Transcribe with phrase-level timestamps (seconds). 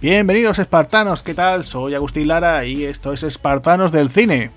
[0.00, 1.62] Bienvenidos espartanos, ¿qué tal?
[1.62, 4.50] Soy Agustín Lara y esto es Espartanos del Cine.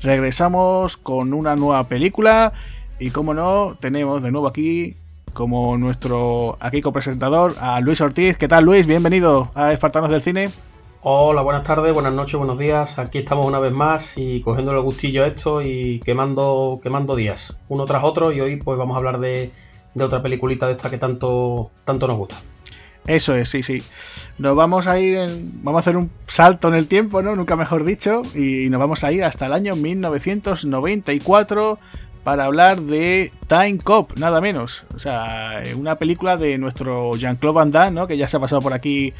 [0.00, 2.52] Regresamos con una nueva película
[3.00, 4.94] y como no, tenemos de nuevo aquí
[5.32, 8.38] como nuestro aquí copresentador a Luis Ortiz.
[8.38, 8.86] ¿Qué tal Luis?
[8.86, 10.50] Bienvenido a Espartanos del Cine.
[11.02, 13.00] Hola, buenas tardes, buenas noches, buenos días.
[13.00, 17.58] Aquí estamos una vez más y cogiendo el gustillo a esto y quemando, quemando días,
[17.68, 18.30] uno tras otro.
[18.30, 19.50] Y hoy pues vamos a hablar de,
[19.94, 22.36] de otra peliculita de esta que tanto, tanto nos gusta.
[23.08, 23.82] Eso es, sí, sí.
[24.36, 27.34] Nos vamos a ir, en, vamos a hacer un salto en el tiempo, ¿no?
[27.34, 31.78] Nunca mejor dicho, y nos vamos a ir hasta el año 1994
[32.22, 34.84] para hablar de Time Cop, nada menos.
[34.94, 38.06] O sea, una película de nuestro Jean-Claude Van Damme, ¿no?
[38.06, 39.14] Que ya se ha pasado por aquí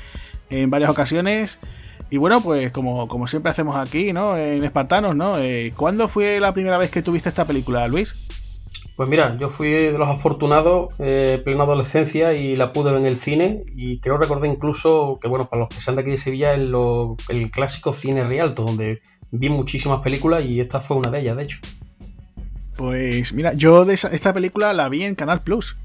[0.50, 1.58] en varias ocasiones.
[2.10, 4.36] Y bueno, pues como, como siempre hacemos aquí, ¿no?
[4.36, 5.38] En Espartanos, ¿no?
[5.38, 8.14] Eh, ¿Cuándo fue la primera vez que tuviste esta película, Luis?
[8.98, 13.06] Pues mira, yo fui de los afortunados, eh, plena adolescencia, y la pude ver en
[13.06, 13.62] el cine.
[13.77, 17.16] Y creo recordar incluso que, bueno, para los que sean de aquí de Sevilla, en
[17.28, 21.42] el clásico cine Rialto, donde vi muchísimas películas y esta fue una de ellas, de
[21.44, 21.58] hecho.
[22.76, 25.76] Pues mira, yo de esta película la vi en Canal Plus.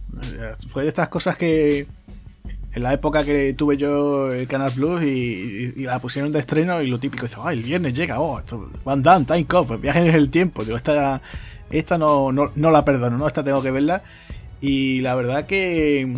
[0.68, 1.86] Fue de estas cosas que
[2.74, 6.88] en la época que tuve yo el Canal Plus y, la pusieron de estreno y
[6.88, 8.42] lo típico es, el viernes llega, oh,
[8.84, 10.64] Van Damme, Time Cop, viajes en el tiempo.
[10.66, 11.22] Digo, esta
[11.80, 13.28] esta no, no, la perdono, ¿no?
[13.28, 14.04] Esta tengo que verla.
[14.62, 16.14] Y la verdad que,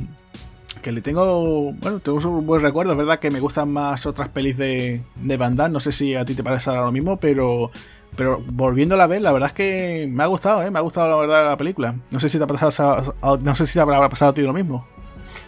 [0.81, 2.91] que le tengo, bueno, tengo un buen recuerdo.
[2.91, 6.35] Es verdad que me gustan más otras pelis de, de No sé si a ti
[6.35, 7.71] te parece ahora lo mismo, pero,
[8.15, 10.69] pero volviéndola a ver, la verdad es que me ha gustado, ¿eh?
[10.69, 11.95] Me ha gustado la verdad la película.
[12.11, 14.53] No sé si te ha pasado, no sé si te habrá pasado a ti lo
[14.53, 14.85] mismo.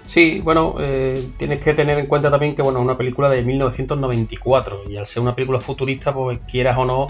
[0.06, 3.44] Sí, bueno, eh, tienes que tener en cuenta también que bueno, es una película de
[3.44, 7.08] 1994 y al ser una película futurista, pues quieras o no,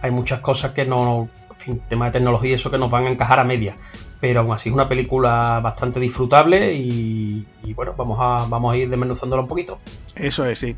[0.00, 3.10] hay muchas cosas que no fin, tema de tecnología y eso que nos van a
[3.10, 3.76] encajar a media.
[4.20, 8.88] Pero aún así es una película bastante disfrutable y, bueno, vamos a, vamos a ir
[8.88, 9.78] desmenuzándola un poquito.
[10.16, 10.76] Eso es, sí.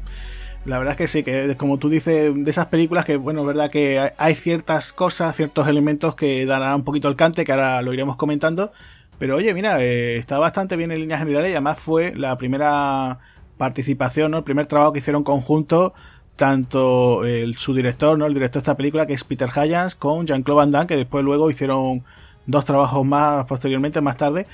[0.66, 3.70] La verdad es que sí, que como tú dices, de esas películas que, bueno, verdad
[3.70, 7.94] que hay ciertas cosas, ciertos elementos que darán un poquito el cante, que ahora lo
[7.94, 8.72] iremos comentando.
[9.18, 13.18] Pero oye, mira, eh, está bastante bien en líneas generales y además fue la primera
[13.56, 14.38] participación, ¿no?
[14.38, 15.92] el primer trabajo que hicieron conjunto
[16.40, 18.24] tanto el, su director, ¿no?
[18.24, 21.22] El director de esta película, que es Peter Hyams, con Jean-Claude Van Damme, que después
[21.22, 22.02] luego hicieron
[22.46, 24.46] dos trabajos más posteriormente, más tarde.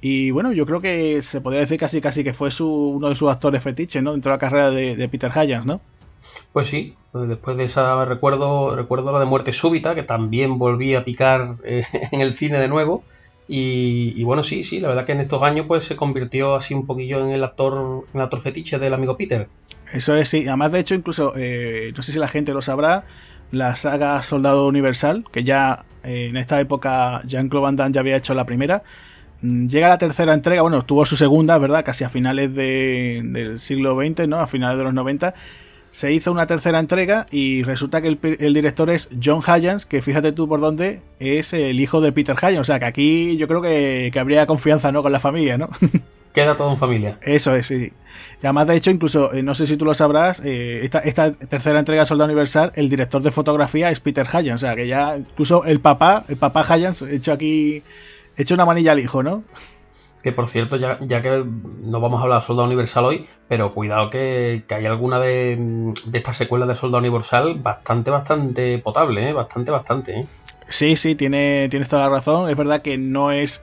[0.00, 3.14] Y bueno, yo creo que se podría decir casi casi que fue su, uno de
[3.14, 4.12] sus actores fetiches, ¿no?
[4.12, 5.82] Dentro de la carrera de, Peter Hyams, ¿no?
[6.54, 10.94] Pues sí, pues después de esa recuerdo, recuerdo la de Muerte Súbita, que también volví
[10.94, 13.04] a picar eh, en el cine de nuevo.
[13.46, 16.86] Y, bueno, sí, sí, la verdad que en estos años pues se convirtió así un
[16.86, 19.48] poquillo en el actor, en el actor fetiche del amigo Peter.
[19.92, 20.48] Eso es, sí.
[20.48, 23.04] Además, de hecho, incluso, eh, no sé si la gente lo sabrá,
[23.50, 28.16] la saga Soldado Universal, que ya eh, en esta época Jean-Claude Van Damme ya había
[28.16, 28.82] hecho la primera,
[29.42, 31.84] mm, llega la tercera entrega, bueno, tuvo su segunda, ¿verdad?
[31.84, 34.40] Casi a finales del siglo XX, ¿no?
[34.40, 35.34] A finales de los 90.
[35.94, 40.32] Se hizo una tercera entrega y resulta que el, director es John Hyams, que fíjate
[40.32, 42.58] tú por dónde es el hijo de Peter Hyams.
[42.58, 45.04] O sea que aquí yo creo que, que habría confianza, ¿no?
[45.04, 45.68] Con la familia, ¿no?
[46.34, 47.20] Queda todo en familia.
[47.22, 47.92] Eso es, sí.
[48.42, 51.30] Y además, de hecho, incluso, eh, no sé si tú lo sabrás, eh, esta, esta,
[51.30, 54.64] tercera entrega de Soldado Universal, el director de fotografía es Peter Hyams.
[54.64, 57.84] O sea, que ya incluso el papá, el papá Hyams, hecho aquí,
[58.36, 59.44] hecho una manilla al hijo, ¿no?
[60.24, 61.44] Que por cierto, ya, ya que
[61.82, 66.18] no vamos a hablar de Soldado Universal hoy, pero cuidado que, hay alguna de, de
[66.18, 69.32] estas secuelas de Soldado Universal bastante, bastante potable, ¿eh?
[69.32, 70.26] Bastante, bastante, ¿eh?
[70.68, 72.48] Sí, sí, tiene, tienes toda la razón.
[72.50, 73.60] Es verdad que no es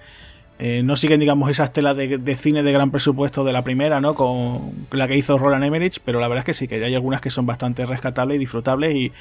[0.63, 4.13] eh, no siguen, digamos, esas telas de, cine de gran presupuesto de la primera, ¿no?
[4.13, 7.19] Con la que hizo Roland Emmerich, pero la verdad es que sí, que hay algunas
[7.19, 9.11] que son bastante rescatables y disfrutables y,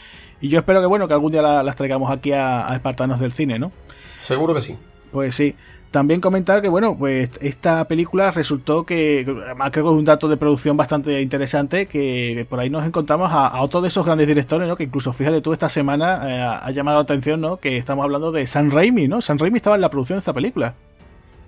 [0.46, 3.72] yo espero que, bueno, que algún día las traigamos aquí a, Espartanos del cine, ¿no?
[4.18, 4.76] Seguro que sí.
[5.12, 5.54] Pues sí.
[5.91, 10.28] También comentar que, bueno, pues esta película resultó que, además creo que es un dato
[10.28, 14.69] de producción bastante interesante, que por ahí nos encontramos a, otro de esos grandes directores,
[14.69, 14.77] ¿no?
[14.77, 17.57] Que incluso, fíjate tú, esta semana eh, ha llamado la atención, ¿no?
[17.57, 19.21] Que estamos hablando de San Raimi, ¿no?
[19.21, 20.75] San Raimi estaba en la producción de esta película.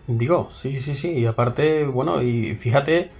[0.08, 1.10] Digo, sí, sí, sí.
[1.10, 3.10] Y aparte, bueno, y fíjate,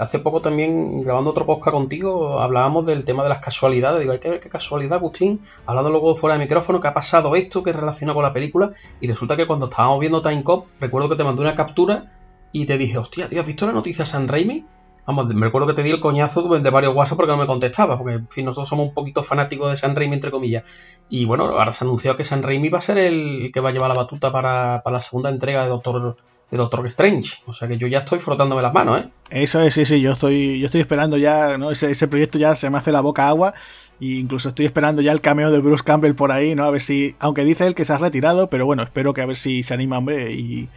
[0.00, 4.00] hace poco también grabando otro podcast contigo hablábamos del tema de las casualidades.
[4.00, 5.42] Digo, hay que ver qué casualidad, Agustín.
[5.64, 8.72] Hablando luego fuera de micrófono, que ha pasado esto, que relaciona con la película.
[9.00, 12.12] Y resulta que cuando estábamos viendo Time Cop, recuerdo que te mandé una captura
[12.50, 14.66] y te dije, hostia, tío, ¿has visto la noticia San Raimi?
[15.06, 17.96] Vamos, me recuerdo que te di el coñazo de varios WhatsApp porque no me contestabas,
[17.96, 20.64] porque en fin, nosotros somos un poquito fanáticos de San Raimi, entre comillas.
[21.08, 23.70] Y bueno, ahora se ha anunciado que San Raimi va a ser el que va
[23.70, 26.16] a llevar la batuta para, para la segunda entrega de Doctor
[26.50, 27.38] de Doctor Strange.
[27.46, 29.08] O sea que yo ya estoy frotándome las manos, ¿eh?
[29.30, 31.70] Eso es, sí, sí, yo estoy, yo estoy esperando ya, ¿no?
[31.70, 33.54] Ese, ese proyecto ya se me hace la boca agua.
[34.00, 36.64] E incluso estoy esperando ya el cameo de Bruce Campbell por ahí, ¿no?
[36.64, 39.26] A ver si, aunque dice él que se ha retirado, pero bueno, espero que a
[39.26, 40.68] ver si se anima, hombre, y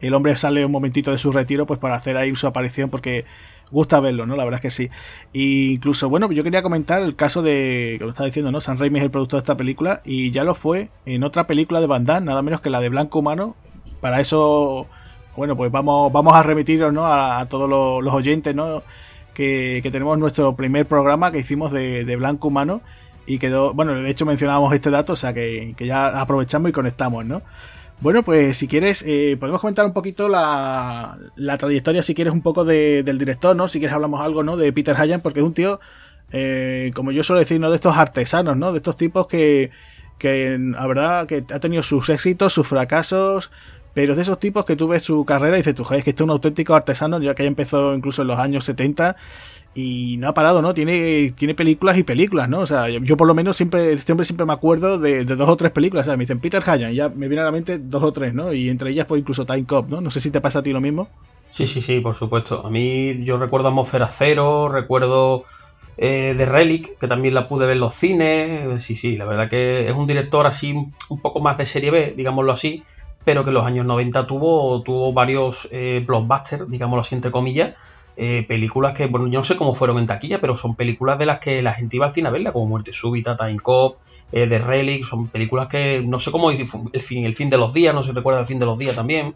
[0.00, 3.24] el hombre sale un momentito de su retiro, pues para hacer ahí su aparición, porque
[3.70, 4.36] gusta verlo, ¿no?
[4.36, 4.90] La verdad es que sí.
[5.32, 8.60] Y incluso, bueno, yo quería comentar el caso de, como estaba diciendo, ¿no?
[8.60, 11.80] San Raimi es el productor de esta película y ya lo fue en otra película
[11.80, 13.56] de Van Damme, nada menos que la de Blanco Humano.
[14.00, 14.88] Para eso,
[15.36, 17.06] bueno, pues vamos, vamos a remitirnos, ¿no?
[17.06, 18.82] A, todos los, oyentes, ¿no?
[19.34, 22.82] Que, tenemos nuestro primer programa que hicimos de, de Blanco Humano
[23.26, 26.72] y quedó, bueno, de hecho mencionábamos este dato, o sea que, que ya aprovechamos y
[26.72, 27.42] conectamos, ¿no?
[28.02, 32.42] Bueno, pues si quieres, eh, podemos comentar un poquito la, la, trayectoria, si quieres, un
[32.42, 33.68] poco de, del director, ¿no?
[33.68, 34.56] Si quieres hablamos algo, ¿no?
[34.56, 35.78] De Peter Hayan, porque es un tío,
[36.32, 37.70] eh, como yo suelo decir, ¿no?
[37.70, 38.72] De estos artesanos, ¿no?
[38.72, 39.70] De estos tipos que,
[40.18, 43.52] que, la verdad, que ha tenido sus éxitos, sus fracasos,
[43.94, 46.10] pero es de esos tipos que tú ves su carrera y dices, tú, joder, que
[46.10, 49.16] este es un auténtico artesano, ya que empezó incluso en los años 70
[49.74, 50.74] y no ha parado, ¿no?
[50.74, 52.60] Tiene, tiene películas y películas, ¿no?
[52.60, 55.56] O sea, yo, por lo menos siempre, este hombre siempre me acuerdo de, dos o
[55.56, 56.06] tres películas.
[56.06, 58.34] O sea, me dicen Peter Hayan, ya me viene a la mente dos o tres,
[58.34, 58.52] ¿no?
[58.52, 60.00] Y entre ellas, pues incluso Time Cop, ¿no?
[60.00, 61.08] No sé si te pasa a ti lo mismo.
[61.50, 62.66] Sí, sí, sí, por supuesto.
[62.66, 65.44] A mí yo recuerdo Atmósfera Cero, recuerdo
[65.96, 68.82] eh, The Relic, que también la pude ver en los cines.
[68.82, 72.14] Sí, sí, la verdad que es un director así un poco más de serie B,
[72.14, 72.82] digámoslo así,
[73.24, 77.74] pero que en los años 90 tuvo, tuvo varios eh, blockbusters, digámoslo así entre comillas,
[78.16, 81.26] eh, películas que, bueno, yo no sé cómo fueron en taquilla, pero son películas de
[81.26, 83.98] las que la gente iba al cine a verla, como Muerte Súbita, Time Cop,
[84.32, 86.66] eh, The Relic, son películas que no sé cómo, el
[87.02, 89.34] fin, el fin de los días, no se recuerda el fin de los días también.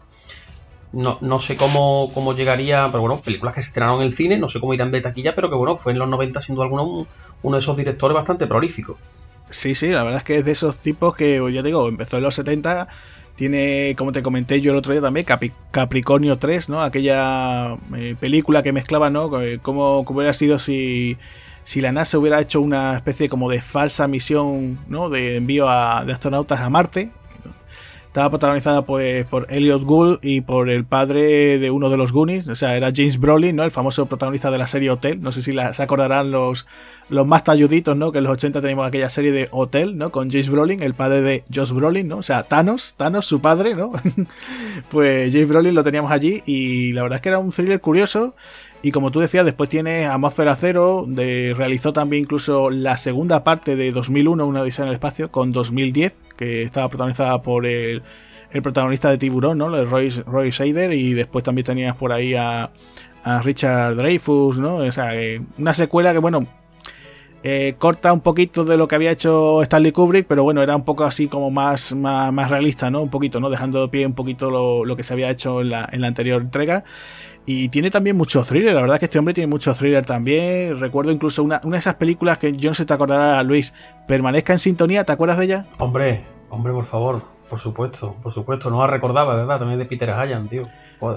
[0.93, 4.37] No, no sé cómo, cómo llegaría, pero bueno, películas que se estrenaron en el cine,
[4.37, 6.65] no sé cómo irán de taquilla, pero que bueno, fue en los 90 sin duda
[6.65, 8.97] alguna uno de esos directores bastante prolíficos.
[9.49, 12.23] Sí, sí, la verdad es que es de esos tipos que, ya digo, empezó en
[12.23, 12.87] los 70
[13.37, 15.25] tiene, como te comenté yo el otro día también,
[15.69, 16.81] Capricornio 3, ¿no?
[16.81, 19.39] Aquella eh, película que mezclaba, ¿no?
[19.41, 21.17] Eh, cómo, hubiera sido si,
[21.63, 25.09] si la NASA hubiera hecho una especie como de falsa misión, ¿no?
[25.09, 27.11] De envío de astronautas a Marte.
[28.17, 32.47] Estaba protagonizada pues, por Elliot Gould y por el padre de uno de los Goonies,
[32.47, 33.63] o sea, era James Brolin, ¿no?
[33.63, 35.21] El famoso protagonista de la serie Hotel.
[35.21, 36.65] No sé si se acordarán los,
[37.09, 38.11] los más talluditos, ¿no?
[38.11, 40.11] Que en los 80 teníamos aquella serie de Hotel, ¿no?
[40.11, 42.17] Con James Brolin, el padre de Josh Brolin, ¿no?
[42.17, 43.91] O sea, Thanos, Thanos, su padre, ¿no?
[44.89, 48.33] pues James Brolin lo teníamos allí y la verdad es que era un thriller curioso.
[48.81, 53.75] Y como tú decías, después tiene Atmósfera Cero, de, realizó también incluso la segunda parte
[53.75, 58.03] de 2001, una odisea en el espacio, con 2010, que estaba protagonizada por el,
[58.51, 59.85] el protagonista de Tiburón, ¿no?
[59.85, 62.71] Roy, Roy Shader, y después también tenías por ahí a,
[63.23, 64.77] a Richard Dreyfus, ¿no?
[64.77, 65.11] O sea,
[65.57, 66.45] una secuela que, bueno,
[67.43, 70.83] eh, corta un poquito de lo que había hecho Stanley Kubrick, pero bueno, era un
[70.83, 73.01] poco así como más, más, realista, ¿no?
[73.01, 73.49] Un poquito, ¿no?
[73.49, 74.49] Dejando de pie un poquito
[74.83, 76.83] lo, que se había hecho en la, en la, anterior entrega.
[77.49, 80.81] Y tiene también mucho thriller, la verdad es que este hombre tiene mucho thriller también.
[80.81, 83.73] Recuerdo incluso una, una de esas películas que yo no sé si te acordará, Luis,
[84.05, 85.65] Permanezca en sintonía, ¿te acuerdas de ella?
[85.79, 89.59] Hombre, hombre, por favor, por supuesto, por supuesto, no la recordaba, ¿verdad?
[89.59, 90.63] También de Peter Hayan, tío.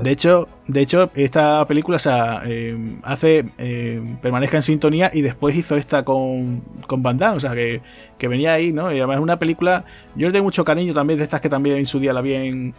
[0.03, 5.23] De hecho, de hecho, esta película o sea, eh, hace eh, permanezca en sintonía y
[5.23, 7.81] después hizo esta con, con Van Damme, o sea, que,
[8.29, 8.93] venía ahí, ¿no?
[8.93, 9.85] Y además es una película,
[10.15, 12.35] yo le tengo mucho cariño también de estas que también en su día la vi
[12.35, 12.75] en,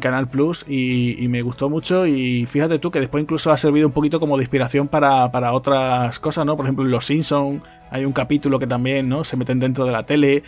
[0.00, 3.92] Canal Plus y, me gustó mucho y fíjate tú que después incluso ha servido un
[3.92, 6.56] poquito como de inspiración para, para otras cosas, ¿no?
[6.56, 9.24] Por ejemplo, en Los Simpsons hay un capítulo que también, ¿no?
[9.24, 10.42] Se meten dentro de la tele.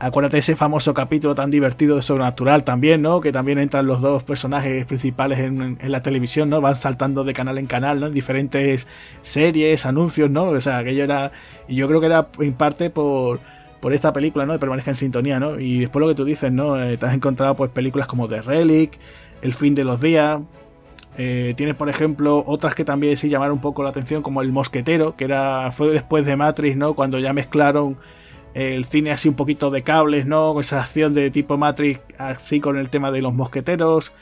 [0.00, 3.20] Acuérdate ese famoso capítulo tan divertido de Sobrenatural también, ¿no?
[3.20, 6.60] Que también entran los dos personajes principales en, la televisión, ¿no?
[6.60, 8.06] Van saltando de canal en canal, ¿no?
[8.06, 8.86] En diferentes
[9.22, 10.44] series, anuncios, ¿no?
[10.44, 11.32] O sea, aquello era...
[11.66, 13.40] Y yo creo que era en parte por,
[13.80, 14.52] por esta película, ¿no?
[14.52, 15.58] De Permanezca en Sintonía, ¿no?
[15.60, 16.80] Y después lo que tú dices, ¿no?
[16.80, 18.98] Eh, te has encontrado pues películas como The Relic,
[19.42, 20.40] El fin de los días...
[21.20, 24.52] Eh, tienes, por ejemplo, otras que también sí llamaron un poco la atención, como El
[24.52, 26.94] Mosquetero, que era fue después de Matrix, ¿no?
[26.94, 27.96] Cuando ya mezclaron
[28.54, 30.52] el cine así un poquito de cables, ¿no?
[30.52, 34.12] Con esa acción de tipo Matrix, así con el tema de los mosqueteros.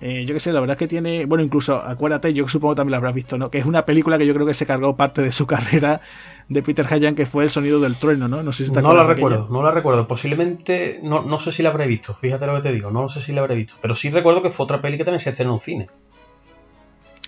[0.00, 1.24] Eh, yo qué sé, la verdad es que tiene.
[1.26, 3.50] Bueno, incluso, acuérdate, yo supongo que también la habrás visto, ¿no?
[3.50, 6.00] Que es una película que yo creo que se cargó parte de su carrera
[6.48, 8.42] de Peter Hayan, que fue El sonido del trueno, ¿no?
[8.42, 10.06] No sé si te No la recuerdo, no la recuerdo.
[10.06, 13.20] Posiblemente, no, no sé si la habré visto, fíjate lo que te digo, no sé
[13.20, 13.74] si la habré visto.
[13.80, 15.88] Pero sí recuerdo que fue otra peli que también se estrenó en cine.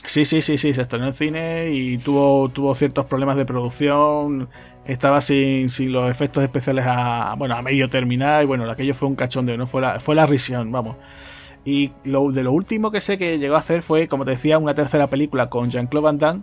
[0.04, 4.48] Sí, sí, sí, sí, se estrenó en cine y tuvo, tuvo ciertos problemas de producción
[4.86, 9.08] estaba sin, sin, los efectos especiales a, bueno, a medio terminar y bueno, aquello fue
[9.08, 9.66] un cachondeo, ¿no?
[9.66, 10.96] Fue la, fue la risión, vamos.
[11.64, 14.58] Y lo, de lo último que sé que llegó a hacer fue, como te decía,
[14.58, 16.42] una tercera película con Jean-Claude Van Damme,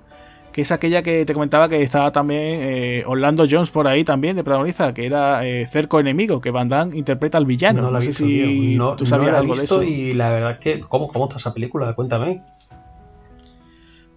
[0.51, 4.35] que es aquella que te comentaba que estaba también eh, Orlando Jones por ahí también
[4.35, 7.81] de protagonista, que era eh, Cerco Enemigo, que Van Damme interpreta al villano.
[7.81, 9.83] No, no sé si tú sabías algo de eso.
[9.83, 11.93] Y la verdad es que, ¿cómo, ¿cómo está esa película?
[11.93, 12.43] Cuéntame.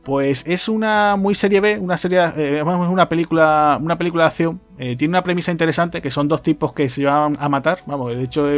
[0.02, 4.60] Pues es una muy serie B, una serie, eh, una película, una película de acción.
[4.78, 7.80] Eh, tiene una premisa interesante que son dos tipos que se van a matar.
[7.86, 8.48] Vamos, de hecho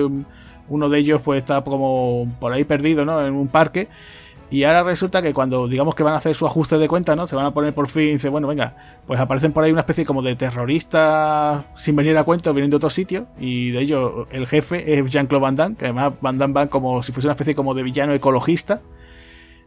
[0.73, 3.25] uno de ellos pues está como por ahí perdido, ¿no?
[3.25, 3.89] En un parque
[4.51, 7.27] Y ahora resulta que cuando digamos que van a hacer su ajuste de cuenta, ¿no?
[7.27, 8.75] Se van a poner por fin, dice, bueno, venga,
[9.07, 12.77] pues aparecen por ahí una especie como de terroristas sin venir a cuento, vienen de
[12.77, 13.27] otro sitio.
[13.39, 17.03] Y de ello el jefe es Jean-Claude Van Damme, que además Van Damme va como
[17.03, 18.83] si fuese una especie como de villano ecologista.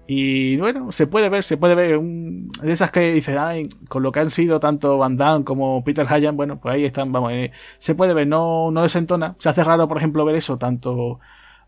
[0.08, 4.12] Y bueno, se puede ver, se puede ver de esas que dice, ay, con lo
[4.12, 7.52] que han sido tanto Van Damme como Peter Hayan, bueno, pues ahí están, vamos, eh,
[7.80, 9.36] se puede ver, no, no desentona.
[9.40, 11.20] Se hace raro, por ejemplo, ver eso, tanto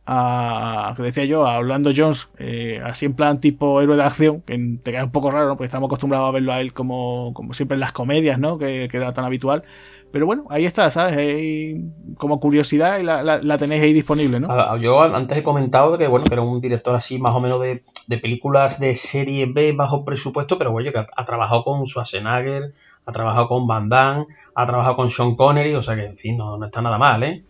[0.06, 4.42] a, que decía yo, a Orlando Jones, eh, así en plan tipo héroe de acción,
[4.42, 7.54] que te queda un poco raro, porque estamos acostumbrados a verlo a él como, como
[7.54, 8.60] siempre en las comedias, ¿no?
[8.60, 9.64] Que, que era tan habitual.
[10.12, 11.76] Pero bueno, ahí está, ¿sabes?
[12.18, 14.78] como curiosidad la, la, tenéis ahí disponible, ¿no?
[14.78, 17.84] Yo antes he comentado que, bueno, que era un director así más o menos de,
[18.08, 22.74] de películas de serie B bajo presupuesto, pero bueno, que ha, trabajado con Schwarzenegger,
[23.06, 26.38] ha trabajado con Van Damme, ha trabajado con Sean Connery, o sea que, en fin,
[26.38, 27.44] no, no está nada mal, ¿eh?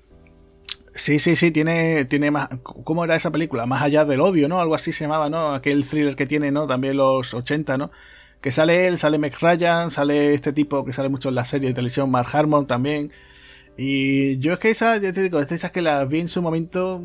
[0.98, 2.50] Sí, sí, sí, tiene, tiene más.
[2.64, 3.68] ¿Cómo era esa película?
[3.68, 4.60] Más allá del odio, ¿no?
[4.60, 5.54] Algo así se llamaba, ¿no?
[5.54, 6.66] Aquel thriller que tiene, ¿no?
[6.66, 7.92] También los 80, ¿no?
[8.42, 11.70] Que sale él, sale Meg Ryan, sale este tipo que sale mucho en la serie
[11.70, 13.12] de televisión, Mark Harmon también.
[13.78, 17.04] Y yo es que esa, ya te digo, esas que las vi en su momento.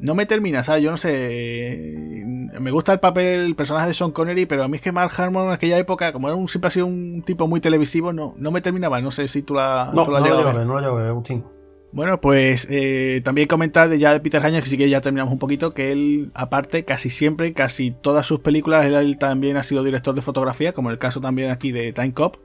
[0.00, 0.82] No me termina, ¿sabes?
[0.82, 2.24] Yo no sé.
[2.58, 5.12] Me gusta el papel, el personaje de Sean Connery, pero a mí es que Mark
[5.16, 8.34] Harmon en aquella época, como era un, siempre ha sido un tipo muy televisivo, no,
[8.38, 9.00] no me terminaba.
[9.00, 11.44] No sé si tú la, no, tú la no, no, no, Agustín.
[11.92, 15.40] Bueno, pues eh, también comentar ya de Peter Hañas, que sí que ya terminamos un
[15.40, 20.14] poquito, que él, aparte, casi siempre, casi todas sus películas, él, también ha sido director
[20.14, 22.36] de fotografía, como el caso también aquí de Time Cop.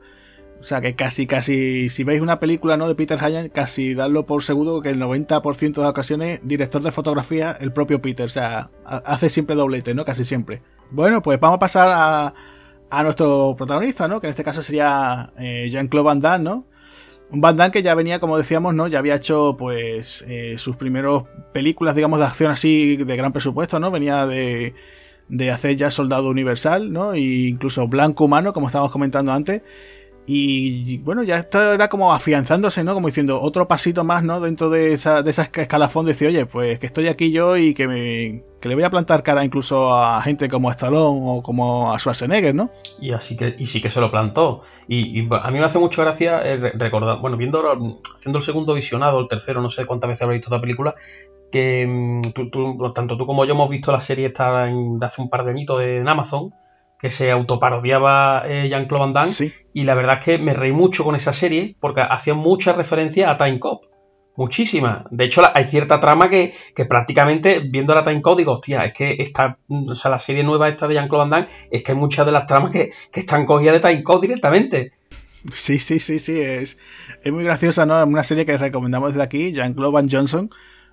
[0.66, 2.88] O sea que casi, casi, si veis una película ¿no?
[2.88, 6.92] de Peter Hayan, casi darlo por seguro que el 90% de las ocasiones, director de
[6.92, 8.26] fotografía, el propio Peter.
[8.26, 10.06] O sea, hace siempre doblete, ¿no?
[10.06, 10.64] Casi siempre.
[10.90, 12.34] Bueno, pues vamos a pasar a,
[12.90, 14.20] a nuestro protagonista, ¿no?
[14.20, 16.66] Que en este caso sería eh, Jean-Claude Van Damme, ¿no?
[17.30, 18.88] Un Van Damme que ya venía, como decíamos, ¿no?
[18.88, 23.80] Ya había hecho, pues, eh, sus primeros películas, digamos, de acción así de gran presupuesto,
[23.80, 23.92] ¿no?
[23.92, 24.74] Venía de,
[25.28, 27.14] de hacer ya Soldado Universal, ¿no?
[27.14, 29.62] E incluso Blanco Humano, como estábamos comentando antes.
[30.28, 32.96] Y bueno, ya esto era como afianzándose, ¿no?
[32.96, 34.40] Como diciendo otro pasito más, ¿no?
[34.40, 37.88] Dentro de esa, de esa escalafón, decir, oye, pues que estoy aquí yo y que,
[37.88, 41.94] me, que le voy a plantar cara incluso a gente como a Stallone o como
[41.94, 42.72] a Schwarzenegger, ¿no?
[43.00, 44.62] Y así que, y sí que se lo plantó.
[44.88, 47.62] Y, a mí me hace mucha gracia eh, recordar, bueno, viendo,
[48.16, 50.96] haciendo el segundo visionado, el tercero, no sé cuántas veces habré visto esta película,
[51.52, 55.30] que mm, tú, tanto tú como yo hemos visto la serie esta de hace un
[55.30, 56.52] par de añitos en Amazon
[57.00, 59.52] que se autoparodiaba eh, Jean-Claude Van Damme.
[59.74, 63.30] Y la verdad es que me reí mucho con esa serie porque hacía mucha referencia
[63.30, 63.84] a Time Cop.
[64.38, 65.06] Muchísima.
[65.12, 66.54] De hecho, hay cierta trama que,
[66.90, 70.68] prácticamente viendo la Time Cop digo, hostia, es que esta, o sea, la serie nueva
[70.68, 73.82] esta de Jean-Claude Van Damme, es que hay muchas de las tramas que, están cogidas
[73.82, 74.92] de Time Cop directamente.
[75.54, 76.78] Sí, sí, sí, sí, es,
[77.24, 78.04] es muy graciosa, ¿no?
[78.04, 80.50] Una serie que recomendamos desde aquí, Jean-Claude Van Johnson,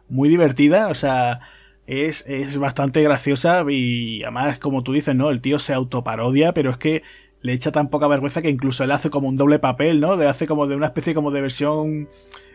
[0.09, 1.40] muy divertida, o sea,
[1.87, 5.31] es, es bastante graciosa y además, como tú dices, ¿no?
[5.31, 7.03] El tío se autoparodia, pero es que
[7.41, 10.17] le echa tan poca vergüenza que incluso él hace como un doble papel, ¿no?
[10.17, 12.09] De hace como de una especie como de versión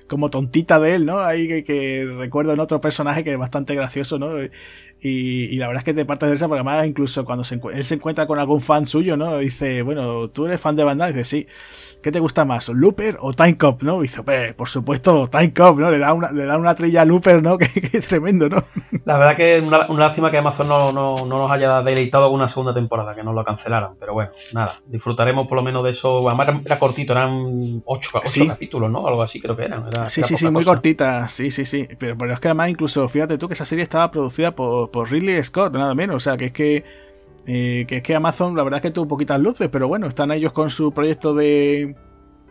[0.08, 1.20] como tontita de él, ¿no?
[1.20, 4.30] Ahí que, que recuerdo en otro personaje que es bastante gracioso, ¿no?
[5.00, 7.86] Y, la verdad es que te partes de esa porque además incluso cuando se, él
[7.86, 9.38] se encuentra con algún fan suyo, ¿no?
[9.38, 11.14] Dice, bueno, ¿tú eres fan de Bandai?
[11.14, 11.48] Dice, sí.
[12.02, 14.02] ¿Qué te gusta más, Looper o Time Cop, no?
[14.02, 15.90] dice, pues, por supuesto, Time Cop, ¿no?
[15.90, 17.58] Le da una, le da una trilla a Looper, ¿no?
[17.68, 18.64] Que, es tremendo, ¿no?
[19.04, 22.48] La verdad que una, una lástima que Amazon no, no, no, nos haya deleitado alguna
[22.48, 23.96] segunda temporada, que no lo cancelaran.
[24.00, 26.28] Pero bueno, nada, disfrutaremos por lo menos de eso.
[26.30, 28.10] Además era cortito, eran ocho,
[28.48, 29.08] capítulos, ¿no?
[29.08, 29.86] Algo así creo que eran.
[30.10, 31.88] sí, sí, sí, muy cortita, sí, sí, sí.
[31.98, 35.12] Pero, pero es que además incluso, fíjate tú que esa serie estaba producida por por
[35.12, 36.16] Ridley Scott, nada menos.
[36.18, 36.84] O sea, que es que,
[37.46, 40.32] eh, que es que Amazon, la verdad es que tuvo poquitas luces, pero bueno, están
[40.32, 41.96] ellos con su proyecto de,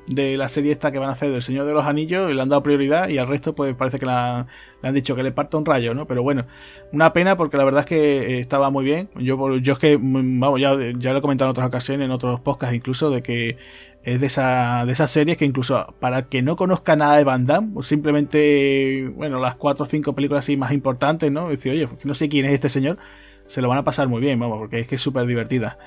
[0.08, 2.40] de la serie esta que van a hacer del Señor de los Anillos y le
[2.40, 4.46] han dado prioridad y al resto pues parece que le han
[4.94, 6.06] dicho que le parta un rayo, ¿no?
[6.06, 6.46] Pero bueno,
[6.92, 9.08] una pena porque la verdad es que eh, estaba muy bien.
[9.16, 12.12] Yo, yo es que, mm, vamos, ya, ya lo he comentado en otras ocasiones, en
[12.12, 13.56] otros podcasts incluso, de que
[14.04, 17.24] es de, esa, de esas series que incluso para el que no conozca nada de
[17.24, 21.50] Van Damme, o simplemente, bueno, las cuatro o cinco películas así más importantes, ¿no?
[21.50, 22.98] Dice, oye, no sé quién es este señor,
[23.46, 25.78] se lo van a pasar muy bien, vamos, porque es que es súper divertida.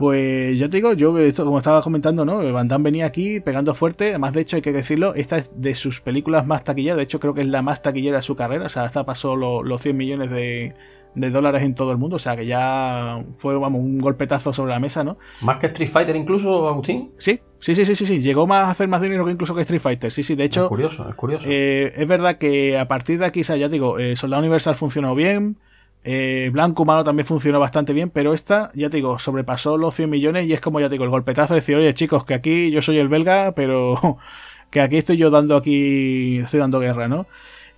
[0.00, 2.38] Pues ya te digo, yo esto, como estaba comentando, ¿no?
[2.54, 4.08] Van Damme venía aquí pegando fuerte.
[4.08, 6.96] Además, de hecho, hay que decirlo, esta es de sus películas más taquilleras.
[6.96, 8.64] De hecho, creo que es la más taquillera de su carrera.
[8.64, 10.72] O sea, hasta pasó los 100 millones de,
[11.14, 12.16] de dólares en todo el mundo.
[12.16, 15.18] O sea que ya fue vamos, un golpetazo sobre la mesa, ¿no?
[15.42, 17.12] ¿Más que Street Fighter incluso, Agustín?
[17.18, 18.20] Sí, sí, sí, sí, sí, sí.
[18.20, 20.10] Llegó más a hacer más dinero que incluso que Street Fighter.
[20.10, 20.62] Sí, sí, de hecho.
[20.62, 21.46] Es curioso, es curioso.
[21.46, 24.76] Eh, es verdad que a partir de aquí, o sea, ya digo, eh, Soldado Universal
[24.76, 25.58] funcionó bien.
[26.02, 30.08] Eh, Blanco Humano también funcionó bastante bien, pero esta, ya te digo, sobrepasó los 100
[30.08, 32.70] millones y es como ya te digo, el golpetazo de decir, oye chicos, que aquí
[32.70, 34.18] yo soy el belga, pero
[34.70, 37.26] que aquí estoy yo dando aquí, estoy dando guerra, ¿no?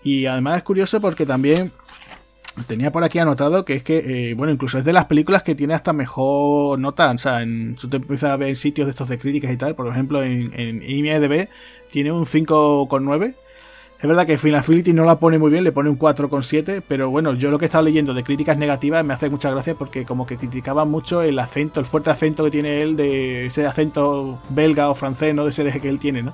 [0.05, 1.73] Y además es curioso porque también
[2.67, 5.55] tenía por aquí anotado que es que, eh, bueno, incluso es de las películas que
[5.55, 7.11] tiene hasta mejor nota.
[7.11, 9.75] O sea, en, tú te empiezas a ver sitios de estos de críticas y tal.
[9.75, 11.49] Por ejemplo, en, en IMDb
[11.91, 13.35] tiene un 5,9.
[14.03, 17.09] Es verdad que Final Fantasy no la pone muy bien, le pone un 4,7, pero
[17.09, 20.05] bueno, yo lo que he estado leyendo de críticas negativas me hace mucha gracia porque
[20.05, 24.41] como que criticaban mucho el acento, el fuerte acento que tiene él, de ese acento
[24.49, 26.33] belga o francés, no de ese deje que él tiene, ¿no?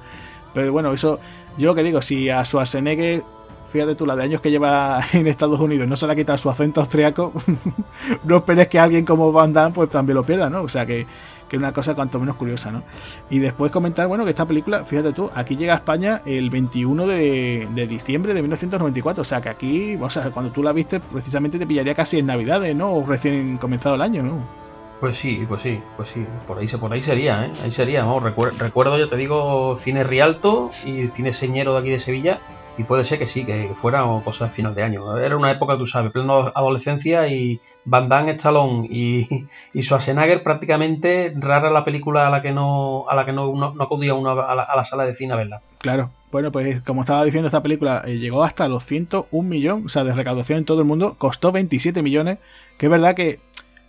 [0.55, 1.21] Pero bueno, eso,
[1.59, 3.23] yo lo que digo, si a Schwarzenegger
[3.69, 6.39] Fíjate tú, la de años que lleva en Estados Unidos no se le ha quitado
[6.39, 7.33] su acento austriaco.
[8.25, 10.63] no esperes que alguien como Van Damme pues también lo pierda, ¿no?
[10.63, 11.07] O sea que,
[11.49, 12.83] que es una cosa cuanto menos curiosa, ¿no?
[13.31, 17.07] Y después comentar, bueno, que esta película, fíjate tú, aquí llega a España el 21
[17.07, 19.23] de, de diciembre de 1994.
[19.23, 22.27] O sea que aquí, o sea, cuando tú la viste, precisamente te pillaría casi en
[22.27, 22.93] Navidades, ¿no?
[22.93, 24.59] O recién comenzado el año, ¿no?
[25.01, 27.53] Pues sí, pues sí, pues sí, por ahí, por ahí sería, ¿eh?
[27.63, 32.01] Ahí sería, vamos, recuerdo, ya te digo, cine Rialto y cine Señero de aquí de
[32.01, 32.41] Sevilla,
[32.79, 35.19] y puede ser que sí, que fuera cosas de final de año.
[35.19, 39.27] Era una época, tú sabes, pleno adolescencia y Van Damme, Stallone y,
[39.75, 43.83] y Schwarzenegger prácticamente rara la película a la que no a la que no, no,
[43.83, 45.61] acudía uno a la, sala de cine a verla.
[45.79, 46.11] Claro.
[46.31, 50.05] Bueno, pues como estaba diciendo, esta película eh, llegó hasta los 101 millones, o sea,
[50.05, 52.39] de recaudación en todo el mundo, costó 27 millones,
[52.77, 53.41] que es verdad que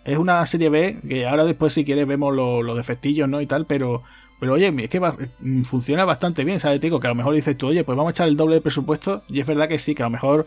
[0.04, 3.40] es una serie B, que ahora después si quieres vemos los defectillos, ¿no?
[3.40, 4.02] Y tal, pero
[4.40, 6.80] pero oye, es que mm, funciona bastante bien, ¿sabes?
[6.80, 8.56] Te digo que a lo mejor dices tú, oye, pues vamos a echar el doble
[8.56, 9.22] de presupuesto.
[9.28, 10.46] Y es verdad que sí, que a lo mejor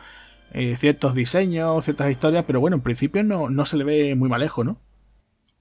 [0.53, 4.29] eh, ciertos diseños, ciertas historias, pero bueno, en principio no, no se le ve muy
[4.29, 4.77] malejo, ¿no?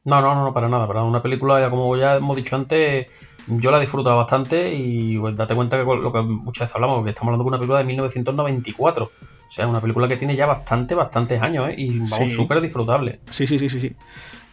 [0.04, 0.87] No, no, no, para nada.
[0.87, 3.06] Para una película, ya como ya hemos dicho antes,
[3.47, 7.04] yo la he disfrutado bastante y pues, date cuenta que lo que muchas veces hablamos,
[7.04, 9.04] que estamos hablando de una película de 1994.
[9.52, 11.75] O sea, una película que tiene ya bastante, bastantes años, ¿eh?
[11.76, 13.20] Y vamos, súper disfrutable.
[13.31, 13.94] Sí, sí, sí, sí, sí.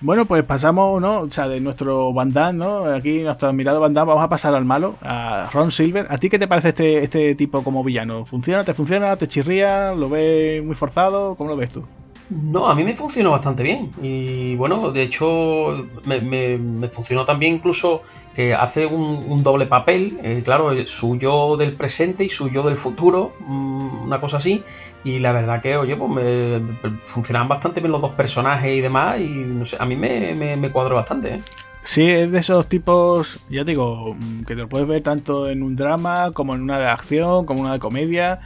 [0.02, 1.22] Bueno, pues pasamos, ¿no?
[1.22, 2.86] O sea, de nuestro Van ¿no?
[2.86, 6.06] Aquí, nuestro admirado Van vamos a pasar al malo, a Ron Silver.
[6.10, 8.26] ¿A ti qué te parece este, este tipo como villano?
[8.26, 8.64] ¿Funciona?
[8.66, 9.16] ¿Te funciona?
[9.16, 9.94] ¿Te chirría?
[9.94, 11.36] ¿Lo ves muy forzado?
[11.36, 11.86] ¿Cómo lo ves tú?
[12.30, 13.92] No, a mí me funcionó bastante bien.
[14.02, 18.04] Y bueno, de hecho, me, funcionó también incluso
[18.36, 22.78] que hace un, doble papel, eh, claro, su yo del presente y su yo del
[22.78, 24.64] futuro, mm, una cosa así.
[25.04, 26.62] Y la verdad que, oye, pues me,
[27.04, 29.20] funcionaban bastante bien los dos personajes y demás.
[29.20, 31.36] Y no sé, a mí me, cuadró bastante.
[31.36, 31.42] ¿eh?
[31.84, 35.64] Sí, es de esos tipos, ya digo, mm, que te lo puedes ver tanto en
[35.64, 38.40] un drama como en una de acción, como una de comedia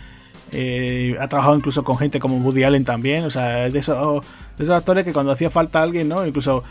[0.54, 3.26] eh, ha trabajado incluso con gente como Woody Allen también.
[3.26, 4.24] O sea, de esos,
[4.58, 6.26] de esos actores que cuando hacía falta alguien, ¿no?
[6.26, 6.64] Incluso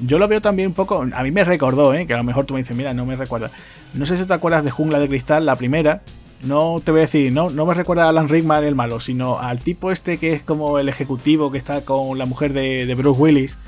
[0.00, 1.06] yo lo veo también un poco.
[1.12, 2.06] A mí me recordó, ¿eh?
[2.06, 3.50] Que a lo mejor tú me dices, mira, no me recuerda.
[3.94, 6.02] No sé si te acuerdas de Jungla de Cristal, la primera.
[6.42, 9.38] No te voy a decir, no, no me recuerda a Alan Rickman el malo, sino
[9.38, 13.20] al tipo este que es como el ejecutivo que está con la mujer de Bruce
[13.20, 13.58] Willis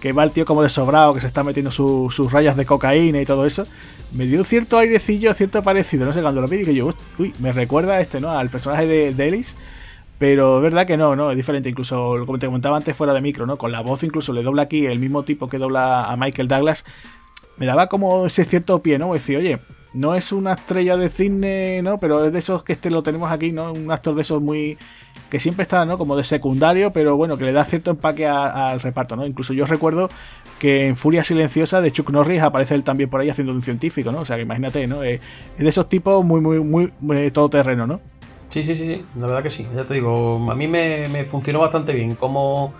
[0.00, 3.20] que va el tío como de sobrado, que se está metiendo sus rayas de cocaína
[3.20, 3.64] y todo eso,
[4.12, 6.06] me dio cierto airecillo, cierto parecido.
[6.06, 8.30] No sé, cuando lo vi dije yo, uy, me recuerda a este, ¿no?
[8.30, 9.44] Al personaje de, de
[10.18, 11.68] Pero es verdad que no, no, es diferente.
[11.68, 13.58] Incluso, como te comentaba antes fuera de micro, ¿no?
[13.58, 16.84] Con la voz incluso le dobla aquí el mismo tipo que dobla a Michael Douglas.
[17.58, 19.12] Me daba como ese cierto pie, ¿no?
[19.12, 19.60] Decir, oye,
[19.92, 21.98] no es una estrella de cine, ¿no?
[21.98, 23.72] Pero es de esos que este lo tenemos aquí, ¿no?
[23.72, 24.78] Un actor de esos muy
[25.28, 25.98] que siempre está, ¿no?
[25.98, 29.26] Como de secundario, pero bueno, que le da cierto empaque al reparto, ¿no?
[29.26, 30.08] Incluso yo recuerdo
[30.58, 34.12] que en Furia Silenciosa de Chuck Norris aparece él también por ahí haciendo un científico,
[34.12, 34.20] ¿no?
[34.20, 35.02] O sea, que imagínate, ¿no?
[35.02, 35.20] Eh,
[35.56, 38.00] es de esos tipos muy, muy, muy, muy todoterreno, ¿no?
[38.48, 41.24] Sí, sí, sí, sí, la verdad que sí, ya te digo, a mí me, me
[41.24, 42.72] funcionó bastante bien como,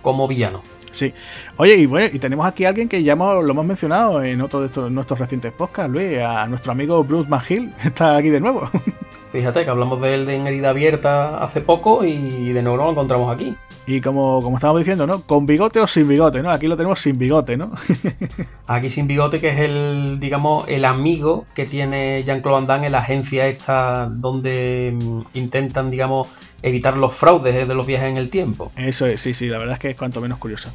[0.00, 0.62] como villano.
[0.98, 1.14] Sí.
[1.58, 4.66] Oye, y bueno, y tenemos aquí a alguien que ya lo hemos mencionado en otro
[4.66, 8.68] de nuestros recientes podcasts, Luis, a nuestro amigo Bruce McGill, está aquí de nuevo.
[9.30, 13.32] Fíjate que hablamos de él en herida abierta hace poco y de nuevo lo encontramos
[13.32, 13.54] aquí.
[13.88, 15.22] Y como, como estábamos diciendo, ¿no?
[15.22, 16.50] Con bigote o sin bigote, ¿no?
[16.50, 17.72] Aquí lo tenemos sin bigote, ¿no?
[18.66, 22.92] aquí sin bigote, que es el, digamos, el amigo que tiene Jean-Claude Van Damme en
[22.92, 26.28] la agencia esta donde mm, intentan, digamos,
[26.62, 28.72] evitar los fraudes de los viajes en el tiempo.
[28.76, 30.72] Eso es, sí, sí, la verdad es que es cuanto menos curioso.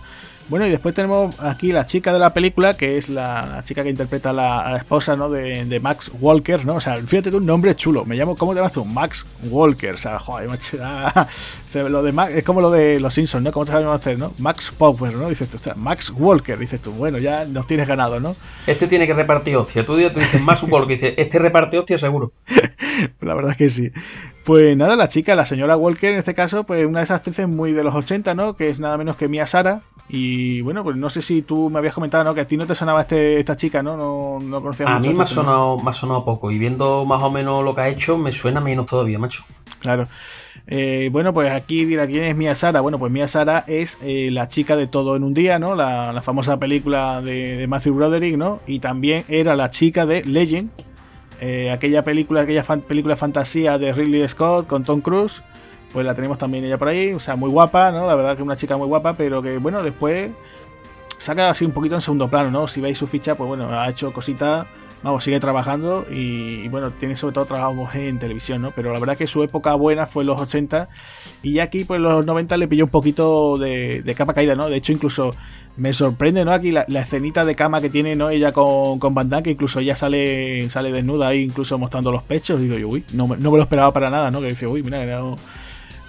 [0.49, 3.89] Bueno, y después tenemos aquí la chica de la película, que es la, chica que
[3.89, 5.29] interpreta a la, esposa ¿no?
[5.29, 6.75] de, Max Walker, ¿no?
[6.75, 8.06] O sea, fíjate tú, un nombre chulo.
[8.06, 8.84] Me llamo, ¿cómo te llamas tú?
[8.84, 9.93] Max Walker.
[9.93, 11.27] O sea, joder, macho, ah,
[11.73, 13.51] lo de Max, es como lo de los Simpsons, ¿no?
[13.51, 14.34] ¿Cómo se llama hacer, no?
[14.38, 15.29] Max Power, ¿no?
[15.29, 18.36] Dices tú, Max Walker, dices tú, bueno, ya nos tienes ganado, ¿no?
[18.67, 19.86] Este tiene que repartir hostia.
[19.86, 22.34] Tú, tú dices Max Walker, dices, este reparte hostia seguro.
[23.21, 23.91] la verdad es que sí.
[24.43, 27.47] Pues nada, la chica, la señora Walker, en este caso, pues una de esas actrices
[27.47, 28.56] muy de los 80, ¿no?
[28.56, 31.79] Que es nada menos que Mia Sara, y bueno, pues no sé si tú me
[31.79, 32.33] habías comentado, ¿no?
[32.33, 33.95] Que a ti no te sonaba este, esta chica, ¿no?
[33.95, 36.51] No, no conocías A mí me ha, sonado, me ha sonado poco.
[36.51, 39.43] Y viendo más o menos lo que ha hecho, me suena menos todavía, macho.
[39.79, 40.07] Claro.
[40.67, 42.81] Eh, bueno, pues aquí dirá quién es Mia Sara.
[42.81, 45.73] Bueno, pues Mia Sara es eh, la chica de Todo en un Día, ¿no?
[45.73, 48.59] La, famosa película de, Matthew Broderick, ¿no?
[48.67, 50.69] Y también era la chica de Legend,
[51.41, 55.41] eh, aquella película, aquella película fantasía de Ridley Scott con Tom Cruise
[55.93, 58.08] pues la tenemos también ella por ahí, o sea, muy guapa, ¿no?
[58.08, 60.32] La verdad que una chica muy guapa, pero que bueno, después
[61.19, 62.67] saca así un poquito en segundo plano, ¿no?
[62.67, 64.65] Si veis su ficha, pues bueno, ha hecho cositas,
[65.03, 68.71] vamos, sigue trabajando y, bueno, tiene sobre todo trabajos en televisión, ¿no?
[68.71, 70.89] Pero la verdad que su época buena fue los 80
[71.43, 74.67] y ya aquí, pues los 90 le pilló un poquito de, capa caída, ¿no?
[74.67, 75.32] De hecho, incluso
[75.77, 76.51] me sorprende, ¿no?
[76.51, 78.29] Aquí la, escenita de cama que tiene, ¿no?
[78.29, 82.23] Ella con, con Van Damme, que incluso ella sale, sale desnuda ahí, incluso mostrando los
[82.23, 82.60] pechos.
[82.60, 84.41] Digo yo, uy, no, no me lo esperaba para nada, ¿no?
[84.41, 85.38] Que dice, uy, mira, no,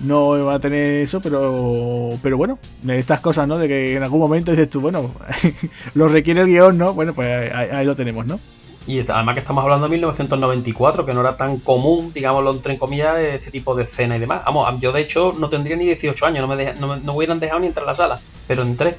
[0.05, 3.59] no va a tener eso, pero pero bueno, estas cosas, ¿no?
[3.59, 5.11] De que en algún momento dices tú, bueno,
[5.95, 6.95] lo requiere el guion, ¿no?
[6.95, 8.41] Bueno, pues ahí, lo tenemos, ¿no?
[8.87, 13.19] Y además que estamos hablando de 1994, que no era tan común, digámoslo entre comillas,
[13.19, 14.43] este tipo de escena y demás.
[14.45, 17.61] Vamos, yo de hecho no tendría ni 18 años, no me, no, no hubieran dejado
[17.61, 18.99] ni entrar a la sala, pero entré.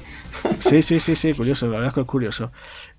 [0.58, 2.50] Sí, sí, sí, sí, curioso, la verdad es que es curioso.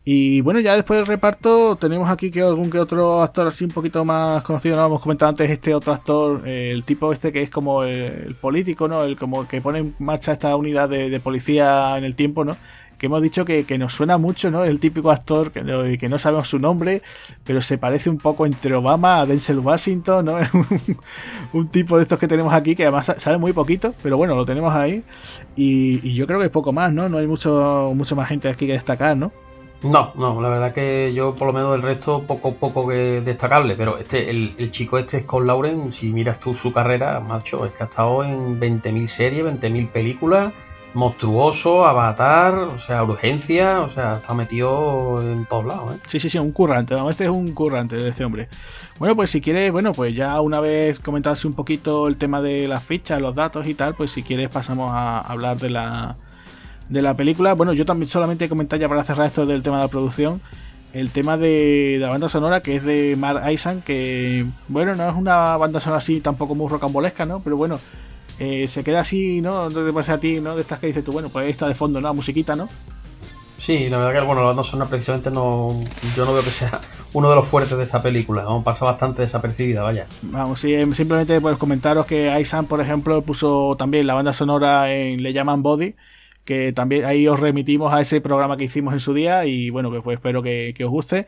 [0.09, 3.71] Y bueno, ya después del reparto tenemos aquí que algún que otro actor así un
[3.71, 4.85] poquito más conocido, ¿no?
[4.85, 8.87] Hemos comentado antes este otro actor, eh, el tipo este que es como el, político,
[8.87, 9.03] ¿no?
[9.03, 12.55] El como que pone en marcha esta unidad de, policía en el tiempo, ¿no?
[12.97, 14.63] Que hemos dicho que, nos suena mucho, ¿no?
[14.63, 17.01] El típico actor que no, que no sabemos su nombre,
[17.43, 20.37] pero se parece un poco entre Obama a Denzel Washington, ¿no?
[21.51, 24.45] un tipo de estos que tenemos aquí que además sale muy poquito, pero bueno, lo
[24.45, 25.03] tenemos ahí.
[25.57, 27.09] Y, y yo creo que es poco más, ¿no?
[27.09, 29.33] No hay mucho, mucho más gente aquí que destacar, ¿no?
[29.83, 33.75] No, no, la verdad que yo por lo menos el resto poco poco que destacable,
[33.75, 37.83] pero este el, chico este Scott Lauren, si miras tú su carrera, macho, es que
[37.83, 40.51] ha estado en 20.000 series, 20.000 películas,
[40.95, 45.99] monstruoso, Avatar, o sea, urgencia, o sea, está metido en todos lados, ¿eh?
[46.07, 48.49] Sí, sí, sí, un currante, este es un currante de este hombre.
[48.97, 52.67] Bueno, pues si quieres, bueno, pues ya una vez comentaste un poquito el tema de
[52.67, 56.17] las fichas, los datos y tal, pues si quieres pasamos a hablar de la
[56.89, 57.53] de la película.
[57.53, 60.41] Bueno, yo también solamente comentar ya para cerrar esto del tema de la producción.
[60.93, 65.15] El tema de, la banda sonora que es de Mark Eisen, que bueno, no es
[65.15, 67.41] una banda sonora así tampoco muy rocambolesca, ¿no?
[67.41, 67.79] Pero bueno,
[68.39, 69.69] eh, se queda así, ¿no?
[69.69, 70.55] ¿No te parece a ti, ¿no?
[70.55, 72.13] De estas que dices tú, bueno, pues ahí está de fondo, ¿no?
[72.13, 72.69] musiquita, ¿no?
[73.57, 75.83] Sí, la verdad que bueno, la banda sonora precisamente no.
[76.15, 76.79] Yo no veo que sea
[77.13, 78.43] uno de los fuertes de esta película.
[78.43, 80.07] Vamos, pasa bastante desapercibida, vaya.
[80.21, 84.93] Vamos, sí, em, simplemente pues comentaros que Aisan, por ejemplo, puso también la banda sonora
[84.93, 85.95] en Le llaman Body
[86.47, 89.91] que también ahí os remitimos a ese programa que hicimos en su día y bueno,
[90.01, 91.27] pues, espero que, os guste.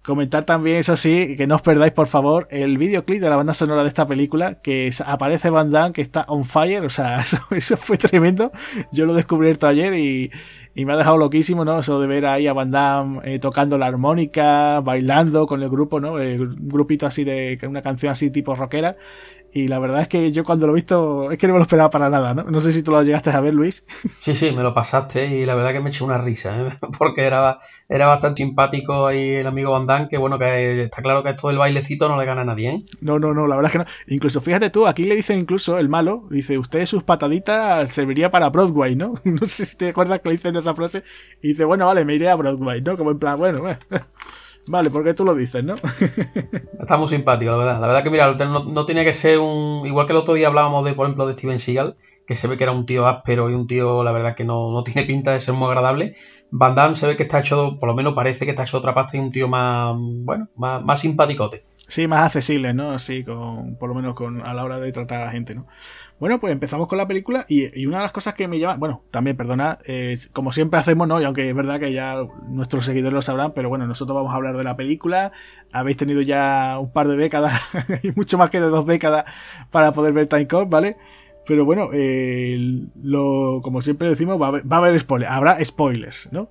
[0.00, 3.52] Comentar también, eso sí, que no os perdáis, por favor, el videoclip de la banda
[3.52, 7.38] sonora de esta película, que aparece Van Damme, que está on fire, o sea, eso,
[7.50, 8.52] eso fue tremendo.
[8.92, 10.30] Yo lo descubrí ayer y,
[10.74, 11.80] y, me ha dejado loquísimo, ¿no?
[11.80, 15.98] Eso de ver ahí a Van Damme eh, tocando la armónica, bailando con el grupo,
[15.98, 16.20] ¿no?
[16.20, 18.96] El grupito así de una canción así tipo rockera.
[19.52, 21.64] Y la verdad es que yo cuando lo he visto, es que no me lo
[21.64, 22.44] esperaba para nada, ¿no?
[22.44, 23.84] No sé si tú lo llegaste a ver, Luis.
[24.18, 26.70] Sí, sí, me lo pasaste y la verdad que me eché una risa, ¿eh?
[26.98, 27.58] porque era,
[27.88, 31.58] era bastante simpático ahí el amigo Van que bueno, que está claro que esto del
[31.58, 32.78] bailecito no le gana a nadie, ¿eh?
[33.00, 34.14] No, no, no, la verdad es que no.
[34.14, 38.50] Incluso fíjate tú, aquí le dicen incluso el malo, dice, usted sus pataditas serviría para
[38.50, 39.14] Broadway, ¿no?
[39.24, 41.02] No sé si te acuerdas que le dicen esa frase.
[41.42, 42.96] Y dice, bueno, vale, me iré a Broadway, ¿no?
[42.96, 43.78] Como en plan, bueno, bueno.
[44.70, 45.74] Vale, porque tú lo dices, ¿no?
[46.80, 47.80] Está muy simpático, la verdad.
[47.80, 49.84] La verdad que, mira, no, tiene que ser un.
[49.84, 52.56] Igual que el otro día hablábamos de, por ejemplo, de Steven Seagal, que se ve
[52.56, 55.40] que era un tío áspero y un tío, la verdad, que no, tiene pinta de
[55.40, 56.14] ser muy agradable.
[56.52, 58.94] Van Damme se ve que está hecho, por lo menos parece que está hecho otra
[58.94, 61.64] pasta y un tío más, bueno, más, más simpaticote.
[61.88, 62.96] Sí, más accesible, ¿no?
[63.00, 65.66] Sí, con, por lo menos con, a la hora de tratar a la gente, ¿no?
[66.20, 69.02] Bueno, pues empezamos con la película y, una de las cosas que me llama, bueno,
[69.10, 69.78] también, perdona,
[70.34, 71.18] como siempre hacemos, ¿no?
[71.18, 72.14] Y aunque es verdad que ya
[72.46, 75.32] nuestros seguidores lo sabrán, pero bueno, nosotros vamos a hablar de la película.
[75.72, 77.58] Habéis tenido ya un par de décadas,
[78.02, 79.24] y mucho más que de dos décadas,
[79.70, 80.98] para poder ver Time Cop, ¿vale?
[81.46, 81.88] Pero bueno,
[83.02, 86.50] lo, como siempre decimos, va a haber spoilers, habrá spoilers, ¿no?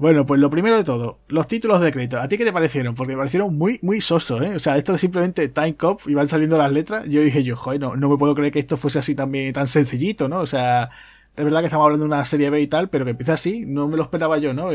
[0.00, 2.18] Bueno, pues lo primero de todo, los títulos de crédito.
[2.18, 2.94] ¿A ti qué te parecieron?
[2.94, 4.54] Porque me parecieron muy, muy sosos, ¿eh?
[4.54, 7.06] O sea, esto de simplemente Time Cop y van saliendo las letras.
[7.06, 9.66] Yo dije yo, joder, no, no me puedo creer que esto fuese así también tan
[9.66, 10.40] sencillito, ¿no?
[10.40, 10.88] O sea,
[11.36, 13.66] es verdad que estamos hablando de una serie B y tal, pero que empieza así,
[13.66, 14.70] no me lo esperaba yo, ¿no?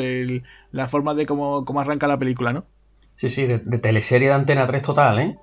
[0.72, 2.68] la forma de cómo, cómo arranca la película, ¿no?
[3.16, 5.38] Sí, sí, de, teleserie de Antena 3 total, ¿eh?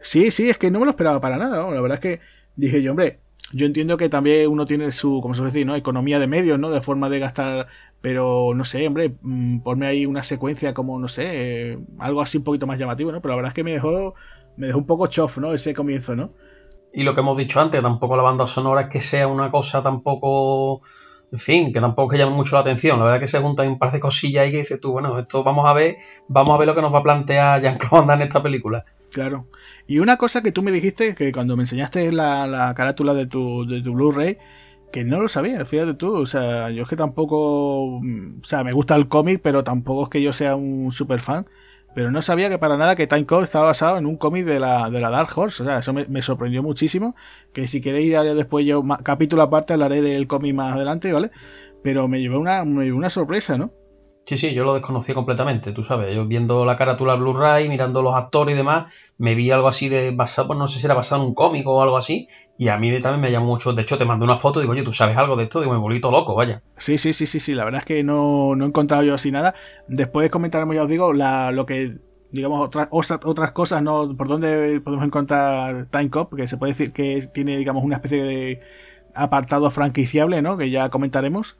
[0.00, 1.72] Sí, sí, es que no me lo esperaba para nada, ¿no?
[1.72, 2.20] La verdad es que
[2.54, 3.18] dije yo, hombre,
[3.52, 5.74] yo entiendo que también uno tiene su, como se decir, ¿no?
[5.74, 6.70] Economía de medios, ¿no?
[6.70, 7.68] De forma de gastar
[8.00, 11.24] pero no sé, hombre, mm, ponme ahí una secuencia como, no sé,
[11.72, 13.20] eh, algo así un poquito más llamativo, ¿no?
[13.20, 14.14] Pero la verdad es que me dejó,
[14.56, 15.52] me dejó un poco chof, ¿no?
[15.52, 16.30] Ese comienzo, ¿no?
[16.92, 19.82] Y lo que hemos dicho antes, tampoco la banda sonora es que sea una cosa
[19.82, 20.82] tampoco,
[21.32, 22.98] en fin, que tampoco que llame mucho la atención.
[22.98, 25.18] La verdad es que se juntan un par de cosillas ahí que dices tú, bueno,
[25.18, 25.96] esto vamos a ver,
[26.28, 28.84] vamos a ver lo que nos va a plantear Jean-Claude en esta película.
[29.12, 29.46] Claro.
[29.86, 33.26] Y una cosa que tú me dijiste, que cuando me enseñaste la, la carátula de
[33.26, 34.38] tu, de tu Blu-ray,
[34.92, 36.16] que no lo sabía, fíjate tú.
[36.16, 37.98] O sea, yo es que tampoco.
[37.98, 38.02] O
[38.44, 41.46] sea, me gusta el cómic, pero tampoco es que yo sea un super fan.
[41.94, 44.60] pero no sabía que para nada que Time Cop estaba basado en un cómic de
[44.60, 45.62] la, de la Dark Horse.
[45.62, 47.16] O sea, eso me, sorprendió muchísimo.
[47.52, 51.30] Que si queréis, después yo capítulo aparte, hablaré del cómic más adelante, ¿vale?
[51.82, 53.72] Pero me llevó una, me llevó una sorpresa, ¿no?
[54.28, 56.14] Sí, sí, yo lo desconocía completamente, tú sabes.
[56.14, 60.10] Yo viendo la carátula Blu-ray, mirando los actores y demás, me vi algo así de
[60.10, 62.76] basado, pues no sé si era basado en un cómic o algo así, y a
[62.76, 63.72] mí también me llamó mucho.
[63.72, 65.60] De hecho, te mandé una foto y digo, oye, ¿tú sabes algo de esto?
[65.60, 66.60] Digo, me volví todo loco, vaya.
[66.76, 67.54] Sí, sí, sí, sí, sí.
[67.54, 69.54] La verdad es que no, no he encontrado yo así nada.
[69.86, 71.96] Después comentaremos, ya os digo, la, lo que
[72.30, 72.88] digamos, otras,
[73.24, 74.14] otras cosas, ¿no?
[74.14, 78.22] Por dónde podemos encontrar Time Cop, que se puede decir que tiene, digamos, una especie
[78.22, 78.60] de
[79.14, 80.58] apartado franquiciable, ¿no?
[80.58, 81.56] Que ya comentaremos.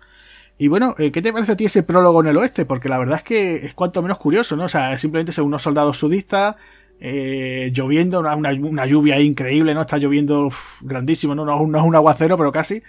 [0.59, 2.65] Y bueno, eh, ¿qué te parece a ti ese prólogo en el oeste?
[2.65, 4.65] Porque la verdad es que es cuanto menos curioso, ¿no?
[4.65, 6.57] O sea, simplemente son unos soldados sudistas
[7.01, 9.83] eh, lloviendo, una, una, lluvia increíble, ¿no?
[9.83, 10.49] Está lloviendo
[10.83, 11.45] grandísimo, ¿no?
[11.45, 12.83] No, no es un aguacero, pero casi.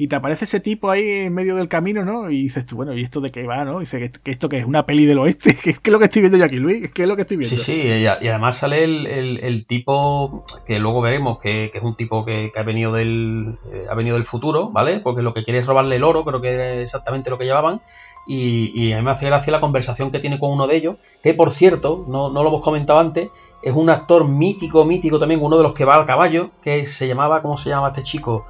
[0.00, 2.30] Y te aparece ese tipo ahí en medio del camino, ¿no?
[2.30, 3.82] Y dices tú, bueno, ¿y esto de qué va, no?
[3.82, 5.56] Y que, esto que es una peli del oeste.
[5.62, 6.92] ¿Qué, es lo que estoy viendo yo aquí, Luis?
[6.92, 7.56] ¿Qué es lo que estoy viendo?
[7.56, 12.52] Sí, sí, y, además sale el, tipo que luego veremos que, es un tipo que,
[12.56, 15.00] ha venido del eh, ha venido del futuro, ¿vale?
[15.00, 17.82] Porque lo que quiere es robarle el oro, creo que era exactamente lo que llevaban.
[18.24, 20.96] Y, y, a mí me hace gracia la conversación que tiene con uno de ellos,
[21.24, 23.30] que por cierto, no, no lo hemos comentado antes,
[23.62, 27.08] es un actor mítico, mítico también, uno de los que va al caballo, que se
[27.08, 28.46] llamaba, ¿cómo se llama este chico?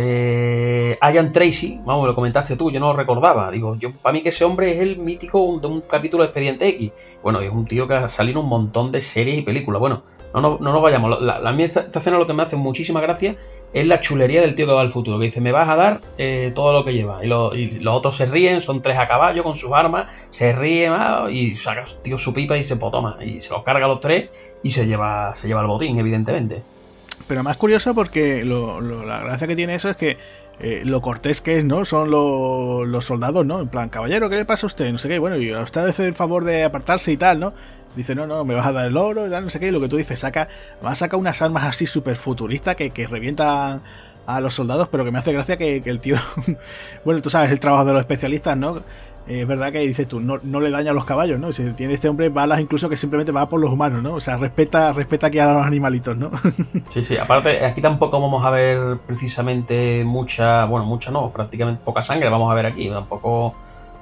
[0.00, 0.96] Eh,
[1.32, 3.50] Tracy, vamos, lo comentaste tú, yo no lo recordaba.
[3.50, 6.68] Digo, yo para mí que ese hombre es el mítico de un capítulo de Expediente
[6.68, 6.92] X.
[7.20, 9.80] Bueno, es un tío que ha salido un montón de series y películas.
[9.80, 11.20] Bueno, no, no, no nos vayamos.
[11.20, 13.34] La, la, esta, escena lo que me hace muchísima gracia
[13.72, 15.18] es la chulería del tío que va al futuro.
[15.18, 17.24] Que dice, me vas a dar eh, todo lo que lleva.
[17.24, 21.26] Y, los otros se ríen, son tres a caballo con sus armas, se ríen ah,
[21.28, 23.18] y saca tío su pipa y se potoma.
[23.20, 24.30] Y se los carga a los tres
[24.62, 26.62] y se lleva, se lleva el botín, evidentemente.
[27.26, 30.16] Pero más curioso porque la gracia que tiene eso es que
[30.60, 31.84] eh, lo cortés que es, ¿no?
[31.84, 33.60] Son los soldados, ¿no?
[33.60, 34.90] En plan, caballero, ¿qué le pasa a usted?
[34.90, 37.52] No sé qué, bueno, y a usted hace el favor de apartarse y tal, ¿no?
[37.94, 39.70] Dice, no, no, me vas a dar el oro y tal, no sé qué, y
[39.70, 40.48] lo que tú dices, saca,
[40.84, 43.82] va a sacar unas armas así súper futuristas que, que revientan
[44.26, 46.16] a los soldados, pero que me hace gracia que, que el tío,
[47.04, 48.82] bueno, tú sabes el trabajo de los especialistas, ¿no?
[49.28, 51.52] Es verdad que dices tú, no, no le daña a los caballos, ¿no?
[51.52, 54.14] Si tiene este hombre balas incluso que simplemente va por los humanos, ¿no?
[54.14, 56.30] O sea, respeta, respeta aquí a los animalitos, ¿no?
[56.88, 62.00] sí, sí, aparte aquí tampoco vamos a ver precisamente mucha, bueno, mucha no, prácticamente poca
[62.00, 63.54] sangre vamos a ver aquí, tampoco,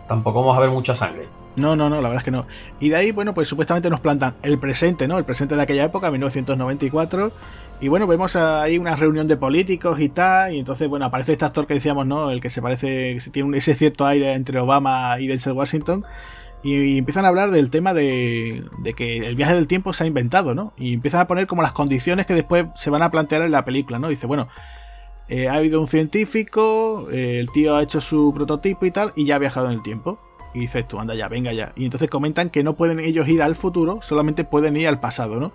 [0.07, 1.27] tampoco vamos a ver mucha sangre.
[1.57, 2.47] No, no, no, la verdad es que no.
[2.81, 5.19] Y de ahí, bueno, pues supuestamente nos plantan el presente, ¿no?
[5.19, 7.33] El presente de aquella época, 1994
[7.81, 11.45] y bueno, vemos ahí una reunión de políticos y tal, y entonces, bueno, aparece este
[11.45, 12.31] actor que decíamos, ¿no?
[12.31, 16.05] El que se parece, que tiene ese cierto aire entre Obama y Denzel Washington.
[16.63, 20.07] Y, empiezan a hablar del tema de, de, que el viaje del tiempo se ha
[20.07, 20.73] inventado, ¿no?
[20.79, 23.65] Y empiezan a poner como las condiciones que después se van a plantear en la
[23.65, 24.09] película, ¿no?
[24.09, 24.49] Dice, bueno,
[25.29, 29.27] eh, ha habido un científico, eh, el tío ha hecho su prototipo y tal, y
[29.27, 30.19] ya ha viajado en el tiempo.
[30.57, 31.73] Y dices tú, anda ya, venga ya.
[31.77, 35.39] Y entonces comentan que no pueden ellos ir al futuro, solamente pueden ir al pasado,
[35.39, 35.53] ¿no?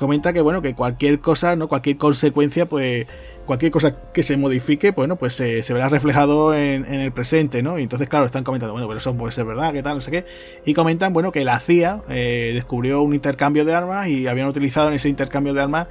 [0.00, 1.68] comenta que bueno, que cualquier cosa, ¿no?
[1.68, 3.06] Cualquier consecuencia, pues
[3.44, 7.78] cualquier cosa que se modifique, bueno, pues se, verá reflejado en, el presente, ¿no?
[7.78, 10.10] Y entonces, claro, están comentando, bueno, pero eso puede ser verdad, qué tal, no sé
[10.10, 10.24] qué.
[10.64, 14.88] Y comentan, bueno, que la CIA eh, descubrió un intercambio de armas y habían utilizado
[14.88, 15.88] en ese intercambio de armas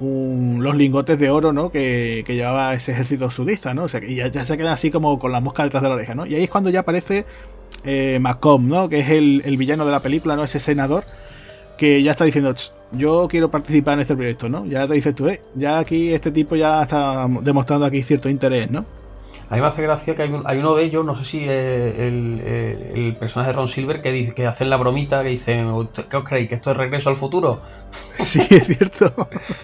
[0.00, 1.70] los lingotes de oro, ¿no?
[1.70, 3.84] Que, llevaba ese ejército sudista, ¿no?
[3.84, 6.14] O sea, y ya, se quedan así como con la mosca detrás de la oreja,
[6.14, 6.24] ¿no?
[6.24, 7.26] Y ahí es cuando ya aparece
[7.84, 8.88] eh, Macomb, ¿no?
[8.88, 10.44] Que es el, el, villano de la película, ¿no?
[10.44, 11.04] Ese senador
[11.76, 12.54] que ya está diciendo,
[12.92, 14.66] yo quiero participar en este proyecto, ¿no?
[14.66, 18.70] Ya te dices tú, eh, ya aquí este tipo ya está demostrando aquí cierto interés,
[18.70, 18.84] ¿no?
[19.48, 22.40] A mí me hace gracia que hay, uno de ellos, no sé si el,
[22.94, 26.24] el, personaje de Ron Silver, que dice que hacen la bromita, que dicen, ¿qué os
[26.24, 26.48] creéis?
[26.48, 27.60] ¿Que esto es regreso al futuro?
[28.18, 29.12] Sí, es cierto.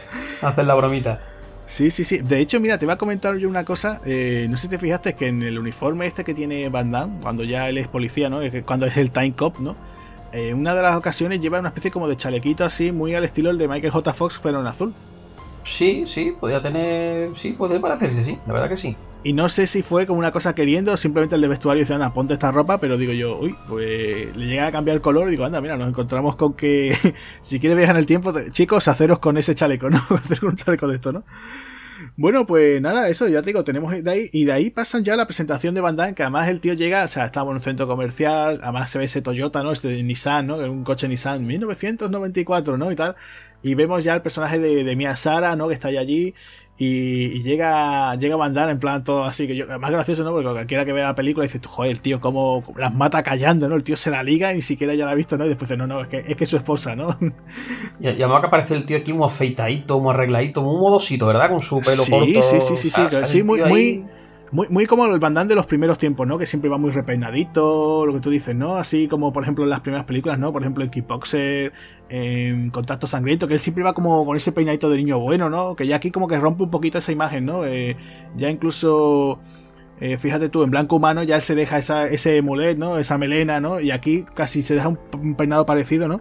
[0.43, 1.21] hacen la bromita.
[1.67, 2.19] Sí, sí, sí.
[2.19, 4.01] De hecho, mira, te voy a comentar yo una cosa.
[4.05, 7.21] Eh, no sé si te fijaste que en el uniforme este que tiene Van Damme,
[7.21, 8.41] cuando ya él es policía, ¿no?
[8.65, 9.77] Cuando es el Time Cop, ¿no?
[10.33, 13.51] en una de las ocasiones lleva una especie como de chalequito así, muy al estilo
[13.51, 14.13] el de Michael J.
[14.13, 14.93] Fox, pero en azul.
[15.65, 17.37] Sí, sí, podía tener.
[17.37, 18.97] Sí, puede parecerse, sí, la verdad que sí.
[19.27, 21.93] Y no sé si fue como una cosa queriendo, o simplemente el de vestuario dice,
[21.93, 25.27] anda, ponte esta ropa, pero digo yo, uy, pues le llega a cambiar el color
[25.27, 26.97] y digo, anda, mira, nos encontramos con que
[27.41, 30.01] si quieres viajar en el tiempo, chicos, haceros con ese chaleco, ¿no?
[30.11, 31.25] Hacer un chaleco de esto, ¿no?
[32.17, 35.17] Bueno, pues nada, eso ya te digo, tenemos de ahí, y de ahí pasan ya
[35.17, 37.89] la presentación de Van que además el tío llega, o sea, estamos en un centro
[37.89, 39.73] comercial, además se ve ese Toyota, ¿no?
[39.73, 40.59] Este Nissan, ¿no?
[40.59, 42.93] Un coche Nissan 1994, ¿no?
[42.93, 43.17] Y tal.
[43.61, 45.67] Y vemos ya el personaje de, de Mia Sara, ¿no?
[45.67, 46.33] Que está allí.
[46.79, 50.33] Y, llega llega a en plan todo así, que yo, más gracioso, ¿no?
[50.33, 53.77] Porque cualquiera que vea la película dice, joder, el tío cómo las mata callando, ¿no?
[53.77, 55.47] El tío se la liga y ni siquiera ya la ha visto, ¿no?
[55.47, 57.17] Y después dice, no, no, es que es que su esposa, ¿no?
[57.99, 61.49] Y, además que aparece el tío aquí muy afeitadito, muy arregladito, muy modosito, ¿verdad?
[61.49, 62.43] Con su pelo corto.
[62.43, 64.05] Sí, sí, sí, sí, sí, sí muy, muy,
[64.53, 66.39] muy, muy como el bandán de los primeros tiempos, ¿no?
[66.39, 68.77] Que siempre va muy repeinadito, lo que tú dices, ¿no?
[68.77, 70.53] Así como, por ejemplo, en las primeras películas, ¿no?
[70.53, 71.73] Por ejemplo, en Kickboxer,
[72.09, 75.75] en Contacto Sangriento, que él siempre va como con ese peinadito de niño bueno, ¿no?
[75.75, 77.65] Que ya aquí como que rompe un poquito esa imagen, ¿no?
[77.65, 77.97] Eh,
[78.37, 79.41] ya incluso...
[79.99, 82.99] Eh, fíjate tú, en blanco humano ya él se deja esa, ese mulet, ¿no?
[82.99, 83.81] Esa melena, ¿no?
[83.81, 86.21] Y aquí casi se deja un, peinado parecido, ¿no?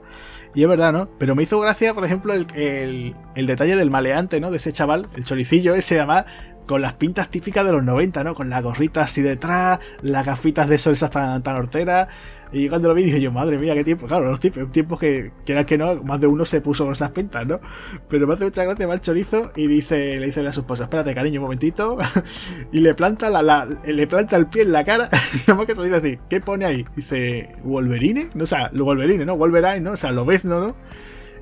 [0.54, 1.10] Y es verdad, ¿no?
[1.20, 4.50] Pero me hizo gracia, por ejemplo, el, el, el, detalle del maleante, ¿no?
[4.50, 6.24] De ese chaval, el choricillo ese, además,
[6.66, 8.36] con las pintas típicas de los 90, ¿no?
[8.36, 12.08] Con la gorrita así detrás, las gafitas de sol esas tan, tan horteras.
[12.52, 14.08] Y cuando lo vi dije yo, madre mía, qué tiempo.
[14.08, 17.12] Claro, los tiempos, tiempos que, quieran que no, más de uno se puso con esas
[17.12, 17.60] pintas, ¿no?
[18.08, 21.14] Pero me hace mucha gracia va chorizo y dice, le dice a su esposa, espérate,
[21.14, 21.98] cariño, un momentito.
[22.72, 25.10] y le planta la, la, le planta el pie en la cara.
[25.48, 26.86] y más que se dice así, ¿qué pone ahí?
[26.96, 28.30] Dice, ¿Wolverine?
[28.36, 29.36] No, o sea, Wolverine, ¿no?
[29.36, 29.92] Wolverine, ¿no?
[29.92, 30.60] O sea, lo ves, ¿no?
[30.60, 30.76] ¿no?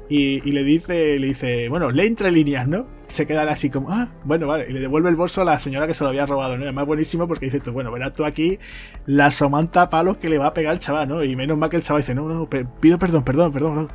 [0.09, 2.86] Y, y, le dice, le dice, bueno, lee entre líneas, ¿no?
[3.13, 4.65] Se queda así como, ah, bueno, vale.
[4.67, 6.62] Y le devuelve el bolso a la señora que se lo había robado, ¿no?
[6.62, 8.58] Y además buenísimo porque dice tú, bueno, verás tú aquí
[9.06, 11.23] la somanta palos que le va a pegar el chaval, ¿no?
[11.23, 13.88] Y menos mal que el chaval dice, no, no, pido perdón, perdón, perdón, no.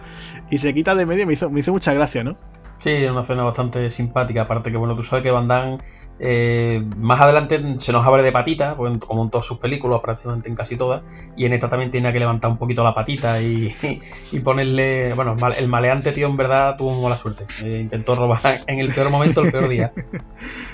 [0.51, 2.37] Y se quita de medio y me hizo, me hizo mucha gracia, ¿no?
[2.79, 4.43] Sí, es una escena bastante simpática.
[4.43, 5.79] Aparte que, bueno, tú sabes que Van Damme
[6.21, 10.49] eh, más adelante se nos abre de patita, pues, como en todas sus películas, prácticamente
[10.49, 11.03] en casi todas,
[11.37, 13.75] y en esta también tiene que levantar un poquito la patita y,
[14.33, 15.15] y ponerle.
[15.15, 17.45] Bueno, el maleante, tío, en verdad tuvo mala suerte.
[17.65, 19.93] Eh, intentó robar en el peor momento, el peor día.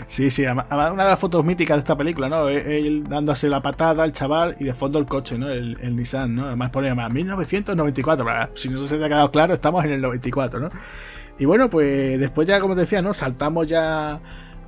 [0.06, 2.48] Sí, sí, una de las fotos míticas de esta película, ¿no?
[2.48, 5.48] Él dándose la patada al chaval y de fondo el coche, ¿no?
[5.48, 6.46] El, el Nissan, ¿no?
[6.46, 10.60] Además pone además 1994, si no se te ha quedado claro, estamos en el 94,
[10.60, 10.70] ¿no?
[11.38, 13.14] Y bueno, pues después ya, como te decía, ¿no?
[13.14, 14.20] Saltamos ya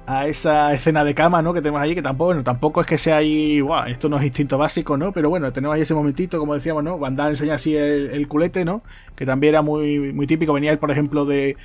[0.07, 1.53] a esa escena de cama, ¿no?
[1.53, 4.25] Que tenemos ahí, que tampoco, bueno, tampoco es que sea ahí, wow, esto no es
[4.25, 5.12] instinto básico, ¿no?
[5.12, 6.99] Pero bueno, tenemos ahí ese momentito, como decíamos, ¿no?
[6.99, 8.83] Van Damme enseña así el, culete, ¿no?
[9.16, 10.53] Que también era muy, muy típico.
[10.53, 11.57] Venía él, por ejemplo, de,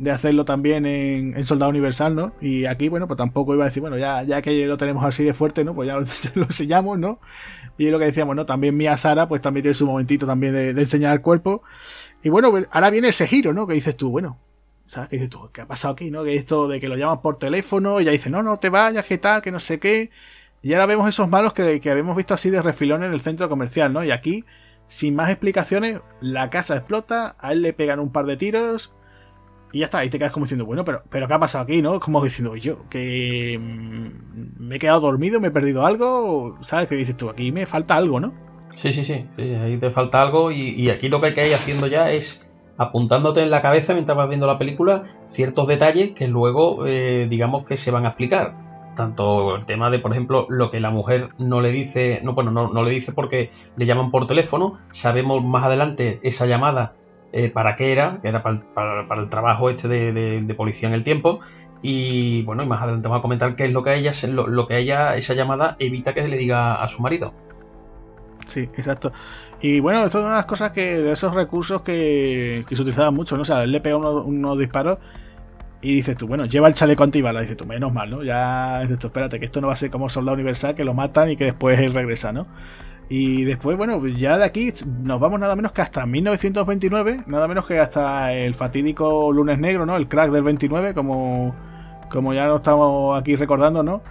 [0.00, 2.32] de hacerlo también en, en, Soldado Universal, ¿no?
[2.40, 5.22] Y aquí, bueno, pues tampoco iba a decir, bueno, ya, ya que lo tenemos así
[5.22, 5.74] de fuerte, ¿no?
[5.74, 5.94] Pues ya
[6.34, 7.20] lo, enseñamos, ¿no?
[7.78, 8.46] Y lo que decíamos, ¿no?
[8.46, 11.62] También Mia Sara, pues también tiene su momentito también de, de enseñar el cuerpo.
[12.22, 13.66] Y bueno, ahora viene ese giro, ¿no?
[13.66, 14.38] Que dices tú, bueno,
[14.86, 15.08] ¿Sabes?
[15.08, 16.10] qué dices tú, ¿qué ha pasado aquí?
[16.10, 16.22] ¿No?
[16.24, 19.04] Que esto de que lo llaman por teléfono y ya dice, no, no te vayas,
[19.04, 20.10] qué tal, que no sé qué.
[20.62, 23.48] Y ahora vemos esos malos que, que habíamos visto así de refilón en el centro
[23.48, 24.04] comercial, ¿no?
[24.04, 24.44] Y aquí,
[24.88, 28.94] sin más explicaciones, la casa explota, a él le pegan un par de tiros
[29.72, 30.04] y ya está.
[30.04, 32.00] Y te quedas como diciendo, bueno, pero, pero ¿qué ha pasado aquí, no?
[32.00, 36.88] Como diciendo, yo, que mm, me he quedado dormido, me he perdido algo, ¿sabes?
[36.88, 38.32] Que dices tú, aquí me falta algo, ¿no?
[38.74, 42.12] Sí, sí, sí, ahí te falta algo y, y aquí lo que hay haciendo ya
[42.12, 42.46] es
[42.78, 47.64] apuntándote en la cabeza mientras vas viendo la película ciertos detalles que luego eh, digamos
[47.64, 51.28] que se van a explicar tanto el tema de, por ejemplo, lo que la mujer
[51.38, 55.62] no le dice, no, bueno, no, le dice porque le llaman por teléfono, sabemos más
[55.62, 56.94] adelante esa llamada
[57.32, 61.04] eh, para qué era, que era para, para, el trabajo este de, policía en el
[61.04, 61.40] tiempo,
[61.82, 64.66] y bueno, y más adelante vamos a comentar qué es lo que ella, lo, lo
[64.66, 67.34] que ella, esa llamada evita que le diga a su marido.
[68.46, 69.12] Sí, exacto.
[69.60, 72.82] Y bueno, esto es una de las cosas que, de esos recursos que, que se
[72.82, 73.42] utilizaban mucho, ¿no?
[73.42, 74.98] O sea, él le pega unos, disparos
[75.80, 77.40] y dices tú, bueno, lleva el chaleco antibala.
[77.40, 78.22] Dices tú, menos mal, ¿no?
[78.22, 80.94] Ya dices tú, espérate, que esto no va a ser como Soldado Universal, que lo
[80.94, 82.46] matan y que después él regresa, ¿no?
[83.08, 87.64] Y después, bueno, ya de aquí nos vamos nada menos que hasta 1929, nada menos
[87.66, 89.96] que hasta el fatídico lunes negro, ¿no?
[89.96, 91.54] El crack del 29, como,
[92.10, 94.02] como ya lo estamos aquí recordando, ¿no?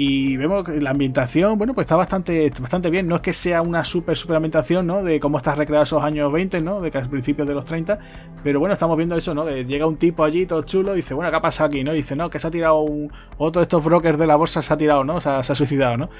[0.00, 3.08] Y vemos que la ambientación, bueno, pues está bastante, bastante bien.
[3.08, 5.02] No es que sea una super, super ambientación, ¿no?
[5.02, 6.80] De cómo está recreado esos años 20, ¿no?
[6.80, 7.98] De casi principios de los 30.
[8.44, 9.50] Pero bueno, estamos viendo eso, ¿no?
[9.50, 11.92] llega un tipo allí todo chulo y dice, bueno, ¿qué ha pasado aquí, no?
[11.92, 13.10] dice, no, que se ha tirado un...
[13.38, 15.20] Otro de estos brokers de la bolsa se ha tirado, ¿no?
[15.20, 16.10] se ha suicidado, ¿no?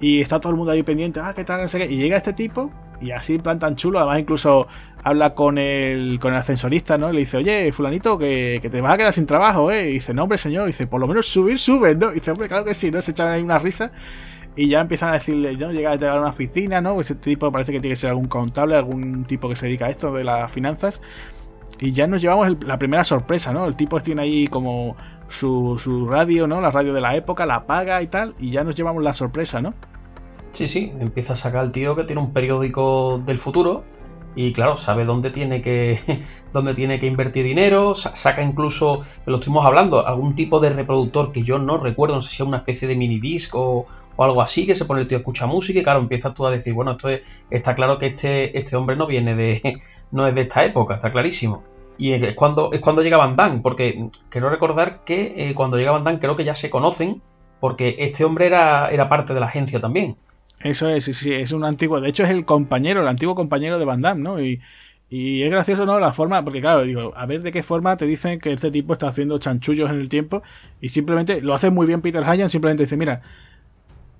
[0.00, 1.92] Y está todo el mundo ahí pendiente, ah, qué tal, no sé qué.
[1.92, 4.66] Y llega este tipo, y así plan tan chulo, además incluso
[5.02, 7.12] habla con el, con el ascensorista, ¿no?
[7.12, 9.90] le dice, oye, fulanito, que, te vas a quedar sin trabajo, ¿eh?
[9.90, 12.10] Y dice, no, hombre, señor, y dice, por lo menos subir, sube, ¿no?
[12.10, 13.00] Y dice, hombre, claro que sí, ¿no?
[13.00, 13.92] Se echan ahí una risa.
[14.56, 15.72] Y ya empiezan a decirle, ¿no?
[15.72, 17.00] Llega a una oficina, ¿no?
[17.00, 19.90] Ese tipo parece que tiene que ser algún contable, algún tipo que se dedica a
[19.90, 21.00] esto de las finanzas.
[21.78, 23.66] Y ya nos llevamos la primera sorpresa, ¿no?
[23.66, 24.96] El tipo tiene ahí como
[25.28, 26.60] su, su radio, ¿no?
[26.60, 28.34] La radio de la época, la paga y tal.
[28.38, 29.72] Y ya nos llevamos la sorpresa, ¿no?
[30.52, 33.84] Sí, sí, empieza a sacar el tío que tiene un periódico del futuro
[34.34, 35.98] y claro, sabe dónde tiene que
[36.52, 41.42] dónde tiene que invertir dinero, saca incluso, lo estuvimos hablando, algún tipo de reproductor que
[41.42, 43.86] yo no recuerdo, no sé si es una especie de mini disc o,
[44.18, 46.50] algo así, que se pone el tío a escuchar música y claro, empiezas tú a
[46.50, 47.08] decir, bueno, esto
[47.48, 49.80] está claro que este, este hombre no viene de,
[50.10, 51.62] no es de esta época, está clarísimo.
[51.96, 55.92] Y es cuando, es cuando llega Van Damme, porque quiero recordar que eh, cuando llega
[55.92, 57.22] Van Damme creo que ya se conocen,
[57.60, 60.16] porque este hombre era, era parte de la agencia también.
[60.60, 62.00] Eso es, sí, sí, es un antiguo.
[62.00, 64.40] De hecho, es el compañero, el antiguo compañero de Van Damme, ¿no?
[64.40, 64.60] Y,
[65.08, 65.98] y es gracioso, ¿no?
[65.98, 68.92] La forma, porque claro, digo, a ver de qué forma te dicen que este tipo
[68.92, 70.42] está haciendo chanchullos en el tiempo
[70.80, 73.22] y simplemente lo hace muy bien Peter Hayan, simplemente dice, mira,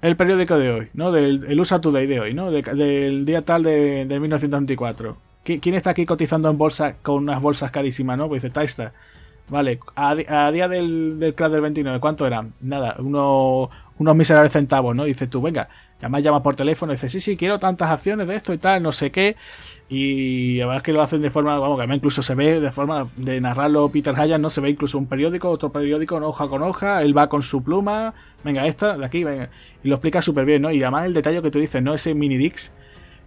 [0.03, 1.13] el periódico de hoy, ¿no?
[1.13, 2.51] Del el USA Today de hoy, ¿no?
[2.51, 5.17] del día tal de, de 1924.
[5.45, 8.29] ¿Quién está aquí cotizando en bolsa con unas bolsas carísimas, no?
[8.29, 8.93] Pues dice, Taista.
[9.49, 10.15] Vale, a,
[10.53, 12.53] día del, del del 29, ¿cuánto eran?
[12.61, 13.69] Nada, uno,
[13.99, 15.05] unos miserables centavos, ¿no?
[15.05, 15.69] Dices tú, venga,
[16.01, 18.83] además llama por teléfono y dice, sí, sí, quiero tantas acciones de esto y tal,
[18.83, 19.37] no sé qué.
[19.89, 23.09] Y es que lo hacen de forma, vamos, que además incluso se ve de forma
[23.17, 24.51] de narrarlo Peter Hayan, ¿no?
[24.51, 28.15] Se ve incluso un periódico, otro periódico, hoja con hoja, él va con su pluma,
[28.45, 29.51] venga, esta, de aquí, venga.
[29.83, 30.71] Y lo explica súper bien, ¿no?
[30.71, 31.95] Y además el detalle que tú dices, ¿no?
[31.95, 32.73] Ese mini Dix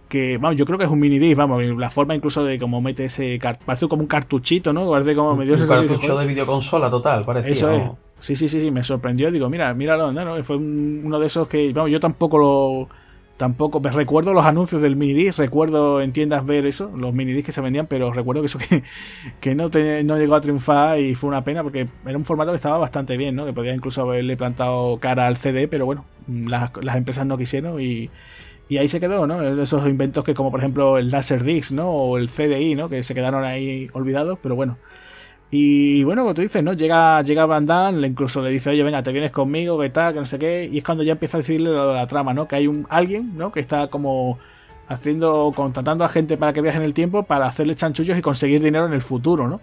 [0.08, 2.80] que, vamos, yo creo que es un mini disc, vamos, la forma incluso de cómo
[2.80, 4.88] mete ese, parece como un cartuchito, ¿no?
[4.90, 7.52] Parece como medio un cartucho de videoconsola total, parece.
[7.52, 7.82] Eso es.
[8.24, 10.42] Sí, sí, sí, sí, me sorprendió, digo, mira, míralo, ¿no?
[10.44, 12.88] Fue uno de esos que, vamos, yo tampoco lo,
[13.36, 17.34] tampoco, me recuerdo los anuncios del mini disc, recuerdo en tiendas ver eso, los mini
[17.34, 18.58] discs que se vendían, pero recuerdo que eso
[19.40, 19.68] que, no,
[20.04, 23.18] no llegó a triunfar y fue una pena porque era un formato que estaba bastante
[23.18, 23.44] bien, ¿no?
[23.44, 27.78] Que podía incluso haberle plantado cara al CD, pero bueno, las, las empresas no quisieron
[27.78, 28.08] y
[28.68, 29.62] y ahí se quedó, ¿no?
[29.62, 31.90] Esos inventos que como por ejemplo el Laserdisc, ¿no?
[31.90, 32.88] O el CDI, ¿no?
[32.88, 34.78] Que se quedaron ahí olvidados, pero bueno.
[35.56, 36.72] Y bueno, como tú dices, ¿no?
[36.72, 40.18] Llega, llega Van Damme, incluso le dice, oye, venga, te vienes conmigo, que tal, que
[40.18, 40.68] no sé qué.
[40.68, 42.48] Y es cuando ya empieza a decirle lo de la trama, ¿no?
[42.48, 43.52] Que hay un alguien, ¿no?
[43.52, 44.40] Que está como
[44.88, 48.64] haciendo, contratando a gente para que viaje en el tiempo para hacerle chanchullos y conseguir
[48.64, 49.60] dinero en el futuro, ¿no?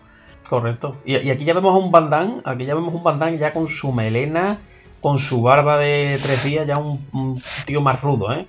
[0.50, 0.96] Correcto.
[1.04, 3.52] Y, aquí ya vemos a un Van Damme, aquí ya vemos un Van Damme ya
[3.52, 4.60] con su melena,
[5.02, 8.48] con su barba de tres días, ya un tío más rudo, ¿eh?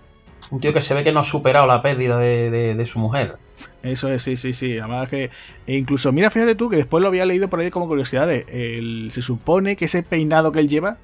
[0.52, 3.36] Un tío que se ve que no ha superado la pérdida de, su mujer.
[3.82, 4.78] Eso es, sí, sí, sí.
[4.78, 5.30] Además que.
[5.66, 8.28] E incluso, mira, fíjate tú que después lo había leído por ahí como curiosidad.
[8.28, 10.98] se supone que ese peinado que él lleva,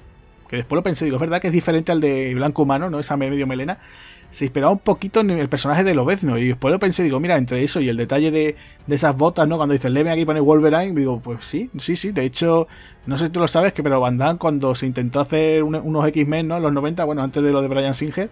[0.51, 3.01] que después lo pensé, digo, es verdad que es diferente al de Blanco Humano, ¿no?
[3.01, 3.79] Esa medio melena.
[4.29, 6.37] Se inspiraba un poquito en el personaje de Lobezno.
[6.37, 9.57] Y después lo pensé, digo, mira, entre eso y el detalle de, esas botas, ¿no?
[9.57, 12.13] Cuando dice, leme aquí pone Wolverine, digo, pues sí, sí, sí.
[12.13, 12.69] De hecho,
[13.07, 16.07] no sé si tú lo sabes, que pero Van Damme cuando se intentó hacer unos
[16.09, 16.59] X-Men, ¿no?
[16.59, 18.29] En los 90, bueno, antes de lo de Brian Singer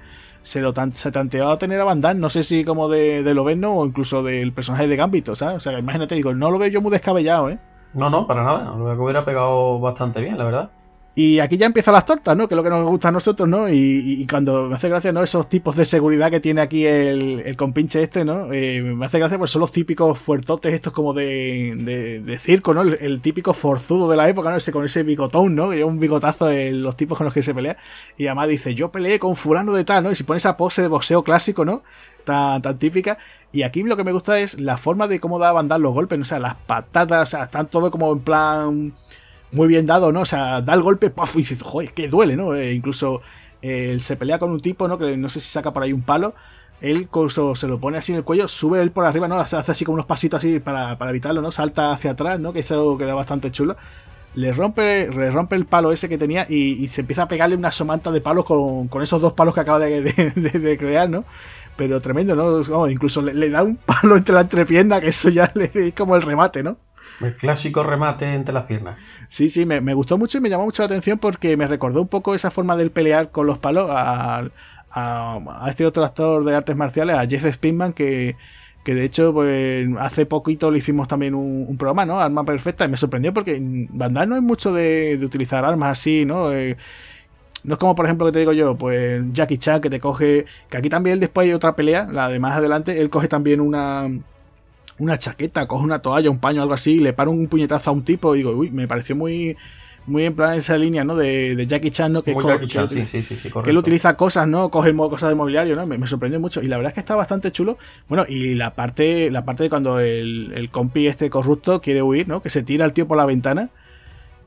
[0.46, 3.34] se lo se tanteaba a tener a Van Damme, no sé si como de, de
[3.34, 5.56] Loveno o incluso del personaje de Gambito, ¿sabes?
[5.56, 7.58] O sea, imagínate, digo, no lo veo yo muy descabellado, ¿eh?
[7.94, 10.70] No, no, para nada, lo veo que hubiera pegado bastante bien, la verdad.
[11.18, 12.46] Y aquí ya empiezan las tortas, ¿no?
[12.46, 13.70] Que es lo que nos gusta a nosotros, ¿no?
[13.70, 15.22] Y, cuando me hace gracia, ¿no?
[15.22, 18.52] Esos tipos de seguridad que tiene aquí el, el compinche este, ¿no?
[18.52, 22.82] Eh, me hace gracia, pues son los típicos fuertotes estos como de, de, circo, ¿no?
[22.82, 24.56] El, típico forzudo de la época, ¿no?
[24.56, 25.70] Ese, con ese bigotón, ¿no?
[25.70, 27.78] Que un bigotazo de los tipos con los que se pelea.
[28.18, 30.10] Y además dice, yo peleé con fulano de tal, ¿no?
[30.10, 31.82] Y si pone esa pose de boxeo clásico, ¿no?
[32.24, 33.16] Tan, tan típica.
[33.52, 35.94] Y aquí lo que me gusta es la forma de cómo da a dar los
[35.94, 36.24] golpes, ¿no?
[36.24, 38.92] O sea, las patadas, o sea, están todo como en plan
[39.56, 40.20] muy bien dado, ¿no?
[40.20, 41.34] O sea, da el golpe, ¡puf!
[41.36, 42.54] y dices, joder, que duele, ¿no?
[42.54, 43.22] Eh, incluso
[43.62, 44.98] eh, él se pelea con un tipo, ¿no?
[44.98, 46.34] Que no sé si saca por ahí un palo.
[46.80, 47.08] Él
[47.54, 49.40] se lo pone así en el cuello, sube él por arriba, ¿no?
[49.40, 51.50] Hace así como unos pasitos así para, para evitarlo, ¿no?
[51.50, 52.52] Salta hacia atrás, ¿no?
[52.52, 53.76] Que eso queda bastante chulo.
[54.34, 57.72] Le rompe, le rompe el palo ese que tenía y, se empieza a pegarle una
[57.72, 61.24] somanta de palos con, con esos dos palos que acaba de, crear, ¿no?
[61.76, 62.88] Pero tremendo, ¿no?
[62.90, 66.22] incluso le, da un palo entre la entrepierna, que eso ya le, es como el
[66.22, 66.76] remate, ¿no?
[67.20, 68.98] El clásico remate entre las piernas.
[69.28, 72.08] Sí, sí, me, gustó mucho y me llamó mucho la atención porque me recordó un
[72.08, 74.48] poco esa forma del pelear con los palos a,
[75.68, 78.36] este otro actor de artes marciales, a Jeff Spinman, que,
[78.84, 82.20] que de hecho, pues hace poquito le hicimos también un, programa, ¿no?
[82.20, 86.52] Arma perfecta, y me sorprendió porque Bandai no es mucho de, utilizar armas así, ¿no?
[86.52, 86.76] Eh,
[87.64, 90.46] no es como, por ejemplo, que te digo yo, pues Jackie Chan, que te coge.
[90.70, 94.08] Que aquí también después hay otra pelea, la de más adelante, él coge también una
[94.98, 98.02] una chaqueta, coge una toalla, un paño, algo así, le paro un puñetazo a un
[98.02, 99.56] tipo y digo, uy, me pareció muy
[100.06, 101.16] muy en plan esa línea, ¿no?
[101.16, 102.22] De, Jackie Chan, ¿no?
[102.22, 104.70] Que, que, él utiliza cosas, ¿no?
[104.70, 105.84] Coge cosas de mobiliario, ¿no?
[105.84, 106.62] Me, sorprendió mucho.
[106.62, 107.76] Y la verdad es que está bastante chulo.
[108.08, 112.28] Bueno, y la parte, la parte de cuando el, el compi este corrupto quiere huir,
[112.28, 112.40] ¿no?
[112.40, 113.70] Que se tira el tío por la ventana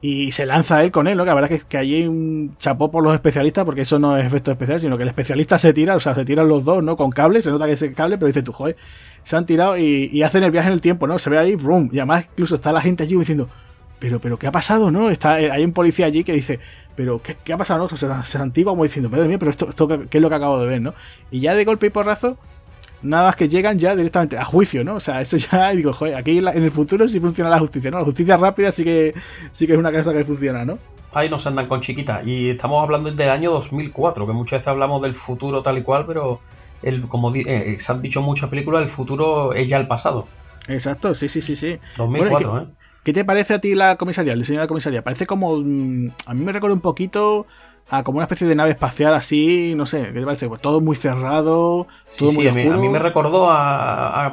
[0.01, 1.23] y se lanza él con él, ¿no?
[1.23, 4.17] Que la verdad es que, que hay un chapó por los especialistas, porque eso no
[4.17, 6.81] es efecto especial, sino que el especialista se tira, o sea, se tiran los dos,
[6.81, 6.95] ¿no?
[6.95, 8.77] Con cable, se nota que es el cable, pero dice tú, joder,
[9.23, 11.19] se han tirado y, hacen el viaje en el tiempo, ¿no?
[11.19, 13.49] Se ve ahí, vroom, y además incluso está la gente allí diciendo,
[13.99, 15.09] pero, pero, ¿qué ha pasado, no?
[15.09, 16.59] Está, eh, hay un policía allí que dice,
[16.95, 17.85] pero, ¿qué, ha pasado, no?
[17.85, 20.61] O sea, se, se como diciendo, pero, pero esto, esto, ¿qué es lo que acabo
[20.61, 20.93] de ver, no?
[21.29, 22.37] Y ya de golpe y porrazo,
[23.01, 24.95] nada más que llegan ya directamente a juicio, ¿no?
[24.95, 27.99] O sea, eso ya, digo, joder, aquí en el futuro sí funciona la justicia, ¿no?
[27.99, 29.13] La justicia rápida sí que,
[29.51, 30.79] sí que es una cosa que funciona, ¿no?
[31.11, 32.21] Ahí nos andan con chiquita.
[32.23, 36.05] Y estamos hablando del año 2004, que muchas veces hablamos del futuro tal y cual,
[36.05, 36.39] pero
[36.83, 40.27] el, como eh, se han dicho muchas películas, el futuro es ya el pasado.
[40.67, 41.79] Exacto, sí, sí, sí, sí.
[41.97, 42.67] 2004, ¿eh?
[43.03, 45.01] ¿Qué te parece a ti la comisaría, el diseño de la comisaría?
[45.01, 45.57] Parece como...
[45.57, 47.47] Mm, a mí me recuerda un poquito
[47.89, 50.47] a como una especie de nave espacial así, no sé, ¿qué te parece?
[50.47, 51.87] Pues todo muy cerrado,
[52.17, 54.31] todo muy a mí, a mí, me recordó a,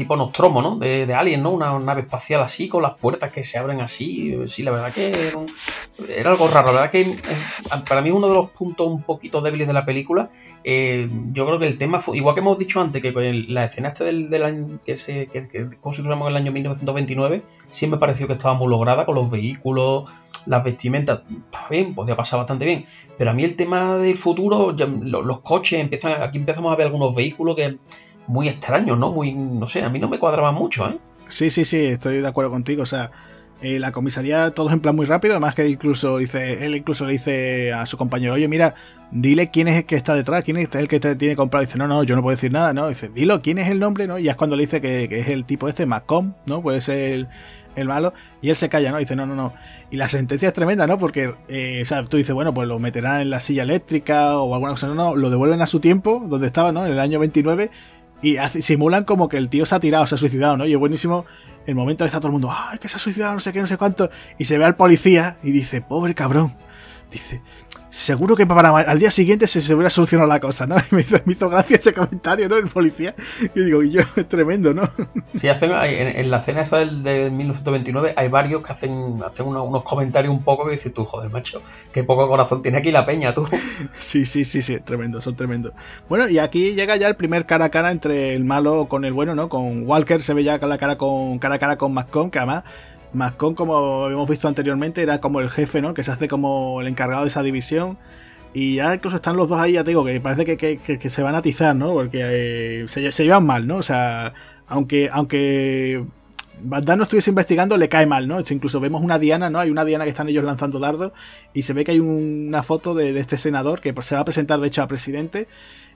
[0.00, 0.76] tipo Nostromo, ¿no?
[0.76, 1.50] De, de, Alien, ¿no?
[1.50, 4.34] Una, nave espacial así, con las puertas que se abren así.
[4.48, 5.12] Sí, la verdad que
[6.16, 6.68] era, algo raro.
[6.68, 7.16] La verdad que
[7.86, 10.30] para mí uno de los puntos un poquito débiles de la película.
[10.64, 13.64] Eh, yo creo que el tema, fue, igual que hemos dicho antes, que con la
[13.64, 18.26] escena este del, año que se que, que en el año 1929, sí me pareció
[18.26, 20.10] que estaba muy lograda con los vehículos,
[20.46, 21.22] las vestimentas,
[21.68, 22.86] bien, podía pasar bastante bien.
[23.18, 27.14] Pero a mí el tema del futuro, los, coches, empiezan, aquí empezamos a ver algunos
[27.14, 27.78] vehículos que
[28.26, 29.10] muy extraños, ¿no?
[29.10, 30.98] Muy, no sé, a mí no me cuadraban mucho, ¿eh?
[31.28, 32.82] Sí, sí, sí, estoy de acuerdo contigo.
[32.82, 33.10] O sea,
[33.62, 37.12] eh, la comisaría todos en plan muy rápido, además que incluso dice, él incluso le
[37.12, 38.74] dice a su compañero, oye, mira,
[39.10, 41.64] dile quién es el que está detrás, quién es el que te tiene comprado.
[41.64, 42.88] Dice, no, no, yo no puedo decir nada, ¿no?
[42.88, 44.18] Dice, dilo, quién es el nombre, ¿no?
[44.18, 46.62] Y es cuando le dice que, es el tipo este, Macom, ¿no?
[46.62, 47.28] Puede ser
[47.76, 48.12] el, malo.
[48.42, 48.98] Y él se calla, ¿no?
[48.98, 49.52] Dice, no, no, no.
[49.90, 50.98] Y la sentencia es tremenda, ¿no?
[50.98, 54.72] Porque, eh, o tú dices, bueno, pues lo meterán en la silla eléctrica o alguna
[54.72, 54.86] cosa.
[54.88, 56.86] No, no, lo devuelven a su tiempo, donde estaba, ¿no?
[56.86, 57.70] En el año 29.
[58.22, 60.66] Y simulan como que el tío se ha tirado, se ha suicidado, ¿no?
[60.66, 61.24] Y es buenísimo
[61.66, 63.60] el momento que está todo el mundo, ay, que se ha suicidado, no sé qué,
[63.60, 66.54] no sé cuánto, y se ve al policía y dice, pobre cabrón,
[67.10, 67.42] dice,
[67.90, 70.76] seguro que para al día siguiente se, se hubiera solucionado la cosa, ¿no?
[70.90, 72.56] Y me hizo, gracia ese comentario, ¿no?
[72.56, 73.14] El policía.
[73.54, 74.82] Y digo, y yo, es tremendo, ¿no?
[75.34, 77.02] Sí, hacen, en, la escena esa del,
[77.32, 81.62] 1929 hay varios que hacen, hacen unos, comentarios un poco que dices tú, joder, macho,
[81.92, 83.46] qué poco corazón tiene aquí la peña, tú.
[83.96, 85.72] Sí, sí, sí, sí, tremendo, son tremendos.
[86.08, 89.12] Bueno, y aquí llega ya el primer cara a cara entre el malo con el
[89.12, 89.48] bueno, ¿no?
[89.48, 92.64] Con Walker se ve ya la cara con cara a cara con McCon, que además
[93.12, 95.94] Mascon, como hemos visto anteriormente, era como el jefe, ¿no?
[95.94, 97.98] Que se hace como el encargado de esa división.
[98.52, 101.34] Y ya incluso están los dos ahí, ya te digo, que parece que, se van
[101.34, 101.92] a atizar, ¿no?
[101.92, 103.76] Porque eh, se, llevan mal, ¿no?
[103.76, 104.32] O sea,
[104.66, 106.04] aunque, aunque
[106.62, 108.40] no estuviese investigando, le cae mal, ¿no?
[108.40, 109.60] Incluso vemos una diana, ¿no?
[109.60, 111.12] Hay una diana que están ellos lanzando dardos
[111.54, 114.60] y se ve que hay una foto de, este senador que se va a presentar,
[114.60, 115.46] de hecho, a presidente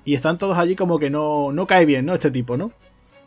[0.04, 2.14] y están todos allí como que no, no cae bien, ¿no?
[2.14, 2.72] Este tipo, ¿no?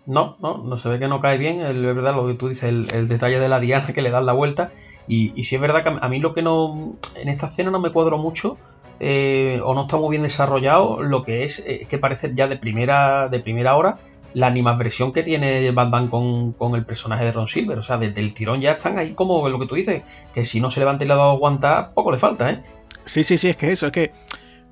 [0.08, 1.60] No, no, no se ve que no cae bien.
[1.62, 4.34] Es verdad lo que tú dices, el, detalle de la diana que le dan la
[4.34, 4.72] vuelta.
[5.08, 6.96] Y, y sí es verdad que a mí lo que no.
[7.18, 8.58] En esta escena no me cuadro mucho.
[9.00, 11.04] Eh, o no está muy bien desarrollado.
[11.04, 14.00] Lo que es, es que parece ya de primera, de primera hora
[14.34, 17.78] la animadversión que tiene Batman con, con, el personaje de Ron Silver.
[17.78, 20.04] O sea, desde el tirón ya están ahí como lo que tú dices,
[20.34, 22.64] que si no se levanta y le ha dado aguantar, poco le falta, ¿eh?
[23.06, 24.12] Sí, sí, sí, es que eso, es que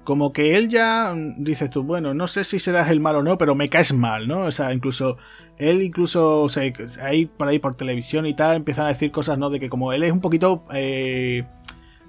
[0.06, 3.38] como que él ya dices tú, bueno, no sé si serás el mal o no,
[3.38, 4.42] pero me caes mal, ¿no?
[4.46, 5.18] O sea, incluso
[5.58, 9.38] él incluso, o sea, ahí por ahí por televisión y tal, empiezan a decir cosas,
[9.38, 9.50] ¿no?
[9.50, 11.44] De que como él es un poquito eh,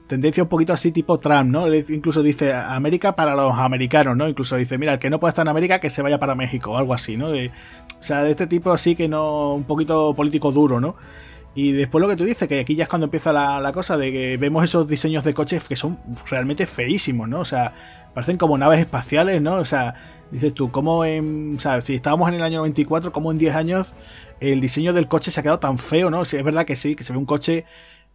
[0.06, 1.66] tendencia un poquito así tipo Trump, ¿no?
[1.66, 4.28] Él incluso dice América para los americanos, ¿no?
[4.28, 6.72] Incluso dice, mira, el que no pueda estar en América que se vaya para México
[6.72, 7.30] o algo así, ¿no?
[7.30, 10.96] o sea, de este tipo así que no, un poquito político duro, ¿no?
[11.56, 14.12] Y después lo que tú dices, que aquí ya es cuando empieza la, cosa de
[14.12, 15.98] que vemos esos diseños de coches que son
[16.28, 17.40] realmente feísimos, ¿no?
[17.40, 17.72] O sea,
[18.12, 19.54] parecen como naves espaciales, ¿no?
[19.54, 19.94] O sea,
[20.30, 21.56] dices tú, ¿cómo en.
[21.56, 23.94] O sea, si estábamos en el año 94, ¿cómo en 10 años
[24.38, 26.26] el diseño del coche se ha quedado tan feo, ¿no?
[26.26, 27.64] Si es verdad que sí, que se ve un coche.